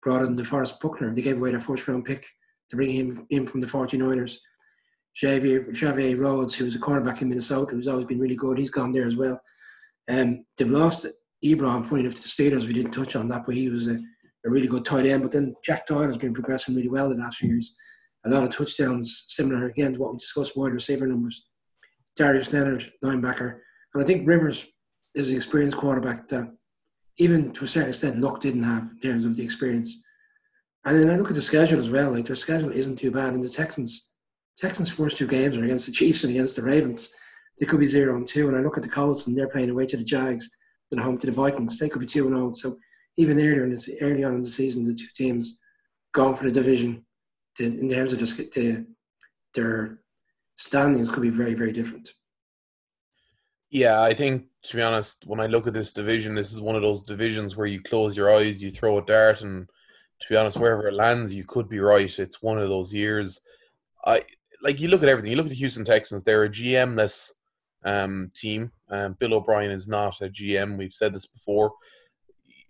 brought 0.00 0.22
in 0.22 0.36
DeForest 0.36 0.78
Buckner. 0.78 1.12
They 1.12 1.22
gave 1.22 1.38
away 1.38 1.50
their 1.50 1.58
first 1.58 1.88
round 1.88 2.04
pick 2.04 2.24
to 2.70 2.76
bring 2.76 2.90
him 2.90 3.26
in 3.30 3.46
from 3.46 3.60
the 3.60 3.66
49ers. 3.66 4.38
Xavier, 5.18 5.74
Xavier 5.74 6.16
Rhodes, 6.16 6.54
who 6.54 6.64
was 6.64 6.76
a 6.76 6.78
cornerback 6.78 7.20
in 7.20 7.28
Minnesota, 7.28 7.74
who's 7.74 7.88
always 7.88 8.06
been 8.06 8.20
really 8.20 8.36
good. 8.36 8.58
He's 8.58 8.70
gone 8.70 8.92
there 8.92 9.06
as 9.06 9.16
well. 9.16 9.40
Um, 10.08 10.44
they've 10.56 10.70
lost 10.70 11.06
Ebron, 11.44 11.86
funny 11.86 12.02
enough, 12.02 12.14
to 12.14 12.22
the 12.22 12.28
Steelers. 12.28 12.66
We 12.66 12.72
didn't 12.72 12.92
touch 12.92 13.16
on 13.16 13.28
that, 13.28 13.44
but 13.44 13.54
he 13.54 13.68
was 13.68 13.88
a, 13.88 13.94
a 14.46 14.50
really 14.50 14.68
good 14.68 14.84
tight 14.84 15.06
end. 15.06 15.22
But 15.22 15.32
then 15.32 15.54
Jack 15.64 15.86
Doyle 15.86 16.06
has 16.06 16.18
been 16.18 16.34
progressing 16.34 16.74
really 16.74 16.88
well 16.88 17.08
the 17.08 17.16
last 17.16 17.38
few 17.38 17.50
years. 17.50 17.74
A 18.26 18.30
lot 18.30 18.44
of 18.44 18.54
touchdowns, 18.54 19.24
similar 19.28 19.66
again 19.66 19.94
to 19.94 19.98
what 19.98 20.12
we 20.12 20.18
discussed, 20.18 20.56
wide 20.56 20.72
receiver 20.72 21.06
numbers. 21.06 21.46
Darius 22.16 22.52
Leonard, 22.52 22.92
linebacker. 23.02 23.58
And 23.94 24.02
I 24.02 24.06
think 24.06 24.28
Rivers 24.28 24.66
is 25.14 25.30
an 25.30 25.36
experienced 25.36 25.76
quarterback 25.76 26.28
that, 26.28 26.52
even 27.16 27.52
to 27.52 27.64
a 27.64 27.66
certain 27.66 27.90
extent, 27.90 28.20
Luck 28.20 28.40
didn't 28.40 28.62
have 28.62 28.90
in 28.90 29.00
terms 29.00 29.24
of 29.24 29.36
the 29.36 29.42
experience. 29.42 30.04
And 30.84 30.98
then 30.98 31.10
I 31.10 31.16
look 31.16 31.28
at 31.28 31.34
the 31.34 31.42
schedule 31.42 31.78
as 31.78 31.90
well. 31.90 32.12
Like 32.12 32.26
their 32.26 32.36
schedule 32.36 32.72
isn't 32.72 32.96
too 32.96 33.10
bad. 33.10 33.34
And 33.34 33.44
the 33.44 33.48
Texans, 33.48 34.12
Texans' 34.56 34.90
first 34.90 35.18
two 35.18 35.26
games 35.26 35.56
are 35.56 35.64
against 35.64 35.86
the 35.86 35.92
Chiefs 35.92 36.24
and 36.24 36.32
against 36.32 36.56
the 36.56 36.62
Ravens. 36.62 37.14
They 37.58 37.66
could 37.66 37.80
be 37.80 37.86
zero 37.86 38.16
and 38.16 38.26
two. 38.26 38.48
And 38.48 38.56
I 38.56 38.60
look 38.60 38.76
at 38.76 38.82
the 38.82 38.88
Colts 38.88 39.26
and 39.26 39.36
they're 39.36 39.48
playing 39.48 39.70
away 39.70 39.86
to 39.86 39.96
the 39.96 40.04
Jags 40.04 40.50
and 40.90 41.00
home 41.00 41.18
to 41.18 41.26
the 41.26 41.32
Vikings. 41.32 41.78
They 41.78 41.88
could 41.88 42.00
be 42.00 42.06
two 42.06 42.26
and 42.26 42.34
zero. 42.34 42.54
So 42.54 42.78
even 43.16 43.38
earlier 43.38 43.64
in 43.64 43.70
the, 43.70 43.98
early 44.00 44.24
on 44.24 44.34
in 44.34 44.40
the 44.40 44.48
season, 44.48 44.84
the 44.84 44.94
two 44.94 45.06
teams 45.14 45.60
going 46.12 46.34
for 46.34 46.44
the 46.44 46.50
division 46.50 47.04
to, 47.56 47.64
in 47.64 47.88
terms 47.90 48.12
of 48.12 48.18
just 48.18 48.36
the, 48.36 48.86
their 49.54 49.98
standings 50.56 51.10
could 51.10 51.22
be 51.22 51.30
very 51.30 51.54
very 51.54 51.72
different. 51.72 52.12
Yeah, 53.70 54.02
I 54.02 54.14
think 54.14 54.46
to 54.64 54.76
be 54.76 54.82
honest, 54.82 55.26
when 55.26 55.40
I 55.40 55.46
look 55.46 55.66
at 55.66 55.74
this 55.74 55.92
division, 55.92 56.34
this 56.34 56.52
is 56.52 56.60
one 56.60 56.76
of 56.76 56.82
those 56.82 57.02
divisions 57.02 57.56
where 57.56 57.66
you 57.66 57.80
close 57.80 58.16
your 58.16 58.34
eyes, 58.34 58.62
you 58.62 58.70
throw 58.70 58.98
a 58.98 59.02
dart, 59.02 59.42
and 59.42 59.68
to 60.20 60.28
be 60.28 60.36
honest, 60.36 60.58
wherever 60.58 60.88
it 60.88 60.94
lands, 60.94 61.34
you 61.34 61.44
could 61.44 61.68
be 61.68 61.80
right. 61.80 62.18
It's 62.18 62.42
one 62.42 62.58
of 62.58 62.68
those 62.68 62.92
years. 62.92 63.40
I 64.04 64.24
like 64.62 64.80
you 64.80 64.88
look 64.88 65.02
at 65.02 65.08
everything. 65.08 65.30
You 65.30 65.36
look 65.36 65.46
at 65.46 65.50
the 65.50 65.56
Houston 65.56 65.84
Texans; 65.84 66.22
they're 66.22 66.44
a 66.44 66.48
GM-less 66.48 67.32
um, 67.84 68.30
team. 68.34 68.72
Um, 68.90 69.16
Bill 69.18 69.34
O'Brien 69.34 69.70
is 69.70 69.88
not 69.88 70.20
a 70.20 70.28
GM. 70.28 70.76
We've 70.76 70.92
said 70.92 71.14
this 71.14 71.26
before. 71.26 71.72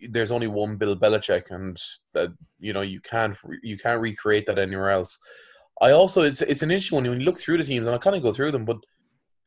There's 0.09 0.33
only 0.33 0.47
one 0.47 0.77
Bill 0.77 0.97
Belichick, 0.97 1.51
and 1.51 1.81
uh, 2.15 2.29
you 2.59 2.73
know 2.73 2.83
you 2.83 3.01
can't 3.01 3.37
you 3.63 3.77
can't 3.77 4.01
recreate 4.01 4.47
that 4.47 4.59
anywhere 4.59 4.91
else. 4.91 5.19
I 5.81 5.93
also 5.93 6.23
it's 6.23 6.43
it's 6.43 6.63
an 6.63 6.71
issue 6.71 6.97
when 6.97 7.05
you 7.05 7.15
look 7.15 7.39
through 7.39 7.59
the 7.59 7.65
teams, 7.65 7.87
and 7.87 7.95
I 7.95 7.99
kind 7.99 8.17
of 8.17 8.23
go 8.23 8.33
through 8.33 8.53
them, 8.53 8.65
but 8.65 8.79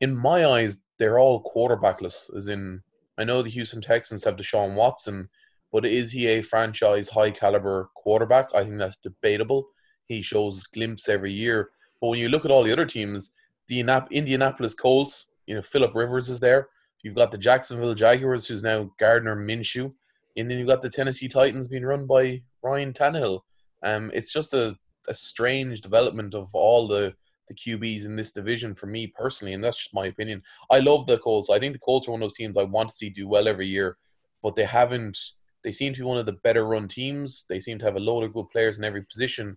in 0.00 0.14
my 0.14 0.46
eyes, 0.46 0.82
they're 0.98 1.18
all 1.18 1.50
quarterbackless. 1.54 2.34
As 2.36 2.48
in, 2.48 2.82
I 3.16 3.24
know 3.24 3.42
the 3.42 3.50
Houston 3.50 3.80
Texans 3.80 4.24
have 4.24 4.36
Deshaun 4.36 4.74
Watson, 4.74 5.28
but 5.74 5.84
is 5.84 6.12
he 6.12 6.28
a 6.28 6.40
franchise 6.40 7.08
high 7.08 7.32
caliber 7.32 7.90
quarterback? 7.96 8.48
I 8.54 8.62
think 8.62 8.78
that's 8.78 8.96
debatable. 8.96 9.66
He 10.06 10.22
shows 10.22 10.62
glimpse 10.62 11.08
every 11.08 11.32
year, 11.32 11.70
but 12.00 12.06
when 12.06 12.20
you 12.20 12.28
look 12.28 12.44
at 12.44 12.52
all 12.52 12.62
the 12.62 12.70
other 12.70 12.86
teams, 12.86 13.32
the 13.66 13.80
Indianapolis 13.80 14.72
Colts, 14.72 15.26
you 15.46 15.56
know, 15.56 15.62
Philip 15.62 15.92
Rivers 15.92 16.28
is 16.28 16.38
there. 16.38 16.68
You've 17.02 17.16
got 17.16 17.32
the 17.32 17.38
Jacksonville 17.38 17.94
Jaguars, 17.94 18.46
who's 18.46 18.62
now 18.62 18.92
Gardner 19.00 19.34
Minshew, 19.34 19.92
and 20.36 20.48
then 20.48 20.58
you've 20.58 20.68
got 20.68 20.80
the 20.80 20.88
Tennessee 20.88 21.26
Titans 21.26 21.66
being 21.66 21.84
run 21.84 22.06
by 22.06 22.42
Ryan 22.62 22.92
Tannehill. 22.92 23.40
Um, 23.82 24.12
it's 24.14 24.32
just 24.32 24.54
a, 24.54 24.76
a 25.08 25.14
strange 25.14 25.80
development 25.80 26.36
of 26.36 26.54
all 26.54 26.86
the 26.86 27.14
the 27.48 27.54
QBs 27.54 28.06
in 28.06 28.14
this 28.14 28.30
division 28.30 28.76
for 28.76 28.86
me 28.86 29.08
personally, 29.08 29.54
and 29.54 29.64
that's 29.64 29.76
just 29.76 29.92
my 29.92 30.06
opinion. 30.06 30.40
I 30.70 30.78
love 30.78 31.06
the 31.06 31.18
Colts. 31.18 31.50
I 31.50 31.58
think 31.58 31.72
the 31.72 31.80
Colts 31.80 32.06
are 32.06 32.12
one 32.12 32.22
of 32.22 32.24
those 32.24 32.36
teams 32.36 32.56
I 32.56 32.62
want 32.62 32.90
to 32.90 32.94
see 32.94 33.10
do 33.10 33.26
well 33.26 33.48
every 33.48 33.66
year, 33.66 33.96
but 34.40 34.54
they 34.54 34.64
haven't. 34.64 35.18
They 35.64 35.72
seem 35.72 35.94
to 35.94 36.00
be 36.00 36.04
one 36.04 36.18
of 36.18 36.26
the 36.26 36.32
better 36.44 36.66
run 36.66 36.86
teams. 36.86 37.46
They 37.48 37.58
seem 37.58 37.78
to 37.78 37.84
have 37.84 37.96
a 37.96 38.00
load 38.00 38.22
of 38.22 38.34
good 38.34 38.50
players 38.50 38.78
in 38.78 38.84
every 38.84 39.02
position, 39.02 39.56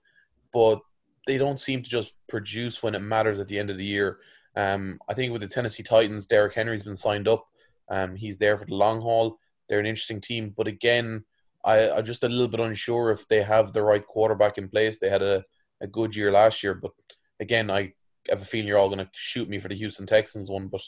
but 0.53 0.79
they 1.27 1.37
don't 1.37 1.59
seem 1.59 1.83
to 1.83 1.89
just 1.89 2.13
produce 2.29 2.81
when 2.81 2.95
it 2.95 2.99
matters 2.99 3.39
at 3.39 3.47
the 3.47 3.59
end 3.59 3.69
of 3.69 3.77
the 3.77 3.85
year. 3.85 4.19
Um, 4.55 4.99
I 5.07 5.13
think 5.13 5.31
with 5.31 5.41
the 5.41 5.47
Tennessee 5.47 5.83
Titans, 5.83 6.25
Derrick 6.25 6.55
Henry's 6.55 6.81
been 6.81 6.95
signed 6.95 7.27
up. 7.27 7.45
Um, 7.89 8.15
he's 8.15 8.37
there 8.37 8.57
for 8.57 8.65
the 8.65 8.75
long 8.75 9.01
haul. 9.01 9.37
They're 9.67 9.79
an 9.79 9.85
interesting 9.85 10.21
team, 10.21 10.53
but 10.55 10.65
again, 10.65 11.25
I, 11.65 11.91
I'm 11.91 12.05
just 12.05 12.23
a 12.23 12.29
little 12.29 12.47
bit 12.47 12.61
unsure 12.61 13.11
if 13.11 13.27
they 13.27 13.43
have 13.43 13.73
the 13.73 13.83
right 13.83 14.05
quarterback 14.05 14.57
in 14.57 14.69
place. 14.69 14.99
They 14.99 15.09
had 15.09 15.21
a, 15.21 15.43
a 15.81 15.87
good 15.87 16.15
year 16.15 16.31
last 16.31 16.63
year, 16.63 16.73
but 16.73 16.91
again, 17.39 17.69
I 17.69 17.93
have 18.29 18.41
a 18.41 18.45
feeling 18.45 18.67
you're 18.67 18.77
all 18.77 18.89
going 18.89 18.99
to 18.99 19.09
shoot 19.13 19.49
me 19.49 19.59
for 19.59 19.67
the 19.67 19.75
Houston 19.75 20.07
Texans 20.07 20.49
one. 20.49 20.67
But 20.67 20.81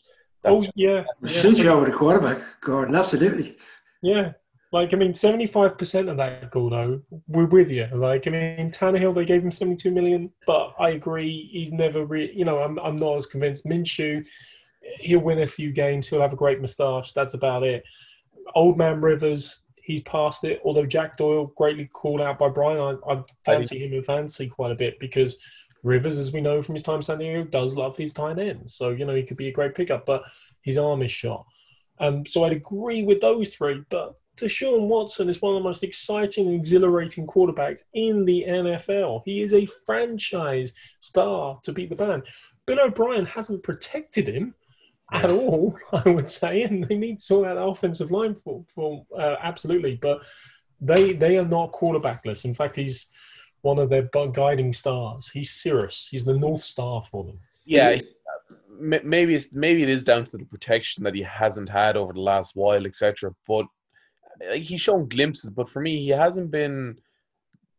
oh 0.46 0.66
yeah, 0.76 1.04
yeah. 1.22 1.28
shoot 1.28 1.58
you 1.58 1.70
over 1.70 1.86
the 1.86 1.92
quarterback, 1.92 2.42
Gordon. 2.62 2.96
Absolutely. 2.96 3.58
Yeah, 4.02 4.34
like, 4.72 4.94
I 4.94 4.98
mean, 4.98 5.14
75% 5.14 6.10
of 6.10 6.18
that 6.18 6.52
though, 6.52 7.02
we're 7.28 7.46
with 7.46 7.72
you. 7.72 7.88
Like, 7.92 8.28
I 8.28 8.30
mean, 8.30 8.70
Tannehill, 8.70 9.16
they 9.16 9.26
gave 9.26 9.44
him 9.44 9.52
72 9.52 9.90
million, 9.90 10.32
but 10.46 10.74
I 10.80 10.92
agree, 10.92 11.50
he's 11.52 11.72
never 11.72 12.06
really, 12.06 12.38
you 12.38 12.46
know, 12.46 12.60
I'm, 12.60 12.78
I'm 12.80 12.96
not 12.96 13.18
as 13.18 13.26
convinced. 13.26 13.66
Minshew, 13.66 14.26
he'll 15.00 15.20
win 15.20 15.40
a 15.40 15.48
few 15.48 15.72
games, 15.72 16.08
he'll 16.08 16.22
have 16.22 16.34
a 16.34 16.38
great 16.38 16.62
moustache. 16.62 17.14
That's 17.14 17.34
about 17.34 17.64
it. 17.64 17.84
Old 18.54 18.78
man 18.78 19.02
Rivers, 19.02 19.64
he's 19.76 20.02
past 20.02 20.44
it. 20.44 20.62
Although 20.64 20.86
Jack 20.86 21.18
Doyle, 21.18 21.48
greatly 21.58 21.86
called 21.86 22.22
out 22.22 22.38
by 22.38 22.50
Brian, 22.50 23.00
I, 23.08 23.12
I 23.12 23.24
fancy 23.44 23.80
him 23.80 23.94
in 23.94 24.04
fancy 24.04 24.48
quite 24.48 24.72
a 24.72 24.76
bit 24.76 25.00
because 25.00 25.38
Rivers, 25.82 26.18
as 26.18 26.32
we 26.32 26.42
know 26.42 26.62
from 26.62 26.76
his 26.76 26.84
time 26.84 26.98
in 26.98 27.02
San 27.02 27.18
Diego, 27.18 27.44
does 27.44 27.74
love 27.74 27.98
his 27.98 28.14
tight 28.14 28.38
ends. 28.38 28.76
So, 28.76 28.90
you 28.90 29.06
know, 29.06 29.16
he 29.16 29.24
could 29.24 29.38
be 29.38 29.48
a 29.48 29.54
great 29.54 29.74
pickup, 29.74 30.06
but 30.06 30.24
his 30.62 30.78
arm 30.78 31.02
is 31.02 31.12
shot. 31.12 31.46
Um, 32.00 32.26
so 32.26 32.44
I'd 32.44 32.52
agree 32.52 33.04
with 33.04 33.22
those 33.22 33.56
three, 33.56 33.84
but 33.90 34.16
Deshaun 34.40 34.88
Watson 34.88 35.30
is 35.30 35.42
one 35.42 35.56
of 35.56 35.62
the 35.62 35.68
most 35.68 35.84
exciting 35.84 36.48
and 36.48 36.56
exhilarating 36.56 37.28
quarterbacks 37.28 37.84
in 37.94 38.26
the 38.26 38.46
NFL. 38.48 39.24
He 39.26 39.42
is 39.42 39.54
a 39.54 39.66
franchise 39.86 40.74
star 41.00 41.60
to 41.64 41.72
beat 41.72 41.90
the 41.90 41.96
band. 41.96 42.24
Bill 42.66 42.80
O'Brien 42.82 43.26
hasn't 43.26 43.64
protected 43.64 44.28
him 44.28 44.54
at 45.12 45.32
all, 45.32 45.78
I 45.94 46.10
would 46.10 46.30
say, 46.30 46.64
and 46.64 46.88
they 46.88 46.98
need 46.98 47.20
to 47.20 47.24
sort 47.24 47.48
out 47.48 47.56
the 47.56 47.64
offensive 47.64 48.12
line 48.12 48.36
for, 48.36 48.64
for 48.74 49.06
uh, 49.18 49.36
absolutely. 49.42 49.96
But 49.96 50.22
they 50.82 51.14
they 51.14 51.38
are 51.38 51.46
not 51.46 51.72
quarterbackless. 51.72 52.46
In 52.46 52.54
fact, 52.54 52.76
he's 52.76 53.08
one 53.62 53.80
of 53.80 53.90
their 53.90 54.10
guiding 54.32 54.74
stars. 54.74 55.30
He's 55.30 55.52
Sirius. 55.52 56.08
He's 56.10 56.26
the 56.26 56.38
North 56.38 56.64
Star 56.64 57.02
for 57.02 57.26
them. 57.26 57.40
Yeah, 57.66 58.00
maybe 58.80 59.36
it's 59.36 59.48
maybe 59.52 59.84
it 59.84 59.90
is 59.90 60.04
down 60.04 60.26
to 60.26 60.38
the 60.38 60.46
protection 60.46 61.04
that 61.04 61.16
he 61.16 61.22
hasn't 61.24 61.70
had 61.70 61.98
over 61.98 62.14
the 62.14 62.22
last 62.22 62.56
while, 62.56 62.86
etc. 62.86 63.34
But 63.48 63.66
like 64.48 64.64
he's 64.64 64.82
shown 64.82 65.08
glimpses, 65.08 65.50
but 65.50 65.70
for 65.70 65.82
me, 65.82 66.04
he 66.04 66.10
hasn't 66.10 66.52
been 66.52 66.98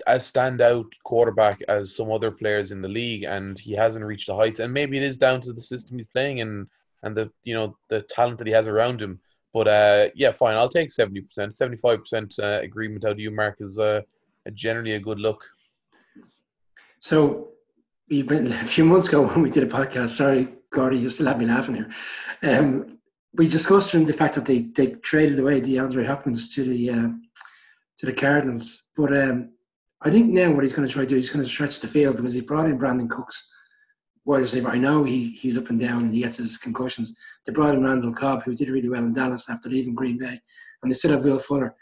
as 0.06 0.30
standout 0.30 0.86
quarterback 1.04 1.60
as 1.68 1.94
some 1.94 2.10
other 2.10 2.30
players 2.30 2.72
in 2.72 2.80
the 2.80 2.88
league, 2.88 3.24
and 3.24 3.58
he 3.58 3.72
hasn't 3.72 4.04
reached 4.04 4.26
the 4.26 4.36
heights. 4.36 4.60
And 4.60 4.72
maybe 4.72 4.96
it 4.96 5.02
is 5.02 5.18
down 5.18 5.40
to 5.42 5.52
the 5.52 5.60
system 5.60 5.98
he's 5.98 6.06
playing 6.08 6.38
in 6.38 6.66
and 7.02 7.16
the 7.16 7.30
you 7.44 7.54
know 7.54 7.76
the 7.88 8.02
talent 8.02 8.38
that 8.38 8.46
he 8.46 8.52
has 8.52 8.66
around 8.66 9.00
him. 9.00 9.20
But 9.52 9.68
uh, 9.68 10.08
yeah, 10.14 10.32
fine. 10.32 10.56
I'll 10.56 10.68
take 10.68 10.90
seventy 10.90 11.20
percent. 11.20 11.54
Seventy-five 11.54 12.00
percent 12.00 12.34
uh, 12.38 12.60
agreement 12.62 13.04
How 13.04 13.12
do 13.12 13.22
you, 13.22 13.30
Mark, 13.30 13.56
is 13.60 13.78
uh, 13.78 14.02
generally 14.54 14.92
a 14.92 15.00
good 15.00 15.18
look. 15.18 15.44
So, 17.00 17.48
a 18.10 18.52
few 18.64 18.84
months 18.84 19.08
ago 19.08 19.26
when 19.26 19.42
we 19.42 19.50
did 19.50 19.64
a 19.64 19.66
podcast. 19.66 20.10
Sorry, 20.10 20.48
Gordy, 20.70 20.98
you 20.98 21.10
still 21.10 21.26
have 21.26 21.38
me 21.38 21.46
laughing 21.46 21.76
here. 21.76 21.90
Um, 22.42 22.99
we 23.34 23.48
discussed 23.48 23.90
from 23.92 24.04
the 24.04 24.12
fact 24.12 24.34
that 24.34 24.46
they, 24.46 24.58
they 24.58 24.88
traded 24.88 25.38
away 25.38 25.60
DeAndre 25.60 26.06
Hopkins 26.06 26.52
to 26.54 26.64
the 26.64 26.90
uh, 26.90 27.08
to 27.98 28.06
the 28.06 28.12
Cardinals, 28.12 28.84
but 28.96 29.16
um, 29.16 29.50
I 30.02 30.10
think 30.10 30.30
now 30.30 30.50
what 30.50 30.62
he's 30.62 30.72
going 30.72 30.88
to 30.88 30.92
try 30.92 31.02
to 31.02 31.08
do, 31.08 31.16
he's 31.16 31.30
going 31.30 31.44
to 31.44 31.50
stretch 31.50 31.80
the 31.80 31.88
field 31.88 32.16
because 32.16 32.32
he 32.32 32.40
brought 32.40 32.64
in 32.64 32.78
Brandin 32.78 33.10
Cooks, 33.10 33.50
wide 34.24 34.38
receiver. 34.38 34.70
I 34.70 34.78
know 34.78 35.04
he 35.04 35.30
he's 35.30 35.58
up 35.58 35.68
and 35.68 35.78
down 35.78 36.02
and 36.02 36.14
he 36.14 36.22
gets 36.22 36.38
his 36.38 36.56
concussions. 36.56 37.14
They 37.44 37.52
brought 37.52 37.74
in 37.74 37.84
Randall 37.84 38.14
Cobb, 38.14 38.42
who 38.42 38.54
did 38.54 38.70
really 38.70 38.88
well 38.88 39.04
in 39.04 39.12
Dallas 39.12 39.50
after 39.50 39.68
leaving 39.68 39.94
Green 39.94 40.18
Bay, 40.18 40.40
and 40.82 40.90
they 40.90 40.94
still 40.94 41.12
have 41.12 41.24
Will 41.24 41.38
Fuller. 41.38 41.74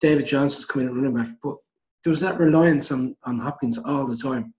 David 0.00 0.26
Johnson's 0.26 0.64
coming 0.64 0.88
in 0.88 0.94
running 0.94 1.14
back, 1.14 1.34
but 1.42 1.56
there 2.04 2.10
was 2.10 2.20
that 2.20 2.38
reliance 2.38 2.92
on, 2.92 3.16
on 3.24 3.38
Hopkins 3.38 3.78
all 3.78 4.06
the 4.06 4.16
time, 4.16 4.54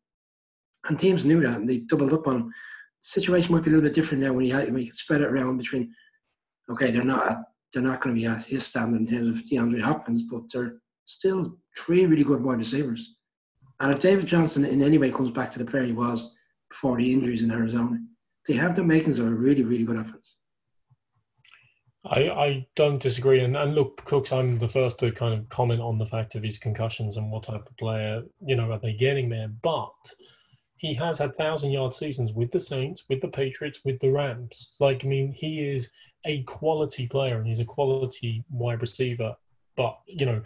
and 0.88 1.00
teams 1.00 1.26
knew 1.26 1.42
that 1.42 1.58
and 1.58 1.70
they 1.70 1.80
doubled 1.80 2.14
up 2.14 2.28
on 2.28 2.36
him. 2.36 2.46
The 2.48 3.22
situation 3.22 3.56
might 3.56 3.64
be 3.64 3.70
a 3.70 3.74
little 3.74 3.88
bit 3.88 3.96
different 3.96 4.24
now 4.24 4.34
when 4.34 4.46
you 4.46 4.56
when 4.56 4.80
you 4.80 4.88
can 4.88 4.94
spread 4.94 5.22
it 5.22 5.30
around 5.30 5.58
between 5.58 5.94
okay, 6.70 6.92
they're 6.92 7.04
not 7.04 7.32
at, 7.32 7.38
they're 7.74 7.84
not 7.84 8.02
going 8.02 8.16
to 8.16 8.22
be 8.22 8.28
at 8.28 8.46
his 8.46 8.66
standard 8.66 9.02
in 9.02 9.08
terms 9.08 9.40
of 9.40 9.46
DeAndre 9.46 9.82
Hopkins, 9.82 10.24
but 10.24 10.44
they're 10.52 10.78
still 11.06 11.58
three 11.78 12.06
really 12.06 12.24
good 12.24 12.44
wide 12.44 12.58
receivers. 12.58 13.15
And 13.80 13.92
if 13.92 14.00
David 14.00 14.26
Johnson 14.26 14.65
in 14.65 14.82
any 14.82 14.98
way 14.98 15.12
comes 15.12 15.32
back 15.32 15.52
to 15.52 15.60
the 15.60 15.65
player 15.65 15.84
he 15.84 15.94
was 15.94 16.34
before 16.70 16.98
the 16.98 17.13
injuries 17.13 17.44
in 17.44 17.52
Arizona, 17.52 18.00
they 18.48 18.56
have 18.56 18.76
the 18.76 18.84
makings 18.84 19.20
of 19.20 19.28
a 19.28 19.32
really, 19.32 19.63
really 19.63 19.84
good 19.84 19.98
offense. 19.98 20.38
I, 22.06 22.30
I 22.30 22.68
don't 22.76 23.02
disagree. 23.02 23.42
And, 23.42 23.58
and 23.58 23.76
look, 23.76 24.04
Cooks, 24.06 24.32
I'm 24.32 24.58
the 24.58 24.68
first 24.68 25.00
to 25.00 25.12
kind 25.12 25.34
of 25.34 25.50
comment 25.50 25.82
on 25.82 25.98
the 25.98 26.06
fact 26.06 26.36
of 26.36 26.44
his 26.44 26.58
concussions 26.58 27.18
and 27.18 27.30
what 27.30 27.44
type 27.44 27.68
of 27.68 27.78
player, 27.78 28.24
you 28.46 28.56
know, 28.56 28.72
are 28.72 28.80
they 28.80 28.94
getting 28.94 29.30
there. 29.30 29.50
But 29.50 29.92
he 30.78 30.94
has 30.94 31.18
had 31.18 31.36
thousand 31.36 31.72
yard 31.72 31.94
seasons 31.94 32.32
with 32.32 32.52
the 32.52 32.60
Saints, 32.60 33.04
with 33.10 33.20
the 33.22 33.28
Patriots, 33.28 33.82
with 33.84 34.00
the 34.00 34.12
Rams. 34.12 34.76
Like, 34.80 35.04
I 35.04 35.08
mean, 35.08 35.34
he 35.34 35.60
is 35.60 35.92
a 36.28 36.44
quality 36.44 37.08
player 37.08 37.38
and 37.38 37.48
he's 37.48 37.60
a 37.60 37.65
quality 37.65 38.44
wide 38.52 38.82
receiver. 38.82 39.36
But, 39.75 39.98
you 40.06 40.25
know, 40.25 40.42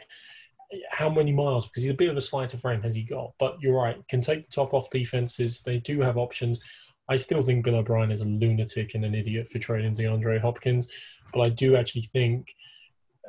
how 0.89 1.09
many 1.09 1.33
miles? 1.33 1.65
Because 1.65 1.83
he's 1.83 1.91
a 1.91 1.95
bit 1.95 2.09
of 2.09 2.15
a 2.15 2.21
slighter 2.21 2.57
frame 2.57 2.81
has 2.83 2.95
he 2.95 3.03
got? 3.03 3.33
But 3.39 3.57
you're 3.61 3.75
right, 3.75 3.97
can 4.07 4.21
take 4.21 4.45
the 4.45 4.51
top 4.51 4.73
off 4.73 4.89
defenses. 4.89 5.61
They 5.61 5.79
do 5.79 5.99
have 6.01 6.17
options. 6.17 6.61
I 7.09 7.15
still 7.15 7.43
think 7.43 7.65
Bill 7.65 7.75
O'Brien 7.75 8.11
is 8.11 8.21
a 8.21 8.25
lunatic 8.25 8.95
and 8.95 9.03
an 9.03 9.15
idiot 9.15 9.49
for 9.49 9.59
trading 9.59 9.95
DeAndre 9.95 10.39
Hopkins, 10.39 10.87
but 11.33 11.41
I 11.41 11.49
do 11.49 11.75
actually 11.75 12.03
think, 12.03 12.55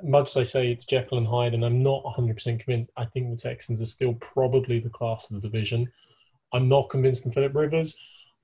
much 0.04 0.30
as 0.30 0.36
I 0.36 0.42
say 0.44 0.70
it's 0.70 0.84
Jekyll 0.84 1.18
and 1.18 1.26
Hyde, 1.26 1.54
and 1.54 1.64
I'm 1.64 1.82
not 1.82 2.04
100% 2.04 2.60
convinced, 2.60 2.90
I 2.96 3.06
think 3.06 3.30
the 3.30 3.36
Texans 3.36 3.80
are 3.80 3.86
still 3.86 4.14
probably 4.14 4.78
the 4.78 4.90
class 4.90 5.28
of 5.28 5.34
the 5.34 5.48
division. 5.48 5.90
I'm 6.52 6.66
not 6.66 6.90
convinced 6.90 7.26
on 7.26 7.32
Philip 7.32 7.54
Rivers. 7.54 7.96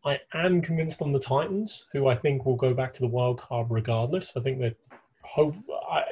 I 0.04 0.20
am 0.32 0.62
convinced 0.62 1.02
on 1.02 1.12
the 1.12 1.18
Titans, 1.18 1.86
who 1.92 2.06
I 2.06 2.14
think 2.14 2.46
will 2.46 2.56
go 2.56 2.72
back 2.72 2.92
to 2.94 3.00
the 3.00 3.08
wild 3.08 3.40
card 3.40 3.66
regardless. 3.70 4.32
I 4.36 4.40
think 4.40 4.60
that, 4.60 4.76
hope, 5.24 5.54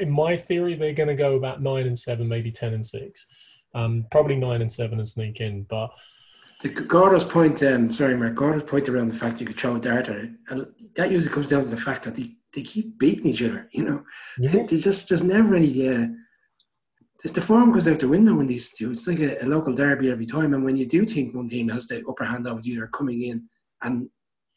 in 0.00 0.10
my 0.10 0.36
theory, 0.36 0.74
they're 0.74 0.92
going 0.92 1.08
to 1.08 1.14
go 1.14 1.36
about 1.36 1.62
nine 1.62 1.86
and 1.86 1.98
seven, 1.98 2.28
maybe 2.28 2.50
ten 2.50 2.74
and 2.74 2.84
six, 2.84 3.26
um, 3.74 4.06
probably 4.10 4.36
nine 4.36 4.60
and 4.60 4.70
seven 4.70 4.98
and 4.98 5.08
sneak 5.08 5.40
in. 5.40 5.62
But 5.64 5.90
the 6.62 6.68
Gordo's 6.68 7.24
point, 7.24 7.62
um, 7.62 7.90
sorry, 7.90 8.16
Mark, 8.16 8.34
Gordo's 8.34 8.64
point 8.64 8.88
around 8.88 9.10
the 9.10 9.16
fact 9.16 9.40
you 9.40 9.46
could 9.46 9.58
throw 9.58 9.76
a 9.76 9.80
dart 9.80 10.08
at 10.08 10.16
it, 10.16 10.30
and 10.48 10.66
that 10.94 11.10
usually 11.10 11.32
comes 11.32 11.50
down 11.50 11.64
to 11.64 11.70
the 11.70 11.76
fact 11.76 12.04
that 12.04 12.16
they, 12.16 12.34
they 12.54 12.62
keep 12.62 12.98
beating 12.98 13.26
each 13.26 13.42
other. 13.42 13.68
You 13.72 13.84
know, 13.84 14.04
yeah. 14.38 14.50
they 14.68 14.78
just 14.78 15.08
there's 15.08 15.22
never 15.22 15.54
any. 15.54 15.88
Uh, 15.88 16.06
the 17.24 17.40
form 17.40 17.72
goes 17.72 17.88
out 17.88 17.98
the 17.98 18.08
window 18.08 18.34
when 18.34 18.46
these 18.46 18.72
two. 18.72 18.92
It's 18.92 19.06
like 19.06 19.18
a, 19.18 19.42
a, 19.42 19.46
local 19.46 19.74
derby 19.74 20.10
every 20.10 20.26
time, 20.26 20.54
and 20.54 20.64
when 20.64 20.76
you 20.76 20.86
do 20.86 21.04
think 21.04 21.34
one 21.34 21.48
team 21.48 21.68
has 21.68 21.86
the 21.86 22.04
upper 22.08 22.24
hand 22.24 22.46
over 22.46 22.60
you, 22.62 22.76
they're 22.76 22.86
coming 22.88 23.24
in, 23.24 23.48
and 23.82 24.08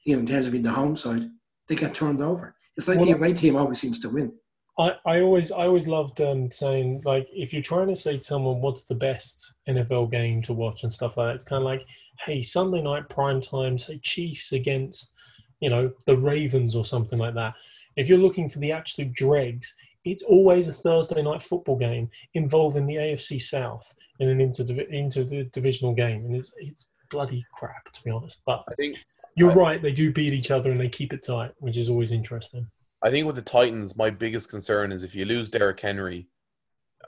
you 0.06 0.16
know, 0.16 0.20
in 0.20 0.26
terms 0.26 0.46
of 0.46 0.54
being 0.54 0.64
the 0.64 0.72
home 0.72 0.96
side, 0.96 1.30
they 1.68 1.76
get 1.76 1.94
turned 1.94 2.22
over. 2.22 2.56
It's 2.78 2.88
like 2.88 2.98
well, 2.98 3.08
the 3.08 3.14
away 3.14 3.34
team 3.34 3.56
always 3.56 3.80
seems 3.80 4.00
to 4.00 4.10
win. 4.10 4.32
I, 4.80 4.96
I 5.06 5.22
always 5.22 5.52
I 5.52 5.66
always 5.66 5.88
loved 5.88 6.22
um, 6.22 6.50
saying 6.50 7.02
like 7.04 7.28
if 7.34 7.52
you're 7.52 7.62
trying 7.62 7.90
to 7.90 7.96
say 7.96 8.18
to 8.18 8.24
someone 8.24 8.62
what's 8.62 8.84
the 8.84 8.96
best 8.96 9.54
NFL 9.68 10.10
game 10.10 10.42
to 10.44 10.54
watch 10.54 10.84
and 10.84 10.92
stuff 10.92 11.18
like 11.18 11.28
that, 11.28 11.36
it's 11.36 11.44
kind 11.44 11.62
of 11.62 11.66
like 11.66 11.86
hey 12.26 12.42
Sunday 12.42 12.82
night 12.82 13.10
prime 13.10 13.42
time 13.42 13.78
say 13.78 14.00
Chiefs 14.00 14.54
against 14.54 15.14
you 15.60 15.70
know 15.70 15.92
the 16.06 16.18
Ravens 16.18 16.76
or 16.76 16.86
something 16.86 17.20
like 17.20 17.36
that. 17.36 17.54
If 17.98 18.08
you're 18.08 18.18
looking 18.18 18.48
for 18.48 18.60
the 18.60 18.72
absolute 18.72 19.12
dregs, 19.12 19.76
it's 20.06 20.24
always 20.24 20.70
a 20.70 20.74
Thursday 20.74 21.22
night 21.22 21.42
football 21.42 21.78
game 21.78 22.10
involving 22.34 22.86
the 22.86 22.96
AFC 22.96 23.42
South 23.42 23.94
in 24.20 24.30
an 24.30 24.40
inter 24.40 24.64
interdivisional 24.64 25.96
game, 25.96 26.24
and 26.26 26.36
it's 26.36 26.54
it's 26.58 26.88
bloody 27.10 27.46
crap 27.54 27.92
to 27.94 28.04
be 28.04 28.12
honest. 28.12 28.42
But 28.46 28.64
I 28.70 28.76
think 28.76 29.04
you're 29.36 29.52
I, 29.52 29.56
right; 29.56 29.82
they 29.82 29.92
do 29.92 30.12
beat 30.12 30.34
each 30.34 30.52
other 30.52 30.72
and 30.72 30.80
they 30.80 30.90
keep 30.90 31.14
it 31.14 31.24
tight, 31.24 31.52
which 31.60 31.78
is 31.78 31.90
always 31.90 32.12
interesting. 32.12 32.68
I 33.02 33.10
think 33.10 33.26
with 33.26 33.36
the 33.36 33.42
Titans, 33.42 33.96
my 33.96 34.10
biggest 34.10 34.50
concern 34.50 34.92
is 34.92 35.04
if 35.04 35.16
you 35.16 35.26
lose 35.26 35.50
Derrick 35.50 35.80
Henry, 35.80 36.28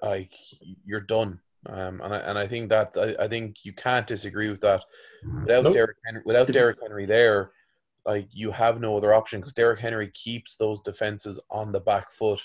like 0.02 0.34
you're 0.86 1.02
done. 1.02 1.40
Um, 1.68 2.02
and 2.02 2.14
I 2.14 2.18
and 2.20 2.40
I 2.40 2.48
think 2.48 2.70
that 2.70 2.96
I, 2.98 3.26
I 3.26 3.28
think 3.28 3.58
you 3.64 3.74
can't 3.74 4.08
disagree 4.08 4.50
with 4.50 4.62
that. 4.62 4.84
Without 5.42 5.64
nope. 5.64 5.74
Derrick 5.74 5.98
Henry, 6.06 6.22
without 6.26 6.48
Derrick 6.48 6.78
Henry 6.82 7.06
there, 7.06 7.52
like 8.06 8.28
you 8.32 8.52
have 8.52 8.80
no 8.80 8.98
other 8.98 9.14
option 9.14 9.40
because 9.40 9.54
Derrick 9.54 9.80
Henry 9.80 10.10
keeps 10.14 10.58
those 10.58 10.82
defenses 10.82 11.40
on 11.52 11.72
the 11.72 11.80
back 11.80 12.12
foot 12.12 12.42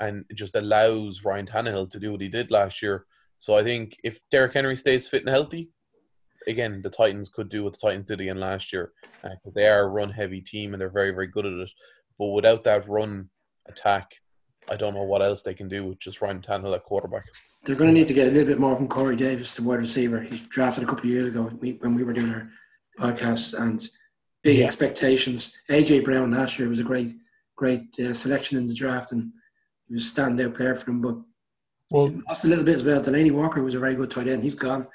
and 0.00 0.24
just 0.34 0.56
allows 0.56 1.24
Ryan 1.24 1.46
Tannehill 1.46 1.90
to 1.90 2.00
do 2.00 2.12
what 2.12 2.20
he 2.20 2.28
did 2.28 2.50
last 2.50 2.82
year. 2.82 3.06
So 3.38 3.56
I 3.56 3.62
think 3.62 3.98
if 4.02 4.20
Derrick 4.30 4.54
Henry 4.54 4.76
stays 4.76 5.06
fit 5.08 5.22
and 5.22 5.30
healthy, 5.30 5.70
again 6.46 6.80
the 6.82 6.90
Titans 6.90 7.28
could 7.28 7.48
do 7.48 7.64
what 7.64 7.72
the 7.72 7.78
Titans 7.78 8.04
did 8.04 8.20
again 8.20 8.40
last 8.40 8.72
year 8.72 8.92
because 9.22 9.38
uh, 9.46 9.50
they 9.54 9.68
are 9.68 9.84
a 9.84 9.88
run 9.88 10.10
heavy 10.10 10.40
team 10.40 10.72
and 10.72 10.80
they're 10.80 10.88
very 10.90 11.10
very 11.10 11.26
good 11.26 11.46
at 11.46 11.52
it. 11.52 11.70
But 12.18 12.26
without 12.26 12.64
that 12.64 12.88
run 12.88 13.28
attack, 13.68 14.14
I 14.70 14.76
don't 14.76 14.94
know 14.94 15.02
what 15.02 15.22
else 15.22 15.42
they 15.42 15.54
can 15.54 15.68
do 15.68 15.84
with 15.84 15.98
just 15.98 16.20
Ryan 16.20 16.40
Tannehill 16.40 16.74
at 16.74 16.84
quarterback. 16.84 17.24
They're 17.64 17.76
going 17.76 17.92
to 17.92 17.94
need 17.94 18.06
to 18.06 18.14
get 18.14 18.28
a 18.28 18.30
little 18.30 18.46
bit 18.46 18.58
more 18.58 18.76
from 18.76 18.88
Corey 18.88 19.16
Davis, 19.16 19.54
the 19.54 19.62
wide 19.62 19.80
receiver. 19.80 20.20
He 20.20 20.38
drafted 20.48 20.84
a 20.84 20.86
couple 20.86 21.04
of 21.04 21.10
years 21.10 21.28
ago 21.28 21.42
when 21.42 21.94
we 21.94 22.04
were 22.04 22.12
doing 22.12 22.32
our 22.32 22.48
podcast, 22.98 23.60
and 23.60 23.86
big 24.42 24.58
yeah. 24.58 24.64
expectations. 24.64 25.52
AJ 25.70 26.04
Brown 26.04 26.30
last 26.30 26.58
year 26.58 26.68
was 26.68 26.80
a 26.80 26.84
great, 26.84 27.14
great 27.56 27.82
uh, 27.98 28.14
selection 28.14 28.56
in 28.58 28.66
the 28.68 28.74
draft, 28.74 29.12
and 29.12 29.32
he 29.88 29.94
was 29.94 30.10
a 30.10 30.14
standout 30.14 30.54
player 30.54 30.74
for 30.74 30.86
them. 30.86 31.00
But 31.00 31.16
well, 31.90 32.12
lost 32.28 32.44
a 32.44 32.48
little 32.48 32.64
bit 32.64 32.76
as 32.76 32.84
well. 32.84 33.00
Delanie 33.00 33.32
Walker 33.32 33.62
was 33.62 33.74
a 33.74 33.80
very 33.80 33.94
good 33.94 34.10
tight 34.10 34.28
end. 34.28 34.42
He's 34.42 34.54
gone. 34.54 34.86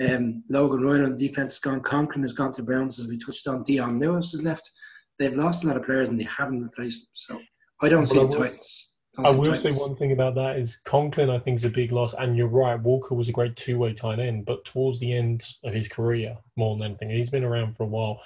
Um, 0.00 0.42
Logan 0.48 0.82
Ryan 0.82 1.04
on 1.04 1.16
defense 1.16 1.54
has 1.54 1.58
gone. 1.60 1.80
Conklin 1.80 2.22
has 2.22 2.32
gone 2.32 2.52
to 2.52 2.62
the 2.62 2.66
Browns, 2.66 2.98
as 2.98 3.06
we 3.06 3.18
touched 3.18 3.46
on. 3.46 3.62
Dion 3.62 3.98
Lewis 3.98 4.32
has 4.32 4.42
left 4.42 4.70
they've 5.18 5.36
lost 5.36 5.64
a 5.64 5.66
lot 5.66 5.76
of 5.76 5.84
players 5.84 6.08
and 6.08 6.18
they 6.18 6.24
haven't 6.24 6.62
replaced 6.62 7.02
them. 7.02 7.10
So 7.14 7.40
I 7.82 7.88
don't 7.88 8.06
see 8.06 8.18
the 8.18 8.28
Titans. 8.28 8.90
I 9.16 9.30
will 9.30 9.56
say 9.56 9.70
one 9.70 9.94
thing 9.94 10.10
about 10.10 10.34
that 10.34 10.56
is 10.56 10.76
Conklin, 10.84 11.30
I 11.30 11.38
think, 11.38 11.56
is 11.56 11.64
a 11.64 11.70
big 11.70 11.92
loss. 11.92 12.14
And 12.14 12.36
you're 12.36 12.48
right, 12.48 12.80
Walker 12.80 13.14
was 13.14 13.28
a 13.28 13.32
great 13.32 13.54
two 13.54 13.78
way 13.78 13.92
tight 13.92 14.18
end, 14.18 14.44
but 14.44 14.64
towards 14.64 14.98
the 14.98 15.12
end 15.12 15.46
of 15.62 15.72
his 15.72 15.86
career, 15.86 16.36
more 16.56 16.76
than 16.76 16.84
anything, 16.84 17.10
he's 17.10 17.30
been 17.30 17.44
around 17.44 17.76
for 17.76 17.84
a 17.84 17.86
while. 17.88 18.20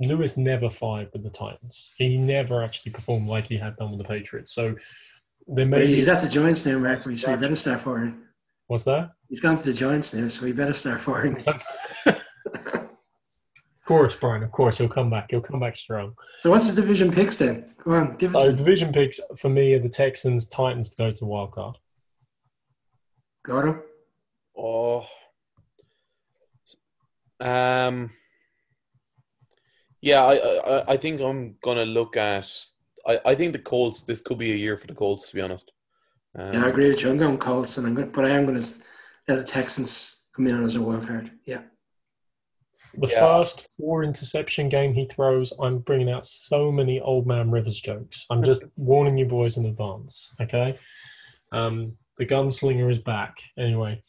Lewis 0.00 0.36
never 0.36 0.70
fired 0.70 1.08
with 1.12 1.24
the 1.24 1.30
Titans. 1.30 1.90
He 1.96 2.16
never 2.16 2.62
actually 2.62 2.92
performed 2.92 3.28
like 3.28 3.48
he 3.48 3.56
had 3.56 3.76
done 3.76 3.90
with 3.90 3.98
the 3.98 4.04
Patriots. 4.04 4.54
So 4.54 4.76
there 5.48 5.66
may 5.66 5.88
he's 5.88 6.08
at 6.08 6.22
the 6.22 6.28
Giants 6.28 6.64
now, 6.64 6.78
Mark. 6.78 7.02
So 7.02 7.10
he 7.10 7.16
better 7.16 7.56
start 7.56 7.80
firing. 7.80 8.22
What's 8.68 8.84
that? 8.84 9.10
He's 9.28 9.40
gone 9.40 9.56
to 9.56 9.64
the 9.64 9.72
Giants 9.72 10.14
now, 10.14 10.28
so 10.28 10.46
he 10.46 10.52
better 10.52 10.74
start 10.74 11.00
firing. 11.00 11.44
Of 13.88 13.96
course, 13.96 14.16
Brian. 14.16 14.42
Of 14.42 14.52
course, 14.52 14.76
he'll 14.76 14.86
come 14.86 15.08
back. 15.08 15.30
He'll 15.30 15.40
come 15.40 15.60
back 15.60 15.74
strong. 15.74 16.14
So, 16.40 16.50
what's 16.50 16.66
his 16.66 16.74
division 16.74 17.10
picks 17.10 17.38
then? 17.38 17.74
Go 17.82 17.92
on, 17.92 18.16
give 18.16 18.32
it. 18.32 18.36
Uh, 18.36 18.52
division 18.52 18.92
picks 18.92 19.18
for 19.38 19.48
me 19.48 19.72
are 19.72 19.78
the 19.78 19.88
Texans, 19.88 20.44
Titans 20.44 20.90
to 20.90 20.96
go 20.98 21.10
to 21.10 21.18
the 21.18 21.24
wild 21.24 21.52
card. 21.52 21.76
Got 23.46 23.64
him. 23.64 23.80
Oh, 24.54 25.06
um, 27.40 28.10
yeah. 30.02 30.22
I, 30.22 30.34
I 30.34 30.84
I 30.88 30.96
think 30.98 31.22
I'm 31.22 31.56
gonna 31.62 31.86
look 31.86 32.18
at. 32.18 32.46
I, 33.06 33.20
I 33.24 33.34
think 33.34 33.54
the 33.54 33.58
Colts. 33.58 34.02
This 34.02 34.20
could 34.20 34.36
be 34.36 34.52
a 34.52 34.56
year 34.56 34.76
for 34.76 34.86
the 34.86 34.94
Colts, 34.94 35.30
to 35.30 35.34
be 35.34 35.40
honest. 35.40 35.72
Um, 36.36 36.52
yeah, 36.52 36.64
I 36.64 36.68
agree 36.68 36.88
with 36.88 37.02
you. 37.02 37.10
I'm 37.10 37.16
going 37.16 37.38
Colts, 37.38 37.78
and 37.78 37.86
I'm 37.86 37.94
going, 37.94 38.10
but 38.10 38.24
I 38.24 38.30
am 38.30 38.46
going 38.46 38.60
to 38.60 38.66
let 39.26 39.36
the 39.38 39.44
Texans 39.44 40.24
come 40.34 40.46
in 40.46 40.64
as 40.64 40.76
a 40.76 40.82
wild 40.82 41.06
card. 41.06 41.30
Yeah. 41.44 41.62
The 42.94 43.08
yeah. 43.08 43.20
first 43.20 43.68
four 43.76 44.02
interception 44.02 44.68
game 44.68 44.94
he 44.94 45.06
throws, 45.06 45.52
I'm 45.60 45.78
bringing 45.78 46.10
out 46.10 46.26
so 46.26 46.72
many 46.72 47.00
old 47.00 47.26
man 47.26 47.50
Rivers 47.50 47.80
jokes. 47.80 48.24
I'm 48.30 48.42
just 48.42 48.64
warning 48.76 49.18
you 49.18 49.26
boys 49.26 49.56
in 49.56 49.66
advance. 49.66 50.32
Okay, 50.40 50.78
um, 51.52 51.92
the 52.16 52.26
gunslinger 52.26 52.90
is 52.90 52.98
back. 52.98 53.36
Anyway, 53.56 54.02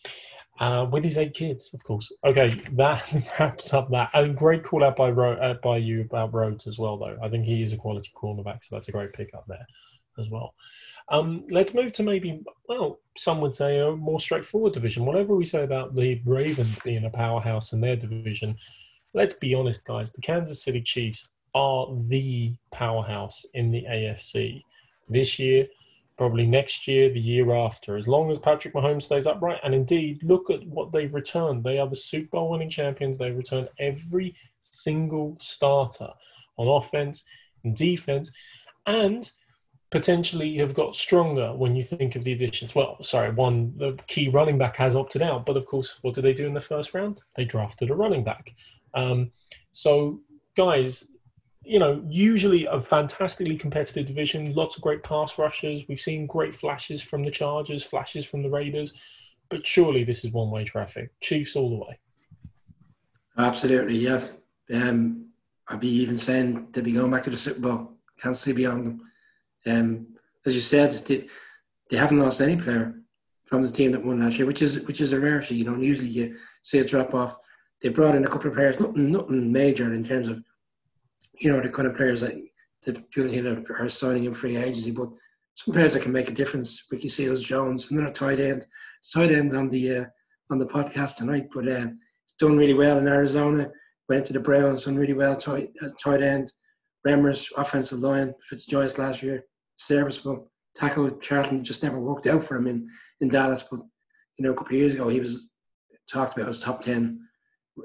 uh, 0.59 0.87
with 0.91 1.03
his 1.03 1.17
eight 1.17 1.33
kids, 1.33 1.73
of 1.73 1.83
course. 1.83 2.11
Okay, 2.25 2.49
that 2.73 3.29
wraps 3.39 3.73
up 3.73 3.91
that. 3.91 4.09
A 4.13 4.27
great 4.27 4.63
call 4.63 4.83
out 4.83 4.95
by 4.95 5.09
Ro- 5.09 5.33
uh, 5.33 5.55
by 5.61 5.77
you 5.77 6.01
about 6.01 6.33
Rhodes 6.33 6.65
as 6.65 6.79
well, 6.79 6.97
though. 6.97 7.17
I 7.21 7.29
think 7.29 7.45
he 7.45 7.61
is 7.61 7.73
a 7.73 7.77
quality 7.77 8.11
cornerback, 8.15 8.63
so 8.63 8.75
that's 8.75 8.87
a 8.87 8.93
great 8.93 9.13
pick 9.13 9.33
up 9.33 9.45
there 9.47 9.65
as 10.17 10.29
well. 10.29 10.53
Um, 11.11 11.45
let's 11.49 11.73
move 11.73 11.91
to 11.93 12.03
maybe, 12.03 12.43
well, 12.67 12.99
some 13.17 13.41
would 13.41 13.55
say 13.55 13.79
a 13.79 13.91
more 13.91 14.19
straightforward 14.19 14.73
division. 14.73 15.05
Whatever 15.05 15.35
we 15.35 15.45
say 15.45 15.63
about 15.63 15.95
the 15.95 16.21
Ravens 16.25 16.79
being 16.79 17.05
a 17.05 17.09
powerhouse 17.09 17.73
in 17.73 17.81
their 17.81 17.95
division, 17.95 18.55
let's 19.13 19.33
be 19.33 19.55
honest, 19.55 19.83
guys, 19.85 20.11
the 20.11 20.21
Kansas 20.21 20.63
City 20.63 20.81
Chiefs 20.81 21.27
are 21.55 21.87
the 22.07 22.53
powerhouse 22.71 23.45
in 23.55 23.71
the 23.71 23.83
AFC 23.89 24.63
this 25.09 25.39
year, 25.39 25.67
probably 26.15 26.45
next 26.45 26.87
year, 26.87 27.09
the 27.09 27.19
year 27.19 27.55
after, 27.55 27.97
as 27.97 28.07
long 28.07 28.29
as 28.29 28.37
Patrick 28.37 28.75
Mahomes 28.75 29.03
stays 29.03 29.25
upright. 29.25 29.59
And 29.63 29.73
indeed, 29.73 30.21
look 30.21 30.51
at 30.51 30.65
what 30.67 30.91
they've 30.91 31.13
returned. 31.13 31.63
They 31.63 31.79
are 31.79 31.87
the 31.87 31.95
Super 31.95 32.29
Bowl 32.29 32.51
winning 32.51 32.69
champions. 32.69 33.17
They've 33.17 33.35
returned 33.35 33.69
every 33.79 34.35
single 34.61 35.37
starter 35.39 36.09
on 36.57 36.67
offense 36.67 37.23
and 37.63 37.75
defense. 37.75 38.31
And 38.85 39.31
potentially 39.91 40.55
have 40.57 40.73
got 40.73 40.95
stronger 40.95 41.53
when 41.53 41.75
you 41.75 41.83
think 41.83 42.15
of 42.15 42.23
the 42.23 42.33
additions. 42.33 42.75
Well, 42.75 43.01
sorry, 43.01 43.31
one 43.31 43.73
the 43.77 43.97
key 44.07 44.29
running 44.29 44.57
back 44.57 44.75
has 44.77 44.95
opted 44.95 45.21
out, 45.21 45.45
but 45.45 45.57
of 45.57 45.65
course, 45.65 45.97
what 46.01 46.13
did 46.13 46.23
they 46.23 46.33
do 46.33 46.45
in 46.45 46.53
the 46.53 46.61
first 46.61 46.93
round? 46.93 47.21
They 47.35 47.45
drafted 47.45 47.89
a 47.89 47.95
running 47.95 48.23
back. 48.23 48.53
Um, 48.93 49.31
so, 49.71 50.21
guys, 50.55 51.05
you 51.63 51.79
know, 51.79 52.03
usually 52.07 52.65
a 52.65 52.79
fantastically 52.79 53.55
competitive 53.55 54.05
division, 54.05 54.53
lots 54.53 54.75
of 54.75 54.81
great 54.81 55.03
pass 55.03 55.37
rushers. 55.37 55.85
We've 55.87 55.99
seen 55.99 56.27
great 56.27 56.53
flashes 56.53 57.01
from 57.01 57.23
the 57.23 57.31
Chargers, 57.31 57.83
flashes 57.83 58.25
from 58.25 58.43
the 58.43 58.49
Raiders, 58.49 58.93
but 59.49 59.65
surely 59.65 60.03
this 60.03 60.23
is 60.23 60.31
one 60.31 60.51
way 60.51 60.63
traffic. 60.63 61.11
Chiefs 61.21 61.55
all 61.55 61.69
the 61.69 61.75
way. 61.75 61.99
Absolutely, 63.37 63.97
yeah. 63.97 64.21
Um, 64.71 65.27
I'd 65.67 65.79
be 65.79 65.89
even 65.89 66.17
saying 66.17 66.67
they'd 66.71 66.83
be 66.83 66.93
going 66.93 67.11
back 67.11 67.23
to 67.23 67.29
the 67.29 67.37
Super 67.37 67.59
Bowl. 67.59 67.91
Can't 68.19 68.37
see 68.37 68.53
beyond 68.53 68.85
them. 68.85 69.01
Um, 69.65 70.07
as 70.45 70.55
you 70.55 70.61
said, 70.61 70.91
they, 70.91 71.27
they 71.89 71.97
haven't 71.97 72.19
lost 72.19 72.41
any 72.41 72.55
player 72.55 72.95
from 73.45 73.63
the 73.63 73.71
team 73.71 73.91
that 73.91 74.05
won 74.05 74.21
last 74.21 74.37
year, 74.37 74.47
which 74.47 74.61
is 74.61 74.81
which 74.81 75.01
is 75.01 75.11
a 75.11 75.19
rarity. 75.19 75.55
You 75.55 75.65
know, 75.65 75.75
usually 75.75 76.09
you 76.09 76.37
see 76.63 76.79
a 76.79 76.83
drop 76.83 77.13
off. 77.13 77.35
They 77.81 77.89
brought 77.89 78.15
in 78.15 78.25
a 78.25 78.27
couple 78.27 78.49
of 78.49 78.55
players, 78.55 78.79
nothing 78.79 79.11
nothing 79.11 79.51
major 79.51 79.93
in 79.93 80.03
terms 80.03 80.29
of 80.29 80.43
you 81.39 81.51
know 81.51 81.61
the 81.61 81.69
kind 81.69 81.87
of 81.87 81.95
players 81.95 82.21
that 82.21 82.35
the, 82.83 82.91
the 82.91 83.29
team 83.29 83.43
that 83.43 83.65
are 83.69 83.89
signing 83.89 84.25
in 84.25 84.33
free 84.33 84.57
agency, 84.57 84.91
but 84.91 85.09
some 85.55 85.73
players 85.73 85.93
that 85.93 86.03
can 86.03 86.11
make 86.11 86.29
a 86.29 86.33
difference. 86.33 86.85
Ricky 86.91 87.09
Seals 87.09 87.41
Jones, 87.41 87.89
and 87.89 87.99
then 87.99 88.07
a 88.07 88.13
tight 88.13 88.39
end, 88.39 88.65
tight 89.13 89.31
end 89.31 89.53
on 89.53 89.69
the 89.69 89.97
uh, 89.97 90.05
on 90.51 90.59
the 90.59 90.65
podcast 90.65 91.17
tonight, 91.17 91.49
but 91.53 91.67
uh, 91.67 91.87
done 92.39 92.57
really 92.57 92.73
well 92.73 92.97
in 92.97 93.07
Arizona. 93.07 93.69
went 94.07 94.25
to 94.25 94.33
the 94.33 94.39
Browns, 94.39 94.85
done 94.85 94.95
really 94.95 95.13
well 95.13 95.35
tight, 95.35 95.71
tight 96.01 96.21
end. 96.21 96.51
Remmers, 97.07 97.51
offensive 97.57 97.99
line, 97.99 98.33
Fitzjoyce 98.51 98.97
last 98.97 99.23
year, 99.23 99.45
serviceable. 99.77 100.51
Taco 100.77 101.09
Charlton 101.17 101.63
just 101.63 101.83
never 101.83 101.99
worked 101.99 102.27
out 102.27 102.43
for 102.43 102.55
him 102.55 102.67
in, 102.67 102.87
in 103.21 103.29
Dallas, 103.29 103.67
but 103.69 103.79
you 104.37 104.45
know, 104.45 104.51
a 104.51 104.55
couple 104.55 104.75
of 104.75 104.79
years 104.79 104.93
ago 104.93 105.09
he 105.09 105.19
was 105.19 105.49
talked 106.09 106.37
about 106.37 106.49
as 106.49 106.59
top 106.59 106.81
10 106.81 107.19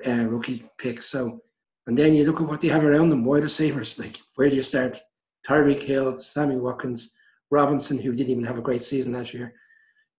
uh, 0.07 0.11
rookie 0.27 0.65
pick. 0.79 1.03
So, 1.03 1.41
and 1.87 1.97
then 1.97 2.15
you 2.15 2.25
look 2.25 2.41
at 2.41 2.47
what 2.47 2.61
they 2.61 2.69
have 2.69 2.85
around 2.85 3.09
them 3.09 3.25
wide 3.25 3.43
receivers. 3.43 3.99
Like, 3.99 4.19
where 4.37 4.49
do 4.49 4.57
you 4.57 4.63
start? 4.63 4.99
Tyreek 5.47 5.83
Hill, 5.83 6.21
Sammy 6.21 6.59
Watkins, 6.59 7.13
Robinson, 7.51 7.99
who 7.99 8.15
didn't 8.15 8.31
even 8.31 8.45
have 8.45 8.59
a 8.59 8.63
great 8.63 8.83
season 8.83 9.13
last 9.13 9.35
year. 9.35 9.55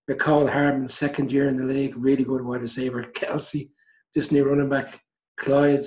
Mecole 0.09 0.49
Hardman, 0.49 0.87
second 0.87 1.31
year 1.31 1.47
in 1.47 1.55
the 1.55 1.63
league, 1.63 1.95
really 1.97 2.23
good 2.23 2.43
wide 2.43 2.61
receiver. 2.61 3.03
Kelce, 3.15 3.69
this 4.13 4.31
new 4.31 4.47
running 4.47 4.69
back. 4.69 5.01
Clyde, 5.37 5.81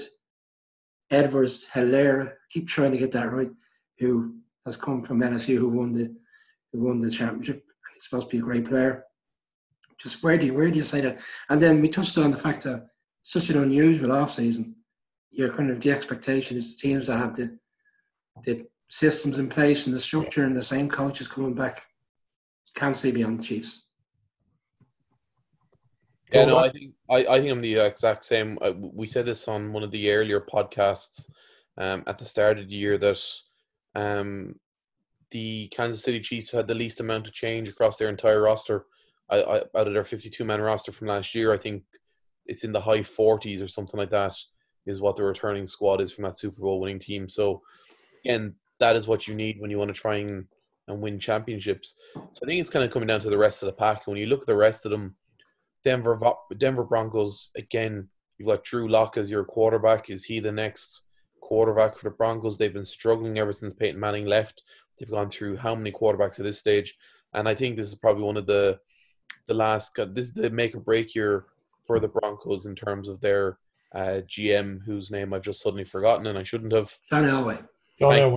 Edwards, 1.11 1.67
Helaire, 1.73 2.35
keep 2.51 2.69
trying 2.69 2.93
to 2.93 2.99
get 2.99 3.13
that 3.13 3.33
right, 3.33 3.51
who 3.99 4.35
has 4.65 4.77
come 4.77 5.03
from 5.03 5.21
LSU, 5.21 5.57
who 5.57 5.69
won 5.69 5.93
the 5.93 6.15
who 6.73 6.81
won 6.81 7.01
the 7.01 7.11
championship. 7.11 7.65
He's 7.95 8.05
supposed 8.05 8.29
to 8.29 8.37
be 8.37 8.39
a 8.39 8.43
great 8.43 8.67
player. 8.67 9.05
Just 9.99 10.23
where 10.23 10.37
do 10.37 10.47
you 10.47 10.55
where 10.55 10.71
do 10.71 10.77
you 10.77 10.83
say 10.83 11.01
that? 11.01 11.19
And 11.49 11.61
then 11.61 11.81
we 11.81 11.89
touched 11.89 12.19
on 12.19 12.31
the 12.31 12.37
fact 12.37 12.65
that 12.65 12.89
such 13.23 13.51
an 13.51 13.63
unusual 13.63 14.13
off 14.13 14.33
season. 14.33 14.77
You're 15.31 15.55
kind 15.55 15.71
of 15.71 15.81
the 15.81 15.91
expectation 15.91 16.57
is 16.57 16.77
the 16.77 16.89
teams 16.89 17.07
that 17.07 17.19
have 17.19 17.35
the 17.35 17.59
the 18.45 18.67
systems 18.87 19.39
in 19.39 19.49
place 19.49 19.87
and 19.87 19.95
the 19.95 20.01
structure 20.01 20.45
and 20.45 20.57
the 20.57 20.63
same 20.63 20.89
coaches 20.89 21.29
coming 21.29 21.55
back 21.55 21.83
can't 22.75 22.97
see 22.97 23.13
beyond 23.13 23.41
the 23.41 23.43
Chiefs. 23.43 23.88
Yeah, 26.33 26.45
no, 26.45 26.59
I 26.59 26.71
think 26.71 26.93
I, 27.09 27.27
I 27.27 27.41
think 27.41 27.51
I'm 27.51 27.63
the 27.63 27.77
exact 27.79 28.25
same. 28.25 28.59
We 28.79 29.07
said 29.07 29.27
this 29.27 29.49
on 29.49 29.73
one 29.73 29.83
of 29.83 29.91
the 29.91 30.13
earlier 30.13 30.41
podcasts 30.41 31.31
um, 31.79 32.03
at 32.07 32.19
the 32.19 32.25
start 32.25 32.59
of 32.59 32.69
the 32.69 32.75
year 32.75 32.99
that 32.99 33.19
um, 33.95 34.57
the 35.31 35.69
Kansas 35.69 36.03
City 36.03 36.21
Chiefs 36.21 36.51
had 36.51 36.69
the 36.69 36.75
least 36.75 37.01
amount 37.01 37.27
of 37.27 37.35
change 37.35 37.69
across 37.69 37.97
their 37.97 38.09
entire 38.09 38.43
roster. 38.43 38.87
I, 39.31 39.43
I, 39.43 39.57
out 39.57 39.87
of 39.87 39.93
their 39.93 40.05
52 40.05 40.45
man 40.45 40.61
roster 40.61 40.93
from 40.93 41.09
last 41.09 41.35
year, 41.35 41.53
I 41.53 41.59
think 41.59 41.85
it's 42.47 42.65
in 42.65 42.73
the 42.73 42.81
high 42.81 43.01
40s 43.01 43.63
or 43.63 43.69
something 43.69 43.99
like 43.99 44.11
that 44.11 44.35
is 44.87 45.01
what 45.01 45.17
the 45.17 45.23
returning 45.23 45.67
squad 45.67 46.01
is 46.01 46.13
from 46.13 46.25
that 46.25 46.39
Super 46.39 46.61
Bowl 46.63 46.81
winning 46.81 46.99
team. 46.99 47.29
So, 47.29 47.63
again, 48.25 48.55
that 48.79 48.97
is 48.97 49.07
what 49.07 49.29
you 49.29 49.35
need 49.35 49.61
when 49.61 49.71
you 49.71 49.79
want 49.79 49.95
to 49.95 50.01
try 50.01 50.17
and, 50.17 50.47
and 50.87 51.01
win 51.01 51.19
championships. 51.19 51.95
So 52.15 52.41
I 52.43 52.47
think 52.47 52.61
it's 52.61 52.71
kind 52.71 52.85
of 52.85 52.91
coming 52.91 53.07
down 53.07 53.21
to 53.21 53.31
the 53.31 53.37
rest 53.37 53.63
of 53.63 53.67
the 53.67 53.77
pack. 53.77 54.07
And 54.07 54.13
When 54.13 54.21
you 54.21 54.27
look 54.27 54.41
at 54.41 54.47
the 54.47 54.57
rest 54.57 54.87
of 54.87 54.91
them, 54.91 55.17
Denver 55.85 56.19
Denver 56.57 56.85
Broncos 56.85 57.51
again. 57.57 58.09
You've 58.39 58.49
got 58.49 58.65
Drew 58.65 58.89
Lock 58.89 59.17
as 59.17 59.31
your 59.31 59.45
quarterback. 59.45 60.11
Is 60.11 60.25
he 60.25 60.41
the 60.41 60.53
next 60.53 61.03
quarterback 61.41 61.97
for 61.97 62.09
the 62.09 62.15
Broncos? 62.15 62.57
They've 62.57 62.73
been 62.73 62.85
struggling 62.85 63.39
ever 63.39 63.53
since 63.53 63.75
Peyton 63.75 63.99
Manning 63.99 64.27
left. 64.27 64.63
They've 64.99 65.11
gone 65.11 65.31
through 65.31 65.57
how 65.57 65.75
many 65.75 65.93
quarterbacks 65.93 66.39
at 66.39 66.45
this 66.45 66.59
stage, 66.59 66.97
and 67.35 67.49
I 67.49 67.55
think 67.55 67.77
this 67.77 67.89
is 67.89 67.95
probably 67.95 68.25
one 68.25 68.37
of 68.37 68.47
the 68.47 68.79
the 69.47 69.55
last. 69.55 69.95
This 69.97 70.27
is 70.27 70.35
the 70.35 70.51
make 70.51 70.75
or 70.75 70.81
break 70.81 71.15
year 71.15 71.47
for 71.87 72.01
the 72.01 72.09
Broncos 72.09 72.67
in 72.67 72.75
terms 72.75 73.09
of 73.09 73.21
their 73.21 73.59
uh, 73.95 74.21
GM, 74.27 74.83
whose 74.85 75.11
name 75.11 75.33
I've 75.33 75.43
just 75.43 75.63
suddenly 75.63 75.85
forgotten, 75.85 76.27
and 76.27 76.39
I 76.39 76.43
shouldn't 76.43 76.73
have. 76.73 76.97
John 77.11 77.25
Elway. 77.25 77.67
John 77.99 78.13
Elway. 78.13 78.37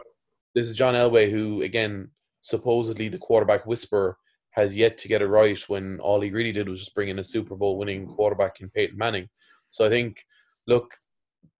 This 0.53 0.69
is 0.69 0.75
John 0.75 0.93
Elway, 0.93 1.29
who 1.29 1.61
again 1.61 2.09
supposedly 2.41 3.07
the 3.07 3.17
quarterback 3.17 3.65
whisperer 3.65 4.17
has 4.51 4.75
yet 4.75 4.97
to 4.99 5.07
get 5.07 5.21
it 5.21 5.27
right 5.27 5.57
when 5.69 5.99
all 5.99 6.21
he 6.21 6.29
really 6.29 6.51
did 6.51 6.69
was 6.69 6.79
just 6.79 6.95
bring 6.95 7.09
in 7.09 7.19
a 7.19 7.23
Super 7.23 7.55
Bowl 7.55 7.77
winning 7.77 8.05
quarterback 8.07 8.61
in 8.61 8.69
Peyton 8.69 8.97
Manning. 8.97 9.29
So 9.69 9.85
I 9.85 9.89
think, 9.89 10.25
look, 10.67 10.97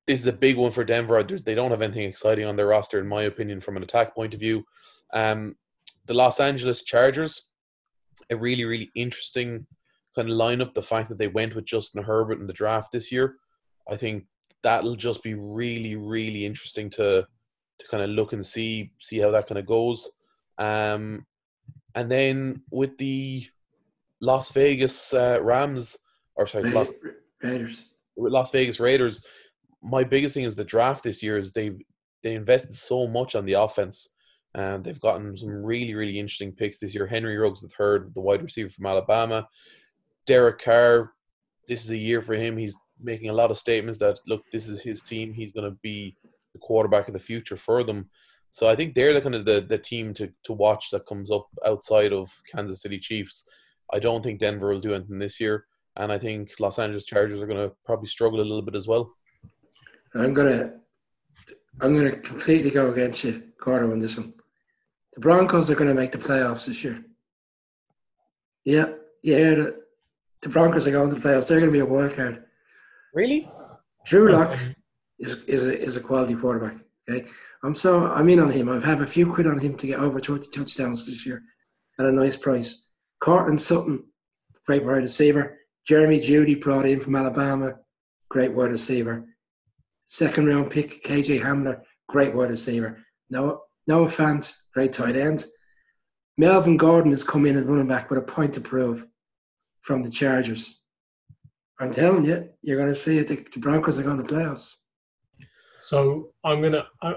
this 0.08 0.20
is 0.20 0.28
a 0.28 0.34
big 0.34 0.58
one 0.58 0.72
for 0.72 0.84
Denver. 0.84 1.24
They 1.24 1.56
don't 1.56 1.72
have 1.72 1.82
anything 1.82 2.08
exciting 2.08 2.46
on 2.46 2.56
their 2.56 2.68
roster, 2.68 3.00
in 3.00 3.08
my 3.08 3.24
opinion, 3.24 3.62
from 3.62 3.78
an 3.78 3.84
attack 3.84 4.14
point 4.14 4.34
of 4.34 4.40
view. 4.40 4.64
Um, 5.14 5.56
the 6.06 6.14
Los 6.14 6.40
Angeles 6.40 6.84
Chargers, 6.84 7.48
a 8.30 8.36
really, 8.36 8.66
really 8.66 8.92
interesting 8.96 9.68
kind 10.16 10.30
of 10.30 10.36
lineup. 10.36 10.74
The 10.74 10.82
fact 10.82 11.10
that 11.10 11.18
they 11.18 11.28
went 11.28 11.56
with 11.56 11.66
Justin 11.66 12.04
Herbert 12.04 12.40
in 12.40 12.48
the 12.48 12.54
draft 12.54 12.92
this 12.92 13.12
year, 13.12 13.36
I 13.90 13.96
think 13.96 14.26
that'll 14.64 14.96
just 14.96 15.24
be 15.24 15.34
really, 15.34 15.96
really 15.96 16.46
interesting 16.46 16.90
to 16.92 17.26
to 17.80 17.88
kind 17.88 18.04
of 18.04 18.12
look 18.12 18.34
and 18.34 18.46
see 18.46 18.92
see 19.00 19.20
how 19.20 19.32
that 19.32 19.48
kind 19.48 19.60
of 19.60 19.66
goes. 19.66 20.12
Um, 20.58 21.26
and 21.96 22.10
then 22.10 22.64
with 22.72 22.98
the 22.98 23.46
Las 24.22 24.52
Vegas 24.52 25.14
uh, 25.14 25.40
Rams, 25.42 25.98
or 26.36 26.48
sorry, 26.48 26.72
Las, 26.72 26.92
Raiders, 27.42 27.86
Las 28.18 28.52
Vegas 28.52 28.80
Raiders. 28.80 29.26
My 29.84 30.04
biggest 30.04 30.36
thing 30.36 30.46
is 30.46 30.56
the 30.56 30.64
draft 30.64 31.04
this 31.04 31.24
year 31.24 31.40
is 31.40 31.52
they 31.52 31.72
they 32.24 32.36
invested 32.36 32.76
so 32.76 33.08
much 33.08 33.36
on 33.36 33.46
the 33.46 33.54
offense, 33.54 34.10
and 34.54 34.84
they've 34.84 35.00
gotten 35.00 35.36
some 35.36 35.50
really 35.50 35.96
really 35.96 36.20
interesting 36.20 36.52
picks 36.52 36.78
this 36.78 36.94
year. 36.94 37.08
Henry 37.08 37.38
Ruggs 37.38 37.62
the 37.62 37.68
third, 37.68 38.14
the 38.14 38.22
wide 38.22 38.44
receiver 38.44 38.70
from 38.70 38.86
Alabama. 38.86 39.48
Derek 40.28 40.60
Carr, 40.60 41.14
this 41.68 41.84
is 41.84 41.90
a 41.90 41.98
year 41.98 42.22
for 42.22 42.36
him. 42.36 42.58
He's 42.58 42.78
making 43.02 43.30
a 43.30 43.34
lot 43.34 43.50
of 43.50 43.58
statements 43.58 44.00
that 44.00 44.20
look, 44.28 44.44
this 44.52 44.68
is 44.68 44.82
his 44.82 45.02
team. 45.02 45.34
He's 45.34 45.52
going 45.52 45.70
to 45.70 45.78
be 45.82 46.16
the 46.54 46.60
quarterback 46.60 47.08
of 47.08 47.14
the 47.14 47.20
future 47.20 47.58
for 47.58 47.84
them. 47.84 48.10
So 48.52 48.68
I 48.68 48.76
think 48.76 48.94
they're 48.94 49.14
the 49.14 49.22
kind 49.22 49.36
of 49.36 49.46
the, 49.46 49.62
the 49.62 49.78
team 49.78 50.14
to, 50.16 50.32
to 50.44 50.54
watch 50.54 50.90
that 50.92 51.06
comes 51.06 51.32
up 51.32 51.48
outside 51.66 52.12
of 52.12 52.30
Kansas 52.54 52.82
City 52.82 53.00
Chiefs. 53.00 53.46
I 53.94 54.00
don't 54.00 54.22
think 54.22 54.40
Denver 54.40 54.70
will 54.70 54.80
do 54.80 54.94
anything 54.94 55.20
this 55.20 55.40
year, 55.40 55.66
and 55.96 56.12
I 56.12 56.18
think 56.18 56.52
Los 56.60 56.78
Angeles 56.78 57.06
Chargers 57.06 57.42
are 57.42 57.48
going 57.48 57.70
to 57.70 57.76
probably 57.86 58.08
struggle 58.08 58.40
a 58.40 58.44
little 58.44 58.62
bit 58.62 58.76
as 58.76 58.88
well. 58.88 59.14
I'm 60.14 60.34
gonna 60.34 60.74
I'm 61.80 61.96
gonna 61.96 62.18
completely 62.18 62.70
go 62.70 62.92
against 62.92 63.24
you, 63.24 63.44
Gordo, 63.64 63.92
on 63.92 64.00
this 64.00 64.18
one. 64.18 64.34
The 65.14 65.22
Broncos 65.22 65.70
are 65.70 65.76
going 65.76 65.90
to 65.90 65.94
make 65.94 66.12
the 66.12 66.18
playoffs 66.18 66.66
this 66.66 66.84
year. 66.84 67.04
Yeah, 68.66 68.92
yeah. 69.24 69.56
The, 69.56 69.82
the 70.42 70.50
Broncos 70.50 70.88
are 70.88 70.92
going 70.92 71.10
to 71.10 71.16
the 71.16 71.22
playoffs. 71.22 71.48
They're 71.48 71.60
going 71.60 71.72
to 71.72 71.74
be 71.74 71.80
a 71.80 71.86
wild 71.86 72.14
card. 72.14 72.44
Really? 73.14 73.50
Drew 74.06 74.32
Lock 74.32 74.58
is 75.20 75.44
is 75.46 75.68
a, 75.68 75.80
is 75.80 75.96
a 75.98 76.02
quality 76.02 76.36
quarterback. 76.36 76.78
Okay, 77.10 77.28
I'm 77.64 77.74
so 77.74 78.06
I'm 78.06 78.30
in 78.30 78.40
on 78.40 78.52
him. 78.52 78.70
I 78.70 78.80
have 78.86 79.02
a 79.02 79.08
few 79.08 79.32
quid 79.32 79.48
on 79.48 79.60
him 79.60 79.76
to 79.78 79.88
get 79.88 80.00
over 80.00 80.20
20 80.20 80.50
touchdowns 80.50 81.06
this 81.06 81.26
year 81.26 81.44
at 82.00 82.06
a 82.06 82.12
nice 82.12 82.38
price. 82.38 82.90
Courtland 83.20 83.60
Sutton, 83.60 84.04
great 84.66 84.84
wide 84.84 84.98
receiver. 84.98 85.58
Jeremy 85.88 86.20
Jeudy 86.20 86.62
brought 86.62 86.86
in 86.86 87.00
from 87.00 87.16
Alabama, 87.16 87.76
great 88.30 88.54
wide 88.54 88.72
receiver. 88.72 89.26
Second 90.06 90.48
round 90.48 90.70
pick 90.70 91.04
KJ 91.04 91.42
Hamler, 91.42 91.82
great 92.08 92.34
wide 92.36 92.50
receiver. 92.50 93.00
Noah 93.30 93.58
Noah 93.88 94.08
Fant, 94.08 94.54
great 94.74 94.94
tight 94.94 95.16
end. 95.16 95.46
Melvin 96.38 96.78
Gordon 96.78 97.12
has 97.12 97.24
come 97.24 97.46
in 97.46 97.58
and 97.58 97.68
running 97.68 97.88
back 97.88 98.10
with 98.10 98.20
a 98.20 98.24
point 98.24 98.54
to 98.54 98.62
prove 98.62 99.06
from 99.82 100.04
the 100.04 100.10
Chargers. 100.10 100.82
I'm 101.80 101.92
telling 101.92 102.26
you, 102.26 102.50
you're 102.62 102.78
going 102.78 102.90
to 102.90 102.96
see 102.96 103.18
it. 103.18 103.28
The 103.28 103.60
Broncos 103.60 103.98
are 103.98 104.04
going 104.04 104.24
to 104.24 104.34
playoffs. 104.34 104.74
So 105.92 106.30
I'm 106.46 106.62
gonna. 106.62 106.88
I, 107.02 107.16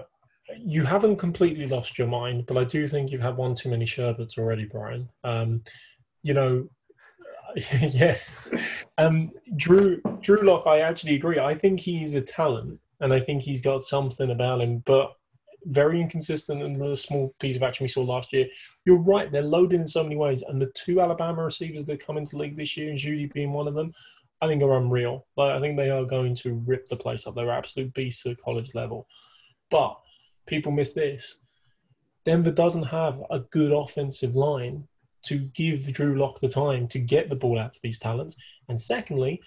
you 0.59 0.83
haven't 0.83 1.19
completely 1.19 1.69
lost 1.69 1.97
your 1.97 2.09
mind, 2.09 2.47
but 2.47 2.57
I 2.57 2.65
do 2.65 2.89
think 2.89 3.13
you've 3.13 3.23
had 3.23 3.37
one 3.37 3.55
too 3.55 3.69
many 3.69 3.87
sherbets 3.87 4.37
already, 4.37 4.65
Brian. 4.65 5.09
Um, 5.23 5.63
you 6.25 6.35
know, 6.35 6.69
yeah. 7.81 8.19
Um, 8.99 9.31
Drew 9.55 10.03
Drew 10.23 10.43
Lock, 10.43 10.67
I 10.67 10.81
actually 10.81 11.15
agree. 11.15 11.39
I 11.39 11.55
think 11.55 11.79
he's 11.79 12.15
a 12.15 12.21
talent, 12.21 12.81
and 12.99 13.13
I 13.13 13.21
think 13.21 13.43
he's 13.43 13.61
got 13.61 13.85
something 13.85 14.33
about 14.33 14.61
him, 14.61 14.83
but 14.87 15.13
very 15.67 16.01
inconsistent 16.01 16.61
in 16.61 16.77
the 16.77 16.97
small 16.97 17.33
piece 17.39 17.55
of 17.55 17.63
action 17.63 17.85
we 17.85 17.89
saw 17.89 18.03
last 18.03 18.33
year. 18.33 18.49
You're 18.87 18.99
right; 18.99 19.31
they're 19.31 19.43
loaded 19.43 19.83
in 19.83 19.87
so 19.87 20.03
many 20.03 20.17
ways, 20.17 20.43
and 20.49 20.61
the 20.61 20.73
two 20.75 21.01
Alabama 21.01 21.45
receivers 21.45 21.85
that 21.85 22.05
come 22.05 22.19
into 22.19 22.37
league 22.37 22.57
this 22.57 22.77
year, 22.77 22.91
and 22.91 22.99
Jeudy 22.99 23.33
being 23.33 23.53
one 23.53 23.69
of 23.69 23.75
them, 23.75 23.93
I 24.41 24.49
think 24.49 24.63
are 24.63 24.77
unreal. 24.77 25.27
Like 25.37 25.53
I 25.53 25.61
think 25.61 25.77
they 25.77 25.91
are 25.91 26.05
going 26.05 26.35
to 26.37 26.63
rip 26.67 26.89
the 26.89 26.97
place 26.97 27.27
up. 27.27 27.35
They're 27.35 27.51
absolute 27.51 27.95
beasts 27.95 28.27
at 28.27 28.41
college 28.43 28.75
level. 28.75 29.07
But 29.71 29.99
people 30.47 30.73
miss 30.73 30.93
this. 30.93 31.39
Denver 32.25 32.51
doesn't 32.51 32.85
have 32.85 33.23
a 33.31 33.41
good 33.41 33.73
offensive 33.73 34.35
line 34.35 34.87
to 35.27 35.39
give 35.39 35.93
Drew 35.93 36.17
Lock 36.17 36.41
the 36.41 36.49
time 36.49 36.87
to 36.89 36.99
get 36.99 37.29
the 37.29 37.37
ball 37.37 37.59
out 37.59 37.73
to 37.73 37.81
these 37.83 37.99
talents. 37.99 38.37
And 38.69 38.81
secondly, 38.81 39.41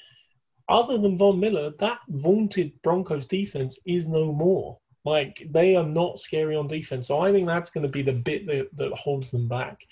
other 0.70 0.98
than 0.98 1.18
Von 1.18 1.40
Miller, 1.40 1.72
that 1.80 2.00
vaunted 2.10 2.74
Broncos 2.82 3.26
defense 3.26 3.80
is 3.86 4.08
no 4.08 4.32
more. 4.32 4.80
Like 5.06 5.48
they 5.50 5.76
are 5.76 5.86
not 5.86 6.20
scary 6.20 6.56
on 6.56 6.68
defense. 6.68 7.08
So 7.08 7.20
I 7.20 7.32
think 7.32 7.48
that's 7.48 7.70
going 7.70 7.84
to 7.84 7.90
be 7.90 8.02
the 8.02 8.14
bit 8.14 8.46
that, 8.48 8.76
that 8.76 8.92
holds 8.94 9.32
them 9.32 9.48
back. 9.48 9.86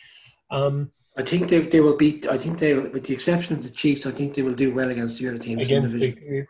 Um, 0.52 0.92
I 1.18 1.24
think 1.24 1.50
they, 1.50 1.60
they 1.60 1.80
will 1.80 1.96
beat. 1.96 2.28
I 2.28 2.38
think 2.38 2.60
they, 2.60 2.74
with 2.74 3.06
the 3.06 3.14
exception 3.14 3.56
of 3.56 3.64
the 3.64 3.70
Chiefs, 3.70 4.06
I 4.06 4.12
think 4.12 4.34
they 4.34 4.42
will 4.42 4.54
do 4.54 4.74
well 4.74 4.90
against 4.90 5.20
the 5.20 5.30
other 5.30 5.38
teams 5.38 5.64
against 5.64 5.94
in 5.94 6.00
the 6.00 6.08
division. 6.12 6.48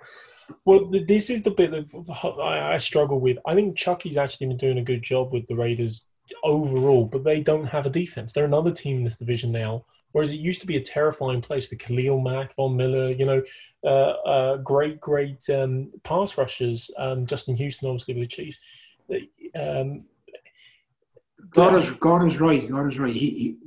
The, 0.48 0.56
well, 0.66 0.86
the, 0.86 1.04
this 1.04 1.30
is 1.30 1.44
the 1.44 1.52
bit 1.52 1.72
that 1.72 2.40
I, 2.42 2.74
I 2.74 2.78
struggle 2.78 3.20
with. 3.20 3.38
I 3.46 3.56
think 3.56 3.78
Chucky's 3.78 4.18
actually 4.18 4.48
been 4.48 4.58
doing 4.58 4.78
a 4.78 4.84
good 4.84 5.04
job 5.04 5.34
with 5.34 5.46
the 5.48 5.56
Raiders 5.56 6.06
overall, 6.44 7.06
but 7.06 7.24
they 7.24 7.42
don't 7.42 7.66
have 7.66 7.86
a 7.86 7.90
defense. 7.90 8.34
They're 8.34 8.46
another 8.46 8.72
team 8.72 8.98
in 8.98 9.04
this 9.04 9.18
division 9.18 9.52
now 9.52 9.86
Whereas 10.16 10.32
it 10.32 10.40
used 10.40 10.62
to 10.62 10.68
be 10.68 10.78
a 10.78 10.82
terrifying 10.82 11.42
place 11.42 11.70
with 11.70 11.80
Khalil 11.80 12.22
Mack, 12.22 12.56
Von 12.56 12.78
Miller, 12.78 13.12
you 13.12 13.26
know, 13.26 13.44
uh, 13.84 14.12
uh, 14.26 14.58
great, 14.60 14.98
great 15.02 15.44
um, 15.50 15.92
pass 16.06 16.38
rushers. 16.38 16.90
Um, 16.98 17.26
Justin 17.26 17.58
Houston, 17.58 17.90
obviously, 17.90 18.14
with 18.14 18.24
the 18.24 18.28
Chiefs. 18.28 18.58
Um, 19.60 20.06
Gordon's, 21.50 21.92
Gordon's 21.96 22.40
right. 22.40 22.66
Gordon's 22.72 22.98
right. 22.98 23.14
He, 23.14 23.30
he 23.30 23.58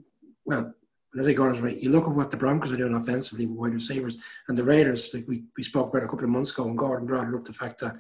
well, 0.47 0.73
I 1.19 1.25
say 1.25 1.35
Gordon's 1.35 1.61
right, 1.61 1.81
you 1.81 1.91
look 1.91 2.05
at 2.05 2.15
what 2.15 2.31
the 2.31 2.37
Broncos 2.37 2.73
are 2.73 2.77
doing 2.77 2.95
offensively 2.95 3.47
with 3.47 3.59
wide 3.59 3.75
receivers 3.75 4.19
and 4.49 4.59
the 4.59 4.65
Raiders, 4.65 5.13
like 5.15 5.27
we, 5.27 5.45
we 5.57 5.63
spoke 5.63 5.89
about 5.89 6.05
a 6.05 6.09
couple 6.09 6.25
of 6.25 6.31
months 6.31 6.51
ago, 6.51 6.65
and 6.65 6.77
Gordon 6.77 7.07
brought 7.07 7.33
up 7.35 7.45
the 7.45 7.53
fact 7.53 7.81
that 7.81 7.97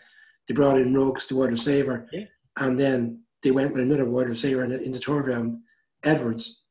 they 0.47 0.55
brought 0.55 0.79
in 0.79 0.95
Ruggs 0.95 1.27
to 1.27 1.37
wide 1.37 1.51
receiver, 1.51 2.07
yeah. 2.13 2.25
and 2.59 2.79
then 2.79 3.23
they 3.43 3.51
went 3.51 3.73
with 3.73 3.83
another 3.83 4.05
wide 4.05 4.29
receiver 4.29 4.65
in 4.65 4.71
the, 4.71 4.83
in 4.83 4.93
the 4.93 4.99
third 4.99 5.27
round, 5.29 5.57
Edwards. 6.05 6.63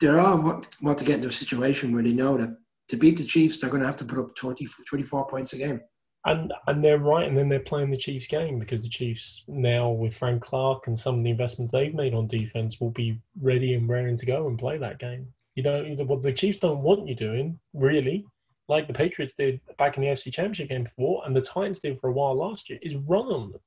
They're 0.00 0.20
all 0.20 0.38
want, 0.38 0.68
want 0.82 0.98
to 0.98 1.04
get 1.04 1.16
into 1.16 1.28
a 1.28 1.32
situation 1.32 1.92
where 1.92 2.02
they 2.02 2.12
know 2.12 2.36
that 2.36 2.56
to 2.88 2.96
beat 2.96 3.16
the 3.16 3.24
Chiefs, 3.24 3.60
they're 3.60 3.70
going 3.70 3.80
to 3.80 3.86
have 3.86 3.96
to 3.96 4.04
put 4.04 4.18
up 4.18 4.34
20, 4.34 4.66
24 4.86 5.26
points 5.28 5.52
a 5.52 5.58
game. 5.58 5.80
And 6.24 6.52
and 6.66 6.82
they're 6.82 6.98
right, 6.98 7.28
and 7.28 7.38
then 7.38 7.48
they're 7.48 7.60
playing 7.60 7.90
the 7.90 7.96
Chiefs 7.96 8.26
game 8.26 8.58
because 8.58 8.82
the 8.82 8.88
Chiefs 8.88 9.44
now 9.46 9.90
with 9.90 10.16
Frank 10.16 10.42
Clark 10.42 10.88
and 10.88 10.98
some 10.98 11.18
of 11.18 11.24
the 11.24 11.30
investments 11.30 11.70
they've 11.70 11.94
made 11.94 12.14
on 12.14 12.26
defense 12.26 12.80
will 12.80 12.90
be 12.90 13.20
ready 13.40 13.74
and 13.74 13.88
raring 13.88 14.16
to 14.16 14.26
go 14.26 14.48
and 14.48 14.58
play 14.58 14.76
that 14.76 14.98
game. 14.98 15.28
You 15.56 15.62
don't 15.62 16.06
what 16.06 16.22
the 16.22 16.32
Chiefs 16.32 16.58
don't 16.58 16.82
want 16.82 17.08
you 17.08 17.14
doing 17.14 17.58
really, 17.74 18.24
like 18.68 18.86
the 18.86 18.92
Patriots 18.92 19.34
did 19.36 19.60
back 19.78 19.96
in 19.96 20.02
the 20.02 20.10
FC 20.10 20.32
Championship 20.32 20.68
game 20.68 20.84
before, 20.84 21.22
and 21.26 21.34
the 21.34 21.40
Titans 21.40 21.80
did 21.80 21.98
for 21.98 22.08
a 22.08 22.12
while 22.12 22.36
last 22.36 22.70
year, 22.70 22.78
is 22.82 22.94
run 22.94 23.26
on 23.26 23.50
them 23.52 23.60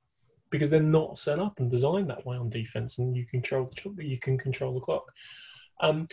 because 0.51 0.69
they're 0.69 0.81
not 0.81 1.17
set 1.17 1.39
up 1.39 1.59
and 1.59 1.69
designed 1.69 2.09
that 2.09 2.25
way 2.25 2.37
on 2.37 2.49
defense, 2.49 2.99
and 2.99 3.15
you 3.15 3.25
control 3.25 3.69
the 3.95 4.05
you 4.05 4.19
can 4.19 4.37
control 4.37 4.73
the 4.73 4.79
clock. 4.79 5.11
Um, 5.81 6.07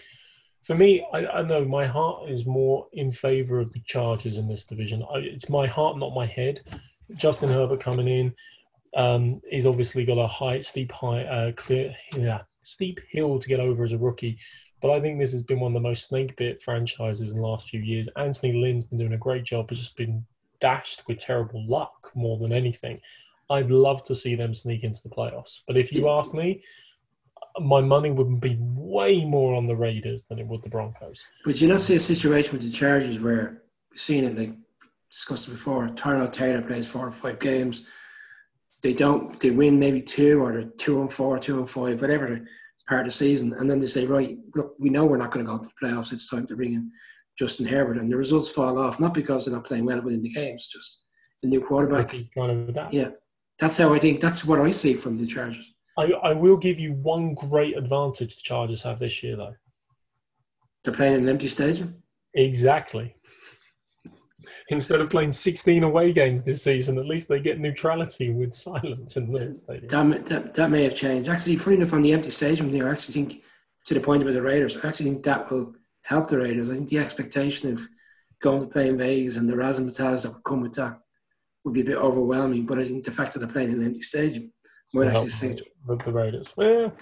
for 0.62 0.74
me, 0.74 1.07
I, 1.12 1.27
I, 1.27 1.43
know 1.43 1.64
my 1.64 1.87
heart 1.87 2.29
is 2.29 2.45
more 2.45 2.87
in 2.93 3.12
favour 3.12 3.61
of 3.61 3.72
the 3.72 3.81
Chargers 3.87 4.37
in 4.37 4.49
this 4.49 4.64
division. 4.64 5.05
I, 5.14 5.18
it's 5.18 5.49
my 5.49 5.66
heart, 5.66 5.99
not 5.99 6.14
my 6.14 6.27
head. 6.27 6.61
Justin 7.14 7.51
Herbert 7.51 7.81
coming 7.81 8.09
in, 8.09 8.35
um, 8.97 9.41
he's 9.49 9.66
obviously 9.66 10.05
got 10.05 10.18
a 10.18 10.27
high, 10.27 10.61
steep, 10.61 10.91
high, 10.91 11.24
uh, 11.24 11.53
clear, 11.53 11.95
yeah, 12.16 12.43
steep 12.62 13.01
hill 13.11 13.39
to 13.39 13.49
get 13.49 13.61
over 13.61 13.85
as 13.85 13.93
a 13.93 13.99
rookie. 13.99 14.39
But 14.83 14.91
I 14.91 15.01
think 15.01 15.18
this 15.18 15.33
has 15.33 15.43
been 15.43 15.61
one 15.61 15.72
of 15.72 15.83
the 15.83 15.89
most 15.89 16.09
snake 16.09 16.37
bit 16.37 16.61
franchises 16.61 17.33
in 17.33 17.41
the 17.41 17.47
last 17.47 17.70
few 17.70 17.81
years. 17.81 18.09
Anthony 18.16 18.53
Lynn's 18.53 18.85
been 18.85 18.99
doing 18.99 19.14
a 19.14 19.18
great 19.18 19.45
job, 19.45 19.68
but 19.68 19.77
just 19.77 19.97
been 19.97 20.24
dashed 20.61 21.03
with 21.07 21.18
terrible 21.18 21.66
luck 21.66 22.11
more 22.14 22.39
than 22.39 22.53
anything. 22.53 23.01
I'd 23.49 23.70
love 23.70 24.03
to 24.05 24.14
see 24.14 24.35
them 24.35 24.53
sneak 24.53 24.85
into 24.85 25.03
the 25.03 25.09
playoffs. 25.09 25.61
But 25.66 25.77
if 25.77 25.93
you 25.93 26.09
ask 26.09 26.35
me, 26.35 26.62
my 27.59 27.81
money 27.81 28.11
would 28.11 28.41
be 28.41 28.59
way 28.61 29.24
more 29.24 29.55
on 29.55 29.66
the 29.66 29.77
Raiders 29.77 30.27
than 30.27 30.39
it 30.39 30.47
would 30.47 30.62
the 30.62 30.68
Broncos. 30.68 31.24
But 31.45 31.61
you 31.61 31.68
not 31.68 31.81
see 31.81 31.97
a 31.97 32.01
situation 32.01 32.53
with 32.53 32.62
the 32.62 32.70
Chargers 32.70 33.18
where 33.18 33.62
we've 33.91 34.01
seen 34.01 34.24
it 34.24 34.37
like 34.37 34.53
discussed 35.11 35.49
before. 35.49 35.89
Tyrod 35.89 36.33
Taylor 36.33 36.61
plays 36.61 36.87
four 36.87 37.07
or 37.07 37.12
five 37.12 37.39
games. 37.39 37.87
They 38.83 38.93
don't. 38.93 39.39
They 39.41 39.51
win 39.51 39.79
maybe 39.79 40.03
two, 40.03 40.45
or 40.45 40.53
they're 40.53 40.64
two 40.64 41.01
and 41.01 41.11
four, 41.11 41.39
two 41.39 41.59
and 41.59 41.70
five, 41.70 42.01
whatever 42.01 42.47
part 42.89 43.07
of 43.07 43.12
the 43.12 43.18
season, 43.18 43.53
and 43.55 43.68
then 43.68 43.80
they 43.80 43.87
say, 43.87 44.07
right, 44.07 44.39
look, 44.55 44.74
we 44.78 44.91
know 44.91 45.05
we're 45.05 45.16
not 45.16 45.30
going 45.30 45.45
to 45.45 45.51
go 45.51 45.59
to 45.59 45.68
the 45.68 45.87
playoffs. 45.87 46.12
It's 46.12 46.30
time 46.30 46.47
to 46.47 46.57
bring 46.57 46.74
in 46.74 46.91
Justin 47.39 47.66
Herbert, 47.66 47.99
and 47.99 48.11
the 48.11 48.16
results 48.16 48.51
fall 48.51 48.78
off 48.78 49.01
not 49.01 49.14
because 49.14 49.45
they're 49.45 49.55
not 49.55 49.64
playing 49.64 49.84
well 49.84 50.01
within 50.01 50.22
the 50.22 50.30
games, 50.30 50.68
just 50.68 51.03
the 51.43 51.49
new 51.49 51.61
quarterback. 51.61 52.14
Yeah, 52.93 53.11
that's 53.59 53.76
how 53.76 53.93
I 53.93 53.99
think. 53.99 54.20
That's 54.20 54.45
what 54.45 54.61
I 54.61 54.70
see 54.70 54.95
from 54.95 55.18
the 55.18 55.26
Chargers. 55.26 55.74
I, 55.99 56.12
I 56.22 56.32
will 56.32 56.57
give 56.57 56.78
you 56.78 56.93
one 56.93 57.34
great 57.34 57.76
advantage 57.76 58.37
the 58.37 58.43
Chargers 58.43 58.82
have 58.82 58.99
this 58.99 59.22
year, 59.22 59.37
though. 59.37 59.55
They're 60.84 60.95
playing 60.95 61.14
in 61.14 61.20
an 61.22 61.28
empty 61.28 61.49
stadium. 61.49 62.03
Exactly. 62.34 63.14
Instead 64.69 65.01
of 65.01 65.09
playing 65.09 65.31
16 65.31 65.85
away 65.85 66.12
games 66.12 66.43
this 66.43 66.62
season, 66.62 66.99
at 66.99 67.07
least 67.07 67.29
they 67.29 67.39
get 67.39 67.61
neutrality 67.61 68.31
with 68.31 68.53
silence 68.53 69.17
in 69.17 69.31
the 69.31 69.55
stadium. 69.55 70.11
That, 70.11 70.27
that, 70.27 70.55
that 70.55 70.71
may 70.71 70.83
have 70.83 70.97
changed. 70.97 71.29
Actually, 71.29 71.57
funny 71.57 71.77
enough, 71.77 71.93
on 71.93 72.03
the 72.03 72.12
empty 72.12 72.31
stadium 72.31 72.73
thing, 72.73 72.83
I 72.83 72.91
actually 72.91 73.14
think, 73.14 73.45
to 73.87 73.95
the 73.95 74.01
point 74.01 74.25
with 74.25 74.35
the 74.35 74.43
Raiders, 74.43 74.77
I 74.77 74.89
actually 74.89 75.11
think 75.11 75.25
that 75.25 75.49
will 75.51 75.75
help 76.03 76.27
the 76.27 76.39
Raiders. 76.39 76.69
I 76.69 76.75
think 76.75 76.89
the 76.89 76.99
expectation 76.99 77.73
of 77.73 77.81
going 78.41 78.61
to 78.61 78.67
play 78.67 78.89
in 78.89 78.99
Vegas 78.99 79.37
and 79.37 79.49
the 79.49 79.55
razzmatazz 79.55 80.23
that 80.23 80.33
would 80.33 80.45
come 80.45 80.62
with 80.62 80.75
that 80.75 80.99
would 81.64 81.75
be 81.75 81.83
a 81.83 81.85
bit 81.85 81.97
overwhelming. 81.97 82.67
But 82.67 82.81
I 82.81 82.85
think 82.85 83.05
the 83.05 83.12
fact 83.12 83.33
that 83.33 83.39
they're 83.39 83.49
playing 83.49 83.71
in 83.71 83.81
an 83.81 83.87
empty 83.87 84.03
stadium 84.03 84.53
might 84.93 85.09
actually 85.09 85.29
sink 85.29 85.61
with 85.87 86.05
the 86.05 86.12
Raiders. 86.12 86.53
Well, 86.57 86.93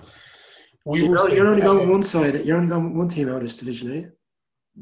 we 0.85 0.99
so 0.99 1.05
you're, 1.07 1.31
you're 1.33 1.49
only 1.49 1.62
going 1.62 1.89
one 1.89 2.03
side. 2.03 2.45
You're 2.45 2.59
only 2.59 2.69
going 2.69 2.97
one 2.97 3.09
team 3.09 3.31
out 3.31 3.37
of 3.37 3.43
this 3.43 3.57
division, 3.57 3.91
are 3.91 3.95
you? 3.95 4.12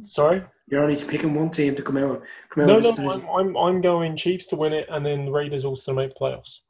Sorry. 0.05 0.43
You're 0.69 0.83
only 0.83 0.97
picking 0.97 1.35
one 1.35 1.51
team 1.51 1.75
to 1.75 1.83
come 1.83 1.99
out. 1.99 2.23
Come 2.51 2.65
out 2.65 2.83
no, 2.83 2.91
no, 2.91 3.11
I'm, 3.11 3.29
I'm, 3.29 3.57
I'm 3.57 3.81
going 3.81 4.17
Chiefs 4.17 4.47
to 4.47 4.57
win 4.57 4.73
it, 4.73 4.87
and 4.91 5.05
then 5.05 5.31
Raiders 5.31 5.65
also 5.65 5.93
to 5.93 5.97
make 5.97 6.15
playoffs. 6.15 6.61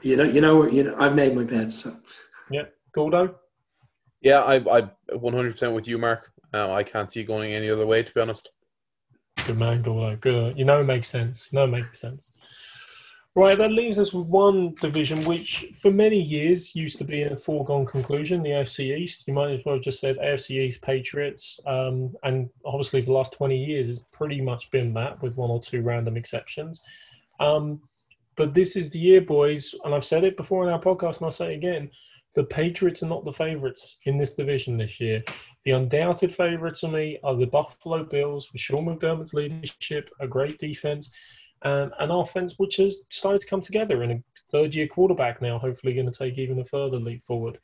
You 0.00 0.16
know, 0.16 0.24
you 0.24 0.40
know, 0.40 0.66
you 0.66 0.84
know. 0.84 0.96
I've 0.98 1.14
made 1.14 1.36
my 1.36 1.44
bets. 1.44 1.84
So. 1.84 1.92
Yeah, 2.50 2.64
Gordo. 2.92 3.36
Yeah, 4.22 4.40
I, 4.40 4.56
I, 4.56 4.90
100% 5.10 5.74
with 5.74 5.86
you, 5.86 5.98
Mark. 5.98 6.32
Uh, 6.54 6.72
I 6.72 6.82
can't 6.82 7.12
see 7.12 7.24
going 7.24 7.52
any 7.52 7.68
other 7.68 7.86
way, 7.86 8.02
to 8.02 8.14
be 8.14 8.20
honest. 8.20 8.50
Good 9.44 9.58
man, 9.58 9.82
Gordo. 9.82 10.16
Good. 10.16 10.58
You 10.58 10.64
know, 10.64 10.80
it 10.80 10.84
makes 10.84 11.08
sense. 11.08 11.50
You 11.52 11.58
know, 11.58 11.64
it 11.64 11.68
makes 11.68 12.00
sense. 12.00 12.32
Right, 13.36 13.58
that 13.58 13.72
leaves 13.72 13.98
us 13.98 14.12
with 14.12 14.26
one 14.26 14.76
division 14.80 15.24
which, 15.24 15.66
for 15.74 15.90
many 15.90 16.20
years, 16.20 16.76
used 16.76 16.98
to 16.98 17.04
be 17.04 17.22
a 17.22 17.36
foregone 17.36 17.84
conclusion 17.84 18.44
the 18.44 18.50
AFC 18.50 18.96
East. 18.96 19.26
You 19.26 19.34
might 19.34 19.50
as 19.50 19.60
well 19.64 19.74
have 19.74 19.82
just 19.82 19.98
said 19.98 20.18
AFC 20.18 20.50
East 20.50 20.82
Patriots. 20.82 21.58
Um, 21.66 22.14
and 22.22 22.48
obviously, 22.64 23.02
for 23.02 23.06
the 23.06 23.12
last 23.12 23.32
20 23.32 23.56
years, 23.56 23.88
it's 23.88 24.00
pretty 24.12 24.40
much 24.40 24.70
been 24.70 24.94
that, 24.94 25.20
with 25.20 25.34
one 25.34 25.50
or 25.50 25.60
two 25.60 25.82
random 25.82 26.16
exceptions. 26.16 26.80
Um, 27.40 27.80
but 28.36 28.54
this 28.54 28.76
is 28.76 28.90
the 28.90 29.00
year, 29.00 29.20
boys, 29.20 29.74
and 29.84 29.92
I've 29.92 30.04
said 30.04 30.22
it 30.22 30.36
before 30.36 30.64
in 30.64 30.72
our 30.72 30.80
podcast, 30.80 31.16
and 31.16 31.24
I'll 31.24 31.32
say 31.32 31.48
it 31.48 31.56
again 31.56 31.90
the 32.34 32.44
Patriots 32.44 33.02
are 33.02 33.08
not 33.08 33.24
the 33.24 33.32
favourites 33.32 33.98
in 34.04 34.18
this 34.18 34.34
division 34.34 34.76
this 34.76 35.00
year. 35.00 35.22
The 35.64 35.70
undoubted 35.70 36.34
favourites 36.34 36.80
for 36.80 36.88
me 36.88 37.18
are 37.22 37.36
the 37.36 37.46
Buffalo 37.46 38.04
Bills 38.04 38.52
with 38.52 38.60
Sean 38.60 38.86
McDermott's 38.86 39.34
leadership, 39.34 40.10
a 40.20 40.26
great 40.26 40.58
defense 41.64 41.94
and 41.98 42.12
our 42.12 42.22
offense 42.22 42.54
which 42.58 42.76
has 42.76 43.00
started 43.10 43.40
to 43.40 43.46
come 43.46 43.60
together 43.60 44.02
and 44.02 44.12
a 44.12 44.22
third 44.50 44.74
year 44.74 44.86
quarterback 44.86 45.40
now, 45.40 45.58
hopefully 45.58 45.94
going 45.94 46.10
to 46.10 46.18
take 46.18 46.38
even 46.38 46.58
a 46.58 46.64
further 46.64 46.98
leap 46.98 47.22
forward. 47.22 47.58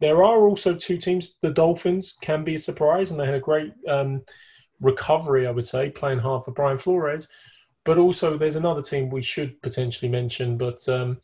There 0.00 0.24
are 0.24 0.46
also 0.46 0.74
two 0.74 0.98
teams. 0.98 1.34
The 1.42 1.50
Dolphins 1.50 2.16
can 2.20 2.42
be 2.42 2.56
a 2.56 2.58
surprise, 2.58 3.10
and 3.10 3.20
they 3.20 3.26
had 3.26 3.34
a 3.34 3.40
great 3.40 3.72
um, 3.88 4.22
recovery, 4.80 5.46
I 5.46 5.52
would 5.52 5.66
say, 5.66 5.90
playing 5.90 6.18
hard 6.18 6.44
for 6.44 6.50
Brian 6.50 6.78
Flores. 6.78 7.28
But 7.84 7.98
also, 7.98 8.36
there's 8.36 8.56
another 8.56 8.82
team 8.82 9.10
we 9.10 9.22
should 9.22 9.60
potentially 9.62 10.08
mention, 10.08 10.56
but 10.56 10.88
um, 10.88 11.20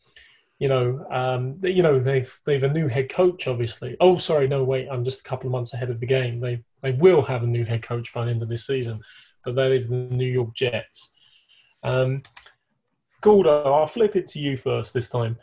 you 0.58 0.68
know, 0.68 1.06
um, 1.10 1.54
you 1.62 1.82
know, 1.82 1.98
they've 1.98 2.40
they've 2.44 2.64
a 2.64 2.72
new 2.72 2.88
head 2.88 3.08
coach, 3.08 3.46
obviously. 3.46 3.96
Oh, 4.00 4.16
sorry, 4.16 4.48
no, 4.48 4.64
wait, 4.64 4.88
I'm 4.90 5.04
just 5.04 5.20
a 5.20 5.24
couple 5.24 5.46
of 5.46 5.52
months 5.52 5.72
ahead 5.72 5.90
of 5.90 6.00
the 6.00 6.06
game. 6.06 6.38
They 6.38 6.62
they 6.82 6.92
will 6.92 7.22
have 7.22 7.42
a 7.42 7.46
new 7.46 7.64
head 7.64 7.82
coach 7.82 8.12
by 8.12 8.24
the 8.24 8.30
end 8.30 8.42
of 8.42 8.48
this 8.48 8.66
season, 8.66 9.00
but 9.44 9.54
that 9.54 9.70
is 9.70 9.88
the 9.88 9.96
New 9.96 10.26
York 10.26 10.54
Jets. 10.54 11.14
Um, 11.82 12.22
Gordo, 13.20 13.62
I'll 13.64 13.86
flip 13.86 14.16
it 14.16 14.26
to 14.28 14.38
you 14.38 14.56
first 14.56 14.94
this 14.94 15.08
time. 15.08 15.36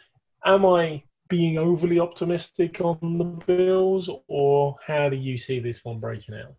Am 0.45 0.65
I 0.65 1.03
being 1.27 1.57
overly 1.57 1.99
optimistic 1.99 2.79
on 2.81 3.17
the 3.17 3.23
Bills, 3.23 4.09
or 4.27 4.75
how 4.85 5.09
do 5.09 5.15
you 5.15 5.37
see 5.37 5.59
this 5.59 5.83
one 5.83 5.99
breaking 5.99 6.35
out? 6.35 6.53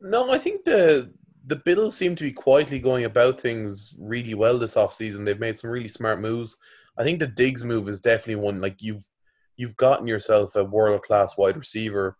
No, 0.00 0.30
I 0.30 0.38
think 0.38 0.64
the 0.64 1.12
the 1.46 1.56
Bills 1.56 1.96
seem 1.96 2.16
to 2.16 2.24
be 2.24 2.32
quietly 2.32 2.78
going 2.80 3.04
about 3.04 3.40
things 3.40 3.94
really 3.98 4.34
well 4.34 4.58
this 4.58 4.74
offseason. 4.74 5.24
They've 5.24 5.38
made 5.38 5.56
some 5.56 5.70
really 5.70 5.88
smart 5.88 6.20
moves. 6.20 6.56
I 6.98 7.04
think 7.04 7.20
the 7.20 7.26
Diggs 7.26 7.64
move 7.64 7.88
is 7.88 8.00
definitely 8.00 8.42
one 8.42 8.60
like 8.60 8.82
you've 8.82 9.04
you've 9.56 9.76
gotten 9.76 10.06
yourself 10.06 10.54
a 10.56 10.64
world 10.64 11.02
class 11.02 11.38
wide 11.38 11.56
receiver 11.56 12.16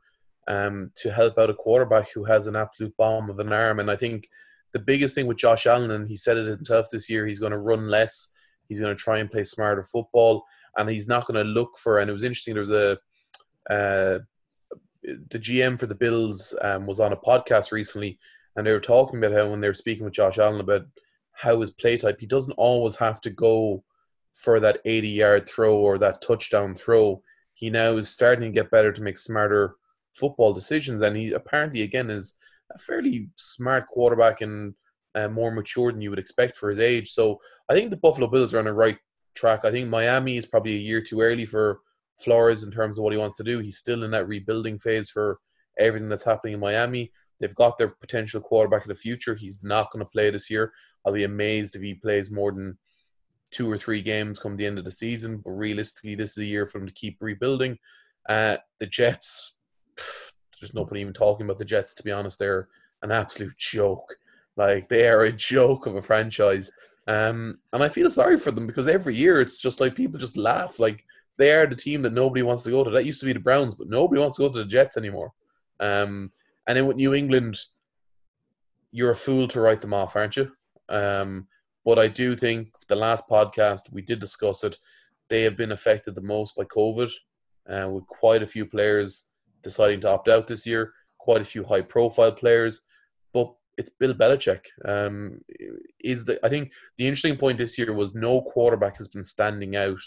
um, 0.49 0.91
to 0.97 1.13
help 1.13 1.39
out 1.39 1.51
a 1.51 1.55
quarterback 1.55 2.11
who 2.13 2.25
has 2.25 2.47
an 2.47 2.57
absolute 2.57 2.97
bomb 2.97 3.29
of 3.29 3.39
an 3.39 3.53
arm, 3.53 3.81
and 3.81 3.91
I 3.91 3.97
think 3.97 4.29
the 4.77 4.85
biggest 4.85 5.15
thing 5.15 5.27
with 5.27 5.39
Josh 5.39 5.65
Allen, 5.65 5.91
and 5.91 6.07
he 6.07 6.17
said 6.17 6.37
it 6.37 6.47
himself 6.47 6.89
this 6.93 7.09
year, 7.09 7.27
he's 7.27 7.39
going 7.39 7.53
to 7.53 7.59
run 7.59 7.89
less. 7.89 8.29
He's 8.69 8.79
going 8.79 8.95
to 8.95 9.03
try 9.03 9.19
and 9.19 9.31
play 9.31 9.43
smarter 9.43 9.83
football, 9.83 10.45
and 10.77 10.91
he's 10.91 11.09
not 11.09 11.27
going 11.27 11.43
to 11.43 11.51
look 11.51 11.79
for. 11.79 11.99
And 11.99 12.11
it 12.11 12.13
was 12.13 12.25
interesting. 12.25 12.53
There 12.53 12.61
was 12.61 12.71
a 12.71 12.99
uh, 13.71 14.19
the 15.03 15.39
GM 15.39 15.81
for 15.81 15.87
the 15.87 15.95
Bills 15.95 16.55
um, 16.61 16.85
was 16.85 17.01
on 17.01 17.15
a 17.15 17.17
podcast 17.17 17.73
recently, 17.73 18.19
and 18.55 18.67
they 18.67 18.73
were 18.73 18.81
talking 18.81 19.19
about 19.19 19.33
how 19.33 19.49
when 19.49 19.63
they 19.63 19.69
were 19.69 19.73
speaking 19.73 20.05
with 20.05 20.13
Josh 20.13 20.37
Allen 20.37 20.61
about 20.61 20.83
how 21.33 21.59
his 21.59 21.71
play 21.71 21.97
type, 21.97 22.21
he 22.21 22.27
doesn't 22.27 22.53
always 22.59 22.97
have 22.97 23.23
to 23.23 23.31
go 23.31 23.83
for 24.35 24.61
that 24.61 24.81
80 24.85 25.09
yard 25.09 25.49
throw 25.49 25.79
or 25.79 25.97
that 25.99 26.21
touchdown 26.21 26.75
throw. 26.75 27.23
He 27.55 27.71
now 27.71 27.93
is 27.93 28.11
starting 28.11 28.53
to 28.53 28.55
get 28.55 28.71
better 28.71 28.93
to 28.93 29.03
make 29.03 29.17
smarter 29.17 29.77
football 30.13 30.53
decisions, 30.53 31.01
and 31.01 31.17
he 31.17 31.33
apparently 31.33 31.81
again 31.81 32.11
is 32.11 32.35
a 32.75 32.79
fairly 32.79 33.29
smart 33.37 33.89
quarterback 33.89 34.41
and 34.41 34.75
uh, 35.15 35.29
more 35.29 35.51
mature 35.51 35.93
than 35.93 36.01
you 36.01 36.11
would 36.11 36.19
expect 36.19 36.57
for 36.57 36.69
his 36.69 36.79
age. 36.79 37.11
So 37.11 37.41
I 37.71 37.75
think 37.75 37.91
the 37.91 37.97
Buffalo 37.97 38.29
Bills 38.29 38.53
are 38.55 38.59
on 38.59 38.67
the 38.67 38.73
right 38.73 38.99
track. 39.35 39.65
I 39.65 39.71
think 39.71 39.89
Miami 39.89 40.37
is 40.37 40.47
probably 40.47 40.75
a 40.75 40.81
year 40.81 41.01
too 41.01 41.21
early 41.21 41.47
for 41.47 41.81
Flores 42.19 42.65
in 42.65 42.71
terms 42.71 42.99
of 42.99 43.05
what 43.05 43.13
he 43.13 43.19
wants 43.19 43.37
to 43.37 43.45
do. 43.45 43.59
He's 43.59 43.79
still 43.79 44.05
in 44.05 44.11
that 44.13 44.29
rebuilding 44.29 44.79
phase 44.79 45.11
for 45.11 45.39
everything 45.79 46.09
that's 46.09 46.25
happening 46.25 46.55
in 46.55 46.61
Miami. 46.61 47.13
They've 47.41 47.55
got 47.55 47.77
their 47.77 47.89
potential 47.89 48.41
quarterback 48.41 48.83
of 48.83 48.89
the 48.89 48.95
future. 48.95 49.35
He's 49.35 49.61
not 49.63 49.91
going 49.91 50.05
to 50.05 50.11
play 50.11 50.31
this 50.31 50.51
year. 50.51 50.73
I'll 51.05 51.13
be 51.13 51.25
amazed 51.25 51.77
if 51.77 51.83
he 51.83 51.95
plays 51.95 52.31
more 52.31 52.53
than 52.53 52.79
two 53.51 53.71
or 53.71 53.77
three 53.77 54.01
games 54.01 54.39
come 54.39 54.57
the 54.57 54.67
end 54.67 54.79
of 54.79 54.85
the 54.85 54.91
season. 54.91 55.43
But 55.45 55.53
realistically, 55.53 56.15
this 56.15 56.33
is 56.33 56.39
a 56.39 56.47
year 56.47 56.67
for 56.67 56.79
them 56.79 56.89
to 56.89 56.95
keep 56.95 57.19
rebuilding. 57.21 57.79
Uh, 58.29 58.57
the 58.81 58.87
Jets, 58.87 59.57
there's 60.61 60.75
nobody 60.75 61.01
even 61.01 61.13
talking 61.13 61.47
about 61.47 61.59
the 61.59 61.65
Jets, 61.65 61.95
to 61.95 62.03
be 62.03 62.13
honest. 62.13 62.39
They're 62.39 62.69
an 63.03 63.13
absolute 63.13 63.57
joke. 63.57 64.17
Like, 64.57 64.89
they 64.89 65.09
are 65.09 65.25
a 65.25 65.33
joke 65.33 65.87
of 65.87 65.97
a 65.97 66.03
franchise. 66.03 66.71
Um, 67.07 67.53
and 67.73 67.83
I 67.83 67.89
feel 67.89 68.11
sorry 68.11 68.39
for 68.39 68.51
them 68.51 68.67
because 68.67 68.89
every 68.89 69.15
year 69.15 69.41
it's 69.41 69.61
just 69.61 69.81
like 69.81 69.95
people 69.95 70.19
just 70.19 70.37
laugh. 70.37 70.79
Like, 70.79 71.05
they 71.37 71.53
are 71.53 71.67
the 71.67 71.77
team 71.77 72.03
that 72.03 72.13
nobody 72.13 72.43
wants 72.43 72.63
to 72.65 72.71
go 72.71 72.83
to. 72.83 72.91
That 72.91 73.05
used 73.05 73.21
to 73.21 73.27
be 73.27 73.33
the 73.33 73.39
Browns, 73.39 73.75
but 73.75 73.89
nobody 73.89 74.21
wants 74.21 74.37
to 74.37 74.43
go 74.43 74.53
to 74.53 74.59
the 74.59 74.65
Jets 74.65 74.97
anymore. 74.97 75.33
Um, 75.79 76.33
and 76.67 76.77
then 76.77 76.87
with 76.87 76.97
New 76.97 77.15
England, 77.15 77.59
you're 78.91 79.11
a 79.11 79.17
fool 79.17 79.47
to 79.49 79.61
write 79.61 79.83
them 79.83 79.93
off, 79.93 80.17
aren't 80.17 80.37
you? 80.37 80.51
Um, 80.89 81.47
but 81.85 81.99
I 81.99 82.09
do 82.09 82.35
think 82.35 82.69
the 82.89 82.97
last 82.97 83.29
podcast 83.29 83.93
we 83.93 84.03
did 84.03 84.19
discuss 84.19 84.65
it. 84.65 84.79
They 85.29 85.43
have 85.43 85.57
been 85.57 85.73
affected 85.73 86.15
the 86.15 86.23
most 86.23 86.57
by 86.57 86.65
COVID, 86.65 87.11
uh, 87.69 87.89
with 87.91 88.07
quite 88.07 88.43
a 88.43 88.47
few 88.47 88.65
players 88.65 89.27
deciding 89.67 90.01
to 90.01 90.11
opt 90.11 90.29
out 90.29 90.47
this 90.47 90.65
year. 90.65 90.93
Quite 91.19 91.41
a 91.41 91.51
few 91.53 91.65
high-profile 91.65 92.33
players, 92.33 92.83
but 93.35 93.53
it's 93.77 93.91
Bill 93.99 94.15
Belichick. 94.15 94.65
Um, 94.85 95.41
is 96.03 96.25
the 96.25 96.39
I 96.47 96.49
think 96.49 96.73
the 96.97 97.07
interesting 97.07 97.37
point 97.37 97.59
this 97.59 97.77
year 97.77 97.93
was 97.93 98.15
no 98.15 98.41
quarterback 98.41 98.97
has 98.99 99.09
been 99.09 99.25
standing 99.25 99.75
out 99.75 100.05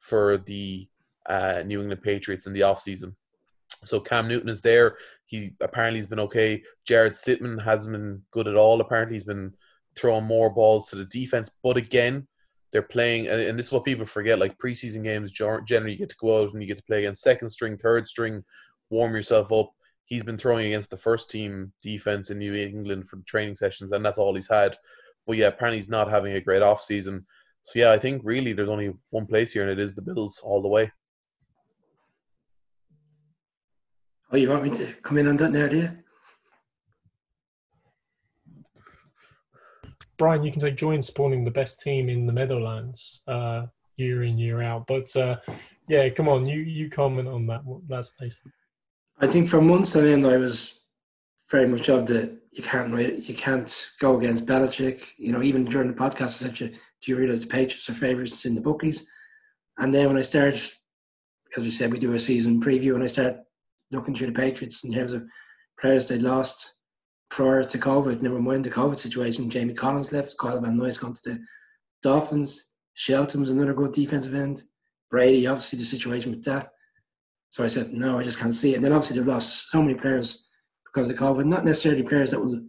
for 0.00 0.38
the 0.38 0.88
uh, 1.28 1.62
New 1.64 1.80
England 1.80 2.02
Patriots 2.02 2.46
in 2.46 2.52
the 2.52 2.60
offseason. 2.60 3.14
So 3.84 4.00
Cam 4.00 4.26
Newton 4.26 4.48
is 4.48 4.60
there. 4.60 4.96
He 5.26 5.52
apparently 5.60 6.00
has 6.00 6.06
been 6.06 6.20
okay. 6.20 6.62
Jarrett 6.86 7.12
Stidham 7.12 7.62
hasn't 7.62 7.92
been 7.92 8.22
good 8.32 8.48
at 8.48 8.56
all. 8.56 8.80
Apparently, 8.80 9.14
he's 9.14 9.24
been 9.24 9.52
throwing 9.96 10.24
more 10.24 10.50
balls 10.50 10.88
to 10.88 10.96
the 10.96 11.04
defense. 11.04 11.56
But 11.62 11.76
again, 11.76 12.26
they're 12.72 12.82
playing, 12.82 13.28
and 13.28 13.58
this 13.58 13.66
is 13.66 13.72
what 13.72 13.84
people 13.84 14.04
forget. 14.04 14.38
Like 14.38 14.58
preseason 14.58 15.02
games, 15.02 15.30
generally 15.30 15.92
you 15.92 15.98
get 15.98 16.10
to 16.10 16.16
go 16.20 16.42
out 16.42 16.52
and 16.52 16.60
you 16.60 16.68
get 16.68 16.78
to 16.78 16.84
play 16.84 16.98
against 16.98 17.22
second 17.22 17.48
string, 17.48 17.76
third 17.76 18.06
string, 18.08 18.44
warm 18.90 19.14
yourself 19.14 19.52
up. 19.52 19.70
He's 20.04 20.22
been 20.22 20.38
throwing 20.38 20.66
against 20.66 20.90
the 20.90 20.96
first 20.96 21.30
team 21.30 21.72
defense 21.82 22.30
in 22.30 22.38
New 22.38 22.54
England 22.54 23.08
for 23.08 23.18
training 23.26 23.56
sessions, 23.56 23.92
and 23.92 24.04
that's 24.04 24.18
all 24.18 24.34
he's 24.34 24.48
had. 24.48 24.76
But 25.26 25.36
yeah, 25.36 25.48
apparently 25.48 25.78
he's 25.78 25.88
not 25.88 26.10
having 26.10 26.34
a 26.34 26.40
great 26.40 26.62
off 26.62 26.80
season. 26.80 27.26
So 27.62 27.80
yeah, 27.80 27.90
I 27.90 27.98
think 27.98 28.22
really 28.24 28.52
there's 28.52 28.68
only 28.68 28.94
one 29.10 29.26
place 29.26 29.52
here, 29.52 29.62
and 29.62 29.70
it 29.70 29.80
is 29.80 29.94
the 29.94 30.02
Bills 30.02 30.40
all 30.44 30.62
the 30.62 30.68
way. 30.68 30.92
Oh, 34.30 34.36
you 34.36 34.48
want 34.48 34.62
me 34.62 34.70
to 34.70 34.92
come 35.02 35.18
in 35.18 35.28
on 35.28 35.36
that 35.38 35.52
now, 35.52 35.66
do 35.66 35.76
you? 35.76 35.90
Brian, 40.18 40.42
you 40.42 40.50
can 40.50 40.60
take 40.60 40.76
joy 40.76 40.92
in 40.92 41.02
supporting 41.02 41.44
the 41.44 41.50
best 41.50 41.80
team 41.80 42.08
in 42.08 42.26
the 42.26 42.32
Meadowlands 42.32 43.22
uh, 43.28 43.66
year 43.96 44.22
in 44.22 44.38
year 44.38 44.62
out. 44.62 44.86
But 44.86 45.14
uh, 45.16 45.36
yeah, 45.88 46.08
come 46.08 46.28
on, 46.28 46.46
you 46.46 46.60
you 46.60 46.88
comment 46.88 47.28
on 47.28 47.46
that 47.46 47.62
that 47.86 48.04
space. 48.06 48.40
I 49.18 49.26
think 49.26 49.48
for 49.48 49.60
months 49.60 49.96
on 49.96 50.06
end, 50.06 50.26
I 50.26 50.36
was 50.36 50.84
very 51.50 51.66
much 51.66 51.88
of 51.88 52.06
the 52.06 52.38
you 52.52 52.62
can't 52.62 52.94
you 53.28 53.34
can't 53.34 53.90
go 54.00 54.16
against 54.18 54.46
Belichick. 54.46 55.02
You 55.16 55.32
know, 55.32 55.42
even 55.42 55.64
during 55.64 55.88
the 55.88 55.94
podcast, 55.94 56.44
I 56.44 56.48
said, 56.48 56.54
"Do 56.54 56.72
you 57.06 57.16
realize 57.16 57.42
the 57.42 57.46
Patriots 57.46 57.88
are 57.90 57.94
favourites 57.94 58.44
in 58.44 58.54
the 58.54 58.60
bookies?" 58.60 59.06
And 59.78 59.92
then 59.92 60.08
when 60.08 60.18
I 60.18 60.22
started, 60.22 60.60
as 61.56 61.62
we 61.62 61.70
said, 61.70 61.92
we 61.92 61.98
do 61.98 62.14
a 62.14 62.18
season 62.18 62.62
preview, 62.62 62.94
and 62.94 63.04
I 63.04 63.08
start 63.08 63.36
looking 63.90 64.14
through 64.14 64.28
the 64.28 64.32
Patriots 64.32 64.84
in 64.84 64.92
terms 64.92 65.12
of 65.12 65.24
players 65.78 66.08
they 66.08 66.18
lost 66.18 66.76
prior 67.30 67.64
to 67.64 67.78
COVID, 67.78 68.22
never 68.22 68.40
mind 68.40 68.64
the 68.64 68.70
COVID 68.70 68.98
situation. 68.98 69.50
Jamie 69.50 69.74
Collins 69.74 70.12
left, 70.12 70.36
Kyle 70.38 70.60
Van 70.60 70.76
Noy's 70.76 70.98
gone 70.98 71.14
to 71.14 71.22
the 71.24 71.38
Dolphins. 72.02 72.72
Shelton's 72.94 73.50
another 73.50 73.74
good 73.74 73.92
defensive 73.92 74.34
end. 74.34 74.62
Brady, 75.10 75.46
obviously, 75.46 75.78
the 75.78 75.84
situation 75.84 76.32
with 76.32 76.44
that. 76.44 76.70
So 77.50 77.64
I 77.64 77.68
said, 77.68 77.92
no, 77.92 78.18
I 78.18 78.22
just 78.22 78.38
can't 78.38 78.54
see 78.54 78.72
it. 78.72 78.76
And 78.76 78.84
then 78.84 78.92
obviously 78.92 79.18
they've 79.18 79.26
lost 79.26 79.70
so 79.70 79.80
many 79.80 79.94
players 79.94 80.48
because 80.84 81.08
of 81.10 81.16
COVID, 81.16 81.46
not 81.46 81.64
necessarily 81.64 82.02
players 82.02 82.30
that 82.30 82.40
would, 82.40 82.66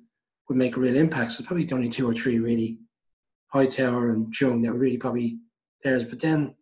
would 0.49 0.57
make 0.57 0.78
a 0.78 0.80
real 0.80 0.95
impact. 0.95 1.32
So 1.32 1.43
probably 1.43 1.67
only 1.71 1.89
two 1.89 2.09
or 2.09 2.13
three 2.13 2.39
really, 2.39 2.80
Hightower 3.53 4.09
and 4.09 4.32
Chung, 4.34 4.61
that 4.61 4.71
were 4.71 4.80
really 4.80 4.97
probably 4.97 5.39
players. 5.82 6.05
But 6.05 6.19
then 6.19 6.55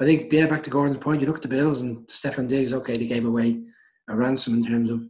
I 0.00 0.04
think, 0.04 0.32
yeah, 0.32 0.46
back 0.46 0.62
to 0.64 0.70
Gordon's 0.70 0.98
point, 0.98 1.20
you 1.20 1.26
look 1.26 1.36
at 1.36 1.42
the 1.42 1.48
Bills 1.48 1.82
and 1.82 2.06
Stefon 2.08 2.48
Diggs, 2.48 2.74
okay, 2.74 2.96
they 2.96 3.06
gave 3.06 3.24
away 3.24 3.62
a 4.08 4.16
ransom 4.16 4.54
in 4.54 4.66
terms 4.66 4.90
of 4.90 5.02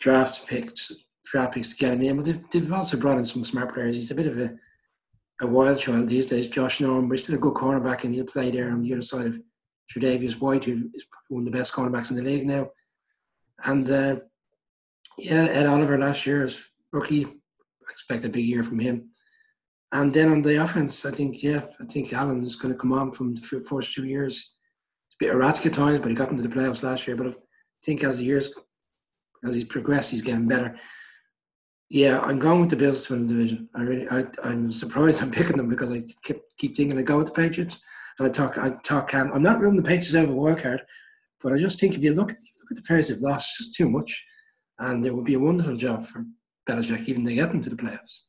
draft 0.00 0.46
picks, 0.46 0.92
draft 1.24 1.54
picks 1.54 1.68
to 1.68 1.76
get 1.76 1.94
him 1.94 2.02
in, 2.02 2.16
but 2.16 2.24
they've, 2.24 2.50
they've 2.50 2.72
also 2.72 2.96
brought 2.96 3.18
in 3.18 3.24
some 3.24 3.44
smart 3.44 3.72
players. 3.72 3.96
He's 3.96 4.10
a 4.10 4.14
bit 4.14 4.26
of 4.26 4.38
a, 4.38 4.54
a 5.40 5.46
wild 5.46 5.78
child 5.78 6.08
these 6.08 6.26
days. 6.26 6.48
Josh 6.48 6.80
Norman, 6.80 7.08
but 7.08 7.18
he's 7.18 7.24
still 7.24 7.36
a 7.36 7.38
good 7.38 7.54
cornerback, 7.54 8.04
and 8.04 8.12
he'll 8.12 8.24
play 8.24 8.50
there 8.50 8.70
on 8.70 8.82
the 8.82 8.92
other 8.92 9.02
side 9.02 9.26
of 9.26 9.40
Tre'Davious 9.90 10.40
White, 10.40 10.64
who 10.64 10.90
is 10.94 11.06
one 11.28 11.46
of 11.46 11.52
the 11.52 11.58
best 11.58 11.72
cornerbacks 11.72 12.10
in 12.10 12.16
the 12.16 12.22
league 12.22 12.46
now. 12.46 12.68
And 13.64 13.90
uh, 13.90 14.16
yeah, 15.18 15.44
Ed 15.44 15.66
Oliver 15.66 15.98
last 15.98 16.26
year 16.26 16.44
as 16.44 16.62
rookie. 16.92 17.24
I 17.24 17.90
expect 17.90 18.24
a 18.24 18.28
big 18.28 18.44
year 18.44 18.62
from 18.62 18.78
him. 18.78 19.10
And 19.92 20.12
then 20.12 20.30
on 20.30 20.40
the 20.40 20.62
offense, 20.62 21.04
I 21.04 21.10
think, 21.10 21.42
yeah, 21.42 21.66
I 21.80 21.84
think 21.84 22.12
Allen 22.12 22.42
is 22.44 22.56
going 22.56 22.72
to 22.72 22.78
come 22.78 22.92
on 22.92 23.12
from 23.12 23.34
the 23.34 23.42
first 23.42 23.94
two 23.94 24.06
years. 24.06 24.36
It's 24.36 25.16
a 25.20 25.24
bit 25.24 25.34
erratic 25.34 25.66
at 25.66 25.74
times, 25.74 26.00
but 26.00 26.08
he 26.08 26.14
got 26.14 26.30
into 26.30 26.46
the 26.46 26.54
playoffs 26.54 26.82
last 26.82 27.06
year. 27.06 27.14
But 27.16 27.26
I 27.26 27.32
think 27.84 28.02
as 28.02 28.18
the 28.18 28.24
years, 28.24 28.54
as 29.44 29.54
he's 29.54 29.64
progressed, 29.64 30.10
he's 30.10 30.22
getting 30.22 30.48
better. 30.48 30.78
Yeah, 31.90 32.20
I'm 32.20 32.38
going 32.38 32.62
with 32.62 32.70
the 32.70 32.76
Bills 32.76 33.04
to 33.04 33.12
win 33.12 33.26
the 33.26 33.34
division. 33.34 33.68
I 33.74 33.82
really, 33.82 34.08
I, 34.08 34.24
I'm 34.42 34.70
surprised 34.70 35.20
I'm 35.20 35.30
picking 35.32 35.58
them 35.58 35.68
because 35.68 35.90
I 35.90 36.02
keep 36.22 36.40
keep 36.56 36.74
thinking 36.74 36.98
I 36.98 37.02
go 37.02 37.18
with 37.18 37.26
the 37.26 37.32
Patriots. 37.32 37.84
And 38.18 38.28
I 38.28 38.30
talk, 38.30 38.58
I 38.58 38.70
talk. 38.84 39.08
Cam. 39.08 39.32
I'm 39.32 39.42
not 39.42 39.60
ruling 39.60 39.76
the 39.76 39.82
Patriots 39.82 40.14
out 40.14 40.28
work 40.28 40.62
card, 40.62 40.82
but 41.42 41.52
I 41.52 41.58
just 41.58 41.80
think 41.80 41.94
if 41.94 42.02
you 42.02 42.12
look 42.14 42.30
at 42.30 42.36
look 42.36 42.70
at 42.70 42.76
the 42.76 42.82
players 42.82 43.08
they've 43.08 43.18
lost, 43.18 43.50
it's 43.50 43.66
just 43.66 43.74
too 43.74 43.88
much, 43.88 44.24
and 44.78 45.04
it 45.06 45.14
would 45.14 45.24
be 45.24 45.34
a 45.34 45.40
wonderful 45.40 45.76
job 45.76 46.04
for 46.04 46.24
Belichick 46.68 47.08
even 47.08 47.24
to 47.24 47.34
get 47.34 47.52
into 47.52 47.70
the 47.70 47.76
playoffs. 47.76 48.20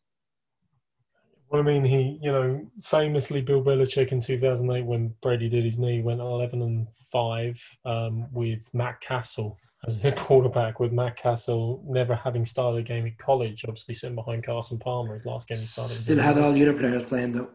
Well, 1.50 1.62
I 1.62 1.66
mean, 1.66 1.84
he, 1.84 2.18
you 2.20 2.32
know, 2.32 2.66
famously 2.82 3.42
Bill 3.42 3.64
Belichick 3.64 4.12
in 4.12 4.20
2008 4.20 4.86
when 4.86 5.14
Brady 5.22 5.48
did 5.48 5.64
his 5.64 5.78
knee 5.78 6.02
went 6.02 6.20
11 6.20 6.64
and 6.64 6.88
five 7.12 7.62
um, 7.86 8.26
with 8.34 8.68
Matt 8.74 9.02
Cassel 9.02 9.60
as 9.86 10.02
the 10.02 10.12
quarterback, 10.18 10.80
with 10.80 10.92
Matt 10.92 11.16
Cassel 11.16 11.84
never 11.86 12.16
having 12.16 12.44
started 12.44 12.80
a 12.80 12.82
game 12.82 13.06
in 13.06 13.14
college, 13.20 13.66
obviously 13.68 13.94
sitting 13.94 14.16
behind 14.16 14.44
Carson 14.44 14.80
Palmer 14.80 15.14
his 15.14 15.28
last 15.28 15.48
game 15.48 15.60
he 15.60 15.66
started. 15.66 15.94
Still 15.94 16.20
had 16.20 16.40
all 16.40 16.52
the 16.52 16.62
other 16.64 16.74
players 16.78 17.06
playing 17.06 17.34
though. 17.34 17.50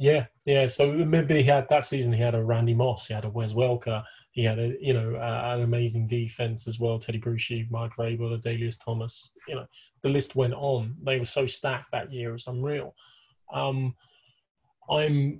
Yeah, 0.00 0.24
yeah. 0.46 0.66
So 0.66 0.90
maybe 0.90 1.34
he 1.34 1.42
had 1.42 1.68
that 1.68 1.84
season. 1.84 2.10
He 2.10 2.22
had 2.22 2.34
a 2.34 2.42
Randy 2.42 2.72
Moss. 2.72 3.06
He 3.06 3.12
had 3.12 3.26
a 3.26 3.28
Wes 3.28 3.52
Welker. 3.52 4.02
He 4.30 4.42
had 4.42 4.58
a 4.58 4.74
you 4.80 4.94
know 4.94 5.14
uh, 5.14 5.54
an 5.54 5.60
amazing 5.60 6.06
defense 6.06 6.66
as 6.66 6.80
well. 6.80 6.98
Tedy 6.98 7.22
Bruschi, 7.22 7.70
Mike 7.70 7.90
Vrabel, 7.98 8.40
Adalius 8.40 8.82
Thomas. 8.82 9.32
You 9.46 9.56
know 9.56 9.66
the 10.02 10.08
list 10.08 10.34
went 10.34 10.54
on. 10.54 10.96
They 11.04 11.18
were 11.18 11.26
so 11.26 11.44
stacked 11.44 11.92
that 11.92 12.10
year. 12.10 12.30
It 12.30 12.32
was 12.32 12.46
unreal. 12.46 12.94
Um, 13.52 13.94
I'm 14.88 15.38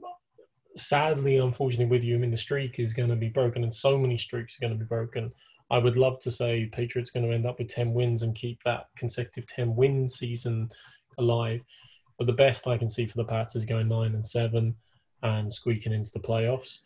sadly, 0.76 1.38
unfortunately, 1.38 1.86
with 1.86 2.04
you. 2.04 2.16
I 2.16 2.18
mean, 2.18 2.30
the 2.30 2.36
streak 2.36 2.78
is 2.78 2.92
going 2.92 3.08
to 3.08 3.16
be 3.16 3.30
broken, 3.30 3.64
and 3.64 3.74
so 3.74 3.96
many 3.96 4.18
streaks 4.18 4.56
are 4.56 4.66
going 4.66 4.78
to 4.78 4.84
be 4.84 4.86
broken. 4.86 5.32
I 5.70 5.78
would 5.78 5.96
love 5.96 6.18
to 6.18 6.30
say 6.30 6.66
Patriots 6.70 7.10
going 7.10 7.26
to 7.26 7.34
end 7.34 7.46
up 7.46 7.58
with 7.58 7.68
ten 7.68 7.94
wins 7.94 8.24
and 8.24 8.34
keep 8.34 8.62
that 8.64 8.88
consecutive 8.98 9.46
ten 9.46 9.74
win 9.74 10.06
season 10.06 10.68
alive. 11.16 11.62
But 12.20 12.26
the 12.26 12.34
best 12.34 12.68
I 12.68 12.78
can 12.78 12.88
see 12.88 13.06
for 13.06 13.16
the 13.16 13.24
Pats 13.24 13.56
is 13.56 13.64
going 13.64 13.88
nine 13.88 14.14
and 14.14 14.24
seven 14.24 14.76
and 15.22 15.52
squeaking 15.52 15.92
into 15.92 16.12
the 16.12 16.20
playoffs. 16.20 16.78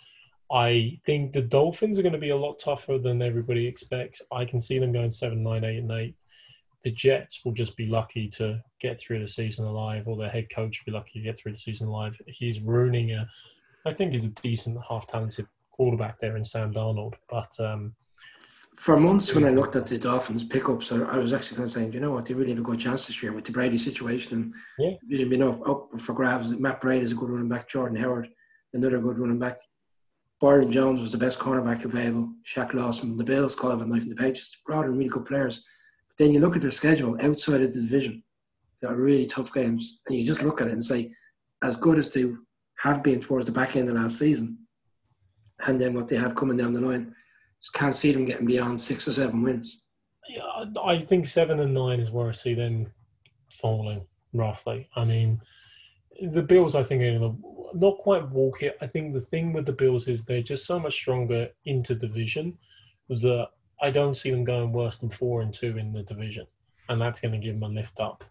I 0.50 0.98
think 1.04 1.32
the 1.32 1.42
Dolphins 1.42 1.98
are 1.98 2.02
going 2.02 2.12
to 2.12 2.18
be 2.18 2.30
a 2.30 2.36
lot 2.36 2.58
tougher 2.58 2.98
than 2.98 3.20
everybody 3.20 3.66
expects. 3.66 4.22
I 4.30 4.44
can 4.46 4.60
see 4.60 4.78
them 4.78 4.92
going 4.92 5.10
seven, 5.10 5.42
nine, 5.42 5.64
eight, 5.64 5.78
and 5.78 5.90
eight 5.90 6.14
the 6.84 6.90
Jets 6.90 7.44
will 7.44 7.52
just 7.52 7.76
be 7.76 7.86
lucky 7.86 8.28
to 8.28 8.62
get 8.78 9.00
through 9.00 9.18
the 9.18 9.26
season 9.26 9.64
alive, 9.64 10.06
or 10.06 10.16
their 10.16 10.28
head 10.28 10.48
coach 10.50 10.80
will 10.80 10.92
be 10.92 10.96
lucky 10.96 11.18
to 11.18 11.24
get 11.24 11.36
through 11.36 11.52
the 11.52 11.58
season 11.58 11.88
alive. 11.88 12.16
He's 12.26 12.60
ruining 12.60 13.12
a, 13.12 13.26
I 13.86 13.92
think 13.92 14.12
he's 14.12 14.26
a 14.26 14.28
decent, 14.28 14.78
half-talented 14.88 15.46
quarterback 15.72 16.20
there 16.20 16.36
in 16.36 16.44
Sam 16.44 16.72
Darnold. 16.72 17.14
But 17.28 17.58
um, 17.58 17.94
for 18.76 18.98
months, 18.98 19.34
when 19.34 19.44
I 19.44 19.50
looked 19.50 19.76
at 19.76 19.86
the 19.86 19.98
Dolphins 19.98 20.44
pickups, 20.44 20.90
I 20.90 21.18
was 21.18 21.32
actually 21.32 21.56
kind 21.56 21.68
of 21.68 21.72
saying, 21.72 21.92
you 21.92 22.00
know 22.00 22.12
what, 22.12 22.26
they 22.26 22.34
really 22.34 22.50
have 22.50 22.58
a 22.58 22.62
good 22.62 22.80
chance 22.80 23.06
this 23.06 23.22
year 23.22 23.32
with 23.32 23.44
the 23.44 23.52
Brady 23.52 23.78
situation 23.78 24.34
and 24.34 24.54
yeah. 24.78 24.96
division 25.00 25.28
being 25.28 25.42
up, 25.42 25.68
up 25.68 26.00
for 26.00 26.12
grabs. 26.12 26.50
Matt 26.50 26.80
Breida 26.80 27.02
is 27.02 27.12
a 27.12 27.14
good 27.14 27.30
running 27.30 27.48
back. 27.48 27.68
Jordan 27.68 27.96
Howard, 27.96 28.28
another 28.72 28.98
good 28.98 29.18
running 29.18 29.38
back. 29.38 29.60
Byron 30.40 30.70
Jones 30.70 31.00
was 31.00 31.12
the 31.12 31.18
best 31.18 31.38
cornerback 31.38 31.84
available. 31.84 32.32
Shaq 32.44 32.74
Lawson, 32.74 33.16
the 33.16 33.24
Bills, 33.24 33.54
Calvin 33.54 33.88
Knight, 33.88 34.02
and 34.02 34.10
the 34.10 34.16
Patriots 34.16 34.60
brought 34.66 34.86
in 34.86 34.96
really 34.96 35.08
good 35.08 35.24
players 35.24 35.64
But 36.08 36.16
then 36.18 36.32
you 36.32 36.40
look 36.40 36.56
at 36.56 36.62
their 36.62 36.70
schedule 36.70 37.16
outside 37.22 37.62
of 37.62 37.72
the 37.72 37.80
division, 37.80 38.22
they 38.82 38.88
are 38.88 38.96
really 38.96 39.26
tough 39.26 39.52
games, 39.52 40.00
and 40.06 40.18
you 40.18 40.24
just 40.24 40.42
look 40.42 40.60
at 40.60 40.66
it 40.66 40.72
and 40.72 40.84
say, 40.84 41.12
as 41.62 41.76
good 41.76 41.98
as 41.98 42.12
they 42.12 42.26
have 42.78 43.02
been 43.02 43.20
towards 43.20 43.46
the 43.46 43.52
back 43.52 43.76
end 43.76 43.88
of 43.88 43.94
last 43.94 44.18
season, 44.18 44.58
and 45.66 45.80
then 45.80 45.94
what 45.94 46.08
they 46.08 46.16
have 46.16 46.34
coming 46.34 46.56
down 46.56 46.74
the 46.74 46.80
line, 46.80 47.14
just 47.64 47.72
can't 47.72 47.94
see 47.94 48.12
them 48.12 48.26
getting 48.26 48.46
beyond 48.46 48.78
six 48.78 49.08
or 49.08 49.12
seven 49.12 49.42
wins. 49.42 49.86
Yeah, 50.28 50.66
I 50.84 50.98
think 50.98 51.26
seven 51.26 51.60
and 51.60 51.72
nine 51.72 51.98
is 51.98 52.10
where 52.10 52.28
I 52.28 52.32
see 52.32 52.52
them 52.52 52.92
falling 53.54 54.06
roughly. 54.34 54.88
I 54.96 55.04
mean, 55.04 55.40
the 56.20 56.42
Bills, 56.42 56.74
I 56.74 56.82
think, 56.82 57.02
are 57.02 57.34
not 57.74 57.98
quite 57.98 58.28
walk 58.28 58.62
it. 58.62 58.76
I 58.82 58.86
think 58.86 59.14
the 59.14 59.20
thing 59.20 59.54
with 59.54 59.64
the 59.64 59.72
Bills 59.72 60.08
is 60.08 60.24
they're 60.24 60.42
just 60.42 60.66
so 60.66 60.78
much 60.78 60.92
stronger 60.92 61.48
into 61.64 61.94
division 61.94 62.58
that 63.08 63.48
I 63.80 63.90
don't 63.90 64.16
see 64.16 64.30
them 64.30 64.44
going 64.44 64.72
worse 64.72 64.98
than 64.98 65.08
four 65.10 65.40
and 65.40 65.52
two 65.52 65.78
in 65.78 65.90
the 65.92 66.02
division, 66.02 66.46
and 66.90 67.00
that's 67.00 67.20
going 67.20 67.32
to 67.32 67.38
give 67.38 67.54
them 67.58 67.70
a 67.70 67.74
lift 67.74 67.98
up. 67.98 68.24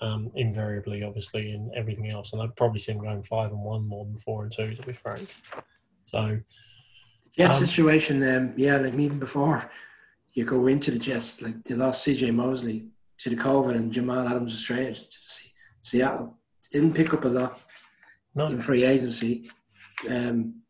Um, 0.00 0.30
invariably, 0.36 1.02
obviously, 1.02 1.50
in 1.50 1.72
everything 1.74 2.08
else, 2.08 2.32
and 2.32 2.40
I'd 2.40 2.54
probably 2.54 2.78
see 2.78 2.92
them 2.92 3.02
going 3.02 3.22
five 3.24 3.50
and 3.50 3.60
one 3.60 3.84
more 3.84 4.04
than 4.04 4.16
four 4.16 4.44
and 4.44 4.52
two, 4.52 4.72
to 4.72 4.86
be 4.86 4.92
frank. 4.92 5.26
So, 6.04 6.38
Jet 7.38 7.52
um, 7.52 7.60
situation, 7.60 8.36
um, 8.36 8.52
yeah, 8.56 8.78
like 8.78 8.94
even 8.94 9.18
before 9.18 9.70
you 10.32 10.44
go 10.44 10.66
into 10.66 10.90
the 10.90 10.98
Jets, 10.98 11.40
like 11.40 11.62
they 11.64 11.74
lost 11.74 12.06
CJ 12.06 12.34
Mosley 12.34 12.86
to 13.18 13.30
the 13.30 13.36
COVID 13.36 13.76
and 13.76 13.92
Jamal 13.92 14.26
Adams 14.26 14.54
Australia 14.54 14.94
to 14.94 15.18
Seattle. 15.82 16.36
They 16.72 16.80
didn't 16.80 16.96
pick 16.96 17.14
up 17.14 17.24
a 17.24 17.28
lot 17.28 17.60
no. 18.34 18.46
in 18.46 18.60
free 18.60 18.84
agency. 18.84 19.48
Um, 20.08 20.62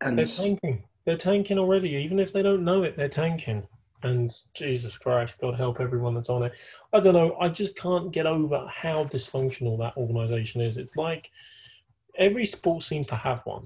and 0.00 0.18
they're 0.18 0.24
tanking. 0.24 0.84
They're 1.04 1.16
tanking 1.16 1.58
already. 1.58 1.90
Even 1.90 2.18
if 2.18 2.32
they 2.32 2.42
don't 2.42 2.64
know 2.64 2.82
it, 2.82 2.96
they're 2.96 3.08
tanking. 3.08 3.66
And 4.02 4.30
Jesus 4.54 4.96
Christ, 4.96 5.40
God 5.40 5.56
help 5.56 5.80
everyone 5.80 6.14
that's 6.14 6.30
on 6.30 6.44
it. 6.44 6.52
I 6.92 7.00
don't 7.00 7.14
know. 7.14 7.36
I 7.40 7.48
just 7.48 7.76
can't 7.76 8.12
get 8.12 8.26
over 8.26 8.66
how 8.68 9.04
dysfunctional 9.04 9.78
that 9.78 9.96
organization 9.96 10.60
is. 10.60 10.76
It's 10.76 10.96
like 10.96 11.30
every 12.16 12.46
sport 12.46 12.82
seems 12.82 13.06
to 13.08 13.16
have 13.16 13.42
one. 13.44 13.64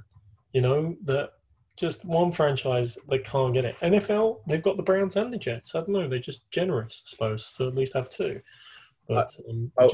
You 0.53 0.63
know 0.63 0.97
that 1.05 1.33
just 1.83 2.05
one 2.05 2.31
franchise 2.31 2.97
they 3.11 3.19
can't 3.19 3.53
get 3.53 3.65
it. 3.65 3.75
NFL, 3.83 4.39
they've 4.47 4.63
got 4.63 4.77
the 4.77 4.85
Browns 4.85 5.17
and 5.17 5.33
the 5.33 5.37
Jets. 5.37 5.75
I 5.75 5.81
don't 5.81 5.89
know. 5.89 6.09
They're 6.09 6.21
just 6.21 6.49
generous, 6.53 7.03
I 7.05 7.11
suppose, 7.11 7.53
to 7.57 7.67
at 7.67 7.75
least 7.75 7.95
have 7.95 8.09
two. 8.09 8.41
But 9.09 9.37
um, 9.51 9.73
oh, 9.79 9.91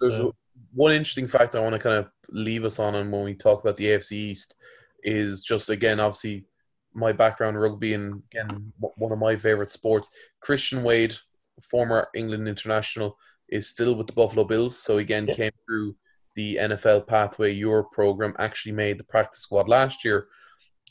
there's 0.00 0.18
a, 0.18 0.30
one 0.72 0.92
interesting 0.92 1.26
fact 1.26 1.54
I 1.54 1.60
want 1.60 1.74
to 1.74 1.78
kind 1.78 1.98
of 1.98 2.08
leave 2.30 2.64
us 2.64 2.78
on, 2.78 2.94
and 2.94 3.12
when 3.12 3.22
we 3.22 3.34
talk 3.34 3.60
about 3.60 3.76
the 3.76 3.84
AFC 3.84 4.12
East, 4.12 4.56
is 5.02 5.44
just 5.44 5.68
again, 5.68 6.00
obviously, 6.00 6.46
my 6.94 7.12
background 7.12 7.60
rugby, 7.60 7.92
and 7.92 8.22
again, 8.32 8.72
one 8.78 9.12
of 9.12 9.18
my 9.18 9.36
favorite 9.36 9.70
sports. 9.70 10.08
Christian 10.40 10.82
Wade, 10.82 11.14
former 11.60 12.08
England 12.14 12.48
international, 12.48 13.18
is 13.50 13.68
still 13.68 13.94
with 13.94 14.06
the 14.06 14.14
Buffalo 14.14 14.44
Bills. 14.44 14.78
So 14.78 14.98
again, 14.98 15.26
yeah. 15.26 15.34
came 15.34 15.52
through 15.66 15.96
the 16.34 16.56
NFL 16.56 17.06
Pathway 17.06 17.52
Europe 17.52 17.92
program. 17.92 18.34
Actually, 18.38 18.72
made 18.72 18.96
the 18.96 19.04
practice 19.04 19.40
squad 19.40 19.68
last 19.68 20.02
year 20.02 20.28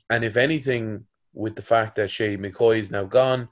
and 0.10 0.24
if 0.24 0.38
anything, 0.38 1.06
with 1.34 1.56
the 1.56 1.62
fact 1.62 1.96
that 1.96 2.10
Shady 2.10 2.38
McCoy 2.38 2.80
is 2.80 2.92
now 2.92 3.04
gone, 3.04 3.50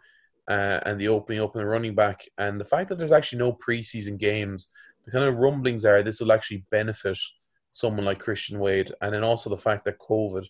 uh, 0.49 0.79
and 0.85 0.99
the 0.99 1.07
opening 1.07 1.41
up 1.41 1.55
and 1.55 1.61
the 1.61 1.67
running 1.67 1.95
back, 1.95 2.25
and 2.37 2.59
the 2.59 2.65
fact 2.65 2.89
that 2.89 2.97
there's 2.97 3.11
actually 3.11 3.39
no 3.39 3.53
preseason 3.53 4.17
games, 4.17 4.69
the 5.05 5.11
kind 5.11 5.25
of 5.25 5.37
rumblings 5.37 5.85
are 5.85 6.01
this 6.01 6.19
will 6.19 6.31
actually 6.31 6.65
benefit 6.71 7.17
someone 7.71 8.05
like 8.05 8.19
Christian 8.19 8.59
Wade, 8.59 8.91
and 9.01 9.13
then 9.13 9.23
also 9.23 9.49
the 9.49 9.57
fact 9.57 9.85
that 9.85 9.99
COVID 9.99 10.45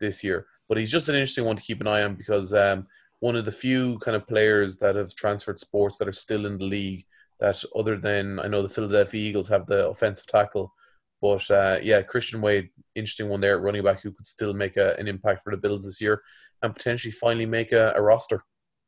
this 0.00 0.22
year. 0.24 0.46
But 0.68 0.78
he's 0.78 0.90
just 0.90 1.08
an 1.08 1.14
interesting 1.14 1.44
one 1.44 1.56
to 1.56 1.62
keep 1.62 1.80
an 1.80 1.88
eye 1.88 2.02
on 2.02 2.14
because 2.14 2.52
um, 2.52 2.86
one 3.20 3.36
of 3.36 3.44
the 3.44 3.52
few 3.52 3.98
kind 3.98 4.16
of 4.16 4.26
players 4.26 4.76
that 4.78 4.96
have 4.96 5.14
transferred 5.14 5.58
sports 5.58 5.98
that 5.98 6.08
are 6.08 6.12
still 6.12 6.46
in 6.46 6.58
the 6.58 6.64
league. 6.64 7.04
That 7.40 7.62
other 7.76 7.96
than 7.96 8.40
I 8.40 8.48
know 8.48 8.62
the 8.62 8.68
Philadelphia 8.68 9.28
Eagles 9.28 9.48
have 9.48 9.66
the 9.66 9.88
offensive 9.88 10.26
tackle 10.26 10.72
but 11.20 11.50
uh, 11.50 11.78
yeah, 11.82 12.02
Christian 12.02 12.40
Wade, 12.40 12.70
interesting 12.94 13.28
one 13.28 13.40
there 13.40 13.56
at 13.56 13.62
running 13.62 13.82
back 13.82 14.02
who 14.02 14.12
could 14.12 14.26
still 14.26 14.52
make 14.54 14.76
a, 14.76 14.94
an 14.98 15.08
impact 15.08 15.42
for 15.42 15.50
the 15.50 15.56
Bills 15.56 15.84
this 15.84 16.00
year 16.00 16.22
and 16.62 16.74
potentially 16.74 17.12
finally 17.12 17.46
make 17.46 17.72
a, 17.72 17.92
a 17.96 18.02
roster. 18.02 18.42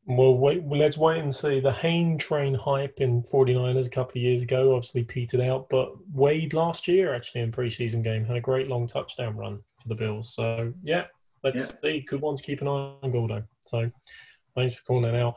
Well, 0.07 0.37
wait, 0.37 0.63
well, 0.63 0.81
let's 0.81 0.97
wait 0.97 1.21
and 1.21 1.35
see. 1.35 1.61
The 1.61 1.73
Hayne 1.73 2.19
train 2.19 2.55
hype 2.55 3.01
in 3.01 3.23
49ers 3.23 3.87
a 3.87 3.91
couple 3.91 4.13
of 4.13 4.23
years 4.23 4.43
ago 4.43 4.75
obviously 4.75 5.05
petered 5.05 5.41
out, 5.41 5.69
but 5.69 5.93
Wade 6.13 6.55
last 6.55 6.89
year, 6.89 7.15
actually, 7.15 7.43
in 7.43 7.53
preseason 7.53 8.03
game, 8.03 8.25
had 8.25 8.37
a 8.37 8.41
great 8.41 8.69
long 8.69 8.89
touchdown 8.89 9.37
run 9.37 9.61
for 9.81 9.89
the 9.89 9.95
Bills. 9.95 10.35
So, 10.35 10.73
yeah, 10.83 11.05
let's 11.45 11.69
yeah. 11.69 11.77
see. 11.83 12.01
Good 12.01 12.23
one 12.23 12.37
to 12.37 12.43
keep 12.43 12.61
an 12.63 12.69
eye 12.69 12.95
on, 13.03 13.11
Gordo. 13.11 13.45
So, 13.61 13.91
thanks 14.55 14.75
for 14.75 14.83
calling 14.85 15.03
that 15.03 15.15
out. 15.15 15.35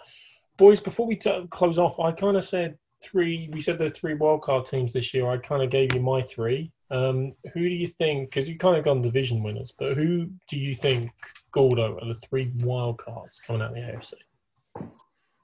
Boys, 0.58 0.80
before 0.80 1.08
we 1.08 1.18
t- 1.18 1.48
close 1.50 1.78
off, 1.78 2.00
I 2.00 2.12
kind 2.12 2.38
of 2.38 2.44
said 2.44 2.78
three, 3.04 3.50
we 3.52 3.62
said 3.62 3.78
there 3.78 3.88
are 3.88 3.92
three 3.92 4.16
wildcard 4.16 4.68
teams 4.68 4.94
this 4.94 5.14
year. 5.14 5.30
I 5.30 5.38
kind 5.38 5.64
of 5.64 5.70
gave 5.70 5.94
you 5.94 6.02
my 6.02 6.22
three. 6.22 6.72
Um, 6.90 7.34
who 7.54 7.62
do 7.62 7.76
you 7.76 7.88
think? 7.88 8.30
Because 8.30 8.48
you 8.48 8.58
kind 8.58 8.78
of 8.78 8.86
gone 8.86 9.02
division 9.02 9.44
winners, 9.44 9.74
but 9.78 9.96
who 9.96 10.30
do 10.50 10.58
you 10.58 10.76
think 10.76 11.12
Gordo 11.52 12.00
are 12.00 12.08
the 12.08 12.16
three 12.16 12.52
wild 12.60 12.98
cards 13.00 13.40
coming 13.40 13.62
out 13.62 13.70
of 13.70 13.76
the 13.76 13.82
AFC? 13.82 14.14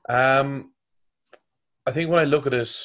Um, 0.10 0.72
I 1.86 1.92
think 1.92 2.10
when 2.10 2.20
I 2.20 2.26
look 2.26 2.48
at 2.48 2.54
it, 2.54 2.76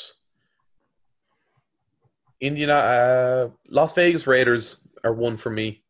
Indiana, 2.40 2.74
uh, 2.74 3.48
Las 3.68 3.94
Vegas 3.94 4.26
Raiders 4.26 4.86
are 5.02 5.12
one 5.12 5.36
for 5.36 5.50
me. 5.50 5.82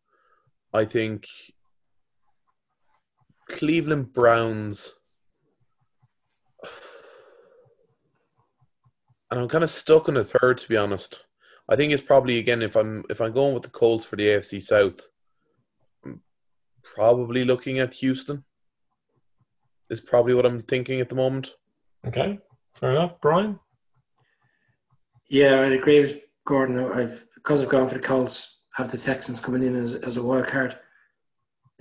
I 0.72 0.84
think 0.84 1.26
Cleveland 3.48 4.12
Browns. 4.12 4.94
And 9.34 9.42
I'm 9.42 9.48
kind 9.48 9.64
of 9.64 9.70
stuck 9.70 10.06
in 10.06 10.16
a 10.16 10.22
third, 10.22 10.58
to 10.58 10.68
be 10.68 10.76
honest. 10.76 11.24
I 11.68 11.74
think 11.74 11.92
it's 11.92 12.00
probably 12.00 12.38
again 12.38 12.62
if 12.62 12.76
I'm 12.76 13.02
if 13.10 13.20
I'm 13.20 13.32
going 13.32 13.52
with 13.52 13.64
the 13.64 13.68
Colts 13.68 14.04
for 14.04 14.14
the 14.14 14.28
AFC 14.28 14.62
South, 14.62 15.00
I'm 16.04 16.20
probably 16.84 17.44
looking 17.44 17.80
at 17.80 17.94
Houston. 17.94 18.44
Is 19.90 20.00
probably 20.00 20.34
what 20.34 20.46
I'm 20.46 20.60
thinking 20.60 21.00
at 21.00 21.08
the 21.08 21.16
moment. 21.16 21.56
Okay, 22.06 22.38
fair 22.76 22.92
enough, 22.92 23.20
Brian. 23.20 23.58
Yeah, 25.28 25.54
I 25.54 25.66
agree 25.66 25.98
with 25.98 26.20
Gordon. 26.46 26.78
I've 26.92 27.26
because 27.34 27.60
I've 27.60 27.68
gone 27.68 27.88
for 27.88 27.94
the 27.94 28.00
Colts, 28.00 28.60
have 28.74 28.88
the 28.88 28.98
Texans 28.98 29.40
coming 29.40 29.64
in 29.64 29.74
as, 29.74 29.94
as 29.94 30.16
a 30.16 30.22
wild 30.22 30.46
card. 30.46 30.78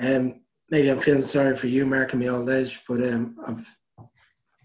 Um, 0.01 0.41
maybe 0.71 0.89
I'm 0.89 0.97
feeling 0.97 1.21
sorry 1.21 1.55
for 1.55 1.67
you, 1.67 1.85
Mark, 1.85 2.13
and 2.13 2.19
me 2.19 2.29
old 2.31 2.49
age, 2.49 2.81
but 2.87 3.03
um, 3.03 3.35
I've, 3.45 3.77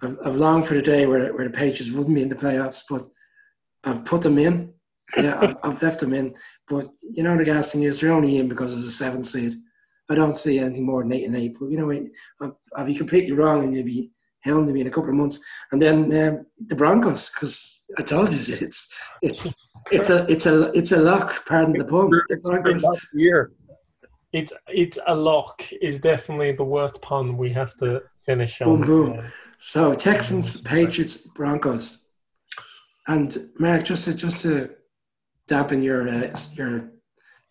I've 0.03 0.19
I've 0.25 0.37
longed 0.37 0.67
for 0.67 0.75
the 0.75 0.83
day 0.83 1.07
where 1.07 1.33
where 1.33 1.49
the 1.49 1.57
Patriots 1.57 1.93
wouldn't 1.93 2.15
be 2.15 2.23
in 2.23 2.29
the 2.29 2.35
playoffs, 2.37 2.83
but 2.89 3.07
I've 3.85 4.05
put 4.05 4.23
them 4.23 4.39
in 4.39 4.73
yeah, 5.17 5.39
I've, 5.41 5.57
I've, 5.63 5.83
left 5.83 6.01
them 6.01 6.15
in. 6.15 6.35
But 6.69 6.89
you 7.03 7.23
know, 7.23 7.37
the 7.37 7.45
gas 7.45 7.73
thing 7.73 7.83
is 7.83 8.01
they're 8.01 8.13
only 8.13 8.39
in 8.39 8.49
because 8.49 8.77
it's 8.77 8.87
a 8.89 8.93
seven 8.93 9.23
seed. 9.23 9.55
I 10.11 10.15
don't 10.15 10.33
see 10.33 10.59
anything 10.59 10.87
more 10.87 11.03
than 11.03 11.13
eight 11.13 11.25
and 11.25 11.37
eight. 11.37 11.57
But 11.59 11.71
you 11.71 11.79
know, 11.79 12.09
I'll, 12.41 12.59
I'll 12.77 12.87
be 12.87 12.95
completely 12.95 13.33
wrong, 13.33 13.65
and 13.65 13.75
you'll 13.75 13.85
be 13.85 14.11
hounding 14.45 14.75
me 14.75 14.81
in 14.81 14.87
a 14.87 14.91
couple 14.91 15.11
of 15.11 15.17
months. 15.17 15.45
And 15.73 15.81
then 15.81 16.29
um, 16.29 16.47
the 16.67 16.75
Broncos, 16.75 17.31
because 17.31 17.85
I 17.99 18.03
told 18.03 18.33
you 18.33 18.39
it's 18.61 18.95
it's 19.23 19.71
it's 19.91 20.11
a 20.11 20.31
it's 20.31 20.47
a 20.47 20.73
it's 20.73 20.93
a 20.93 20.99
lock. 20.99 21.47
Pardon 21.47 21.75
the 21.75 21.85
pun. 21.85 22.11
The 22.11 23.01
Year. 23.13 23.53
It's 24.35 24.53
it's 24.69 24.99
a 25.07 25.15
lock 25.15 25.63
is 25.81 25.99
definitely 25.99 26.53
the 26.53 26.65
worst 26.65 27.01
pun 27.01 27.39
we 27.39 27.51
have 27.51 27.75
to 27.77 28.03
finish 28.19 28.61
on. 28.61 28.83
Boom 28.83 28.87
boom. 28.87 29.33
So 29.59 29.93
Texans, 29.95 30.61
Patriots, 30.61 31.27
Broncos, 31.35 32.07
and 33.07 33.51
Mark, 33.59 33.85
just 33.85 34.05
to 34.05 34.15
just 34.15 34.43
to 34.43 34.71
dampen 35.49 35.83
your 35.83 36.09
uh, 36.09 36.37
your 36.55 36.91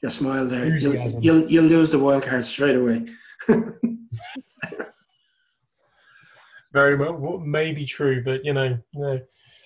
your 0.01 0.11
smile 0.11 0.47
there. 0.47 0.77
You'll, 0.77 1.21
you'll, 1.21 1.51
you'll 1.51 1.65
lose 1.65 1.91
the 1.91 1.99
wild 1.99 2.23
card 2.23 2.45
straight 2.45 2.75
away. 2.75 3.07
Very 6.73 6.95
well, 6.95 7.39
may 7.39 7.71
be 7.71 7.85
true, 7.85 8.23
but 8.23 8.45
you 8.45 8.53
know, 8.53 8.77
you 8.93 9.01
know 9.01 9.19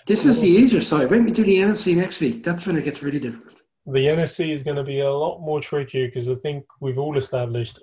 this 0.07 0.25
is 0.25 0.41
the 0.41 0.47
easier 0.47 0.81
side. 0.81 1.09
When 1.11 1.25
we 1.25 1.31
do 1.31 1.43
the 1.43 1.57
NFC 1.57 1.95
next 1.95 2.19
week, 2.21 2.43
that's 2.43 2.65
when 2.65 2.77
it 2.77 2.83
gets 2.83 3.03
really 3.03 3.19
difficult. 3.19 3.60
The 3.87 4.05
NFC 4.07 4.49
is 4.49 4.63
going 4.63 4.77
to 4.77 4.83
be 4.83 4.99
a 4.99 5.11
lot 5.11 5.39
more 5.39 5.59
trickier 5.59 6.07
because 6.07 6.29
I 6.29 6.35
think 6.35 6.65
we've 6.79 6.99
all 6.99 7.17
established 7.17 7.79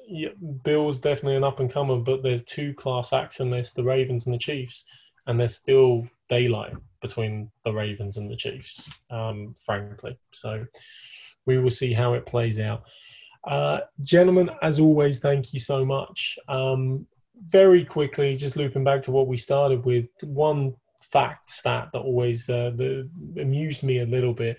Bill's 0.62 1.00
definitely 1.00 1.36
an 1.36 1.44
up 1.44 1.58
and 1.58 1.70
comer, 1.70 1.96
but 1.96 2.22
there's 2.22 2.44
two 2.44 2.72
class 2.74 3.12
acts 3.12 3.40
in 3.40 3.50
this: 3.50 3.72
the 3.72 3.82
Ravens 3.82 4.26
and 4.26 4.34
the 4.34 4.38
Chiefs, 4.38 4.84
and 5.26 5.38
there's 5.38 5.56
still 5.56 6.06
daylight 6.28 6.74
between 7.02 7.50
the 7.64 7.72
Ravens 7.72 8.16
and 8.16 8.30
the 8.30 8.36
Chiefs, 8.36 8.88
um, 9.10 9.54
frankly. 9.60 10.16
So 10.32 10.64
we 11.46 11.58
will 11.58 11.70
see 11.70 11.92
how 11.92 12.14
it 12.14 12.26
plays 12.26 12.60
out. 12.60 12.84
Uh, 13.44 13.80
gentlemen, 14.02 14.50
as 14.62 14.78
always, 14.78 15.18
thank 15.18 15.52
you 15.52 15.60
so 15.60 15.84
much. 15.84 16.38
Um, 16.48 17.06
very 17.46 17.84
quickly, 17.84 18.36
just 18.36 18.56
looping 18.56 18.84
back 18.84 19.02
to 19.02 19.10
what 19.10 19.28
we 19.28 19.36
started 19.36 19.84
with, 19.84 20.10
one 20.22 20.74
fact 21.00 21.48
stat 21.48 21.88
that 21.92 22.00
always 22.00 22.48
uh, 22.48 22.72
the, 22.74 23.08
amused 23.40 23.82
me 23.82 24.00
a 24.00 24.06
little 24.06 24.34
bit. 24.34 24.58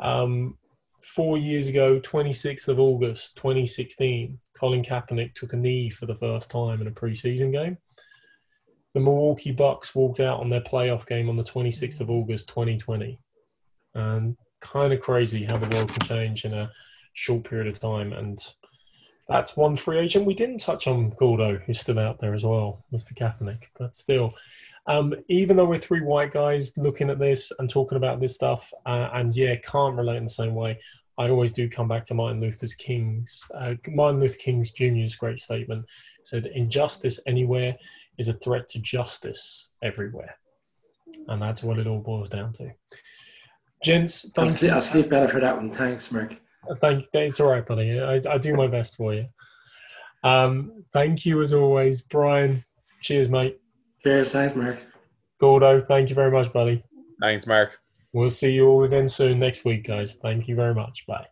Um, 0.00 0.58
four 1.02 1.38
years 1.38 1.68
ago, 1.68 2.00
26th 2.00 2.68
of 2.68 2.78
August, 2.78 3.36
2016, 3.36 4.38
Colin 4.54 4.82
Kaepernick 4.82 5.34
took 5.34 5.52
a 5.52 5.56
knee 5.56 5.90
for 5.90 6.06
the 6.06 6.14
first 6.14 6.50
time 6.50 6.80
in 6.80 6.86
a 6.86 6.92
preseason 6.92 7.52
game 7.52 7.78
the 8.96 9.00
Milwaukee 9.00 9.52
Bucks 9.52 9.94
walked 9.94 10.20
out 10.20 10.40
on 10.40 10.48
their 10.48 10.62
playoff 10.62 11.06
game 11.06 11.28
on 11.28 11.36
the 11.36 11.44
26th 11.44 12.00
of 12.00 12.10
August 12.10 12.48
2020. 12.48 13.20
And 13.94 14.38
kind 14.62 14.90
of 14.90 15.00
crazy 15.00 15.44
how 15.44 15.58
the 15.58 15.68
world 15.68 15.92
can 15.92 16.08
change 16.08 16.46
in 16.46 16.54
a 16.54 16.72
short 17.12 17.44
period 17.44 17.66
of 17.66 17.78
time. 17.78 18.14
And 18.14 18.42
that's 19.28 19.54
one 19.54 19.76
free 19.76 19.98
agent 19.98 20.24
we 20.24 20.32
didn't 20.32 20.60
touch 20.60 20.86
on, 20.86 21.10
Gordo, 21.10 21.58
who's 21.58 21.78
still 21.78 21.98
out 21.98 22.20
there 22.20 22.32
as 22.32 22.42
well, 22.42 22.86
Mr. 22.90 23.12
Kaepernick. 23.14 23.64
But 23.78 23.94
still, 23.96 24.32
Um, 24.88 25.14
even 25.28 25.56
though 25.56 25.64
we're 25.64 25.78
three 25.78 26.00
white 26.00 26.32
guys 26.32 26.76
looking 26.76 27.10
at 27.10 27.18
this 27.18 27.52
and 27.58 27.68
talking 27.68 27.96
about 27.96 28.20
this 28.20 28.34
stuff, 28.34 28.72
uh, 28.86 29.10
and 29.14 29.34
yeah, 29.34 29.56
can't 29.56 29.96
relate 29.96 30.16
in 30.16 30.24
the 30.24 30.30
same 30.30 30.54
way. 30.54 30.78
I 31.18 31.30
always 31.30 31.50
do 31.50 31.68
come 31.68 31.88
back 31.88 32.04
to 32.06 32.14
Martin 32.14 32.40
Luther 32.40 32.66
King's 32.78 33.44
uh, 33.54 33.74
Martin 33.88 34.20
Luther 34.20 34.36
King's 34.36 34.70
Jr.'s 34.70 35.16
great 35.16 35.40
statement. 35.40 35.86
Said, 36.24 36.46
"Injustice 36.46 37.18
anywhere 37.26 37.76
is 38.18 38.28
a 38.28 38.34
threat 38.34 38.68
to 38.68 38.78
justice 38.80 39.70
everywhere," 39.82 40.36
and 41.28 41.40
that's 41.40 41.62
what 41.62 41.78
it 41.78 41.86
all 41.86 42.00
boils 42.00 42.28
down 42.28 42.52
to. 42.54 42.70
Gents, 43.82 44.26
I'll 44.36 44.46
sleep. 44.46 44.72
I'll 44.72 44.80
sleep 44.80 45.08
better 45.08 45.28
for 45.28 45.40
that 45.40 45.56
one. 45.56 45.70
Thanks, 45.70 46.12
Mark. 46.12 46.36
Thank 46.80 47.04
you. 47.12 47.20
it's 47.20 47.40
all 47.40 47.50
right, 47.50 47.66
buddy. 47.66 48.00
I, 48.00 48.20
I 48.28 48.38
do 48.38 48.54
my 48.54 48.66
best 48.66 48.96
for 48.96 49.14
you. 49.14 49.26
Um, 50.22 50.84
thank 50.92 51.24
you 51.24 51.40
as 51.42 51.52
always, 51.52 52.00
Brian. 52.02 52.64
Cheers, 53.00 53.28
mate. 53.28 53.60
Cheers. 54.06 54.30
Thanks, 54.30 54.54
Mark. 54.54 54.78
Gordo, 55.40 55.80
thank 55.80 56.10
you 56.10 56.14
very 56.14 56.30
much, 56.30 56.52
buddy. 56.52 56.80
Thanks, 57.20 57.44
Mark. 57.44 57.80
We'll 58.12 58.30
see 58.30 58.52
you 58.52 58.68
all 58.68 58.84
again 58.84 59.08
soon 59.08 59.40
next 59.40 59.64
week, 59.64 59.84
guys. 59.84 60.14
Thank 60.14 60.46
you 60.46 60.54
very 60.54 60.74
much. 60.74 61.04
Bye. 61.08 61.26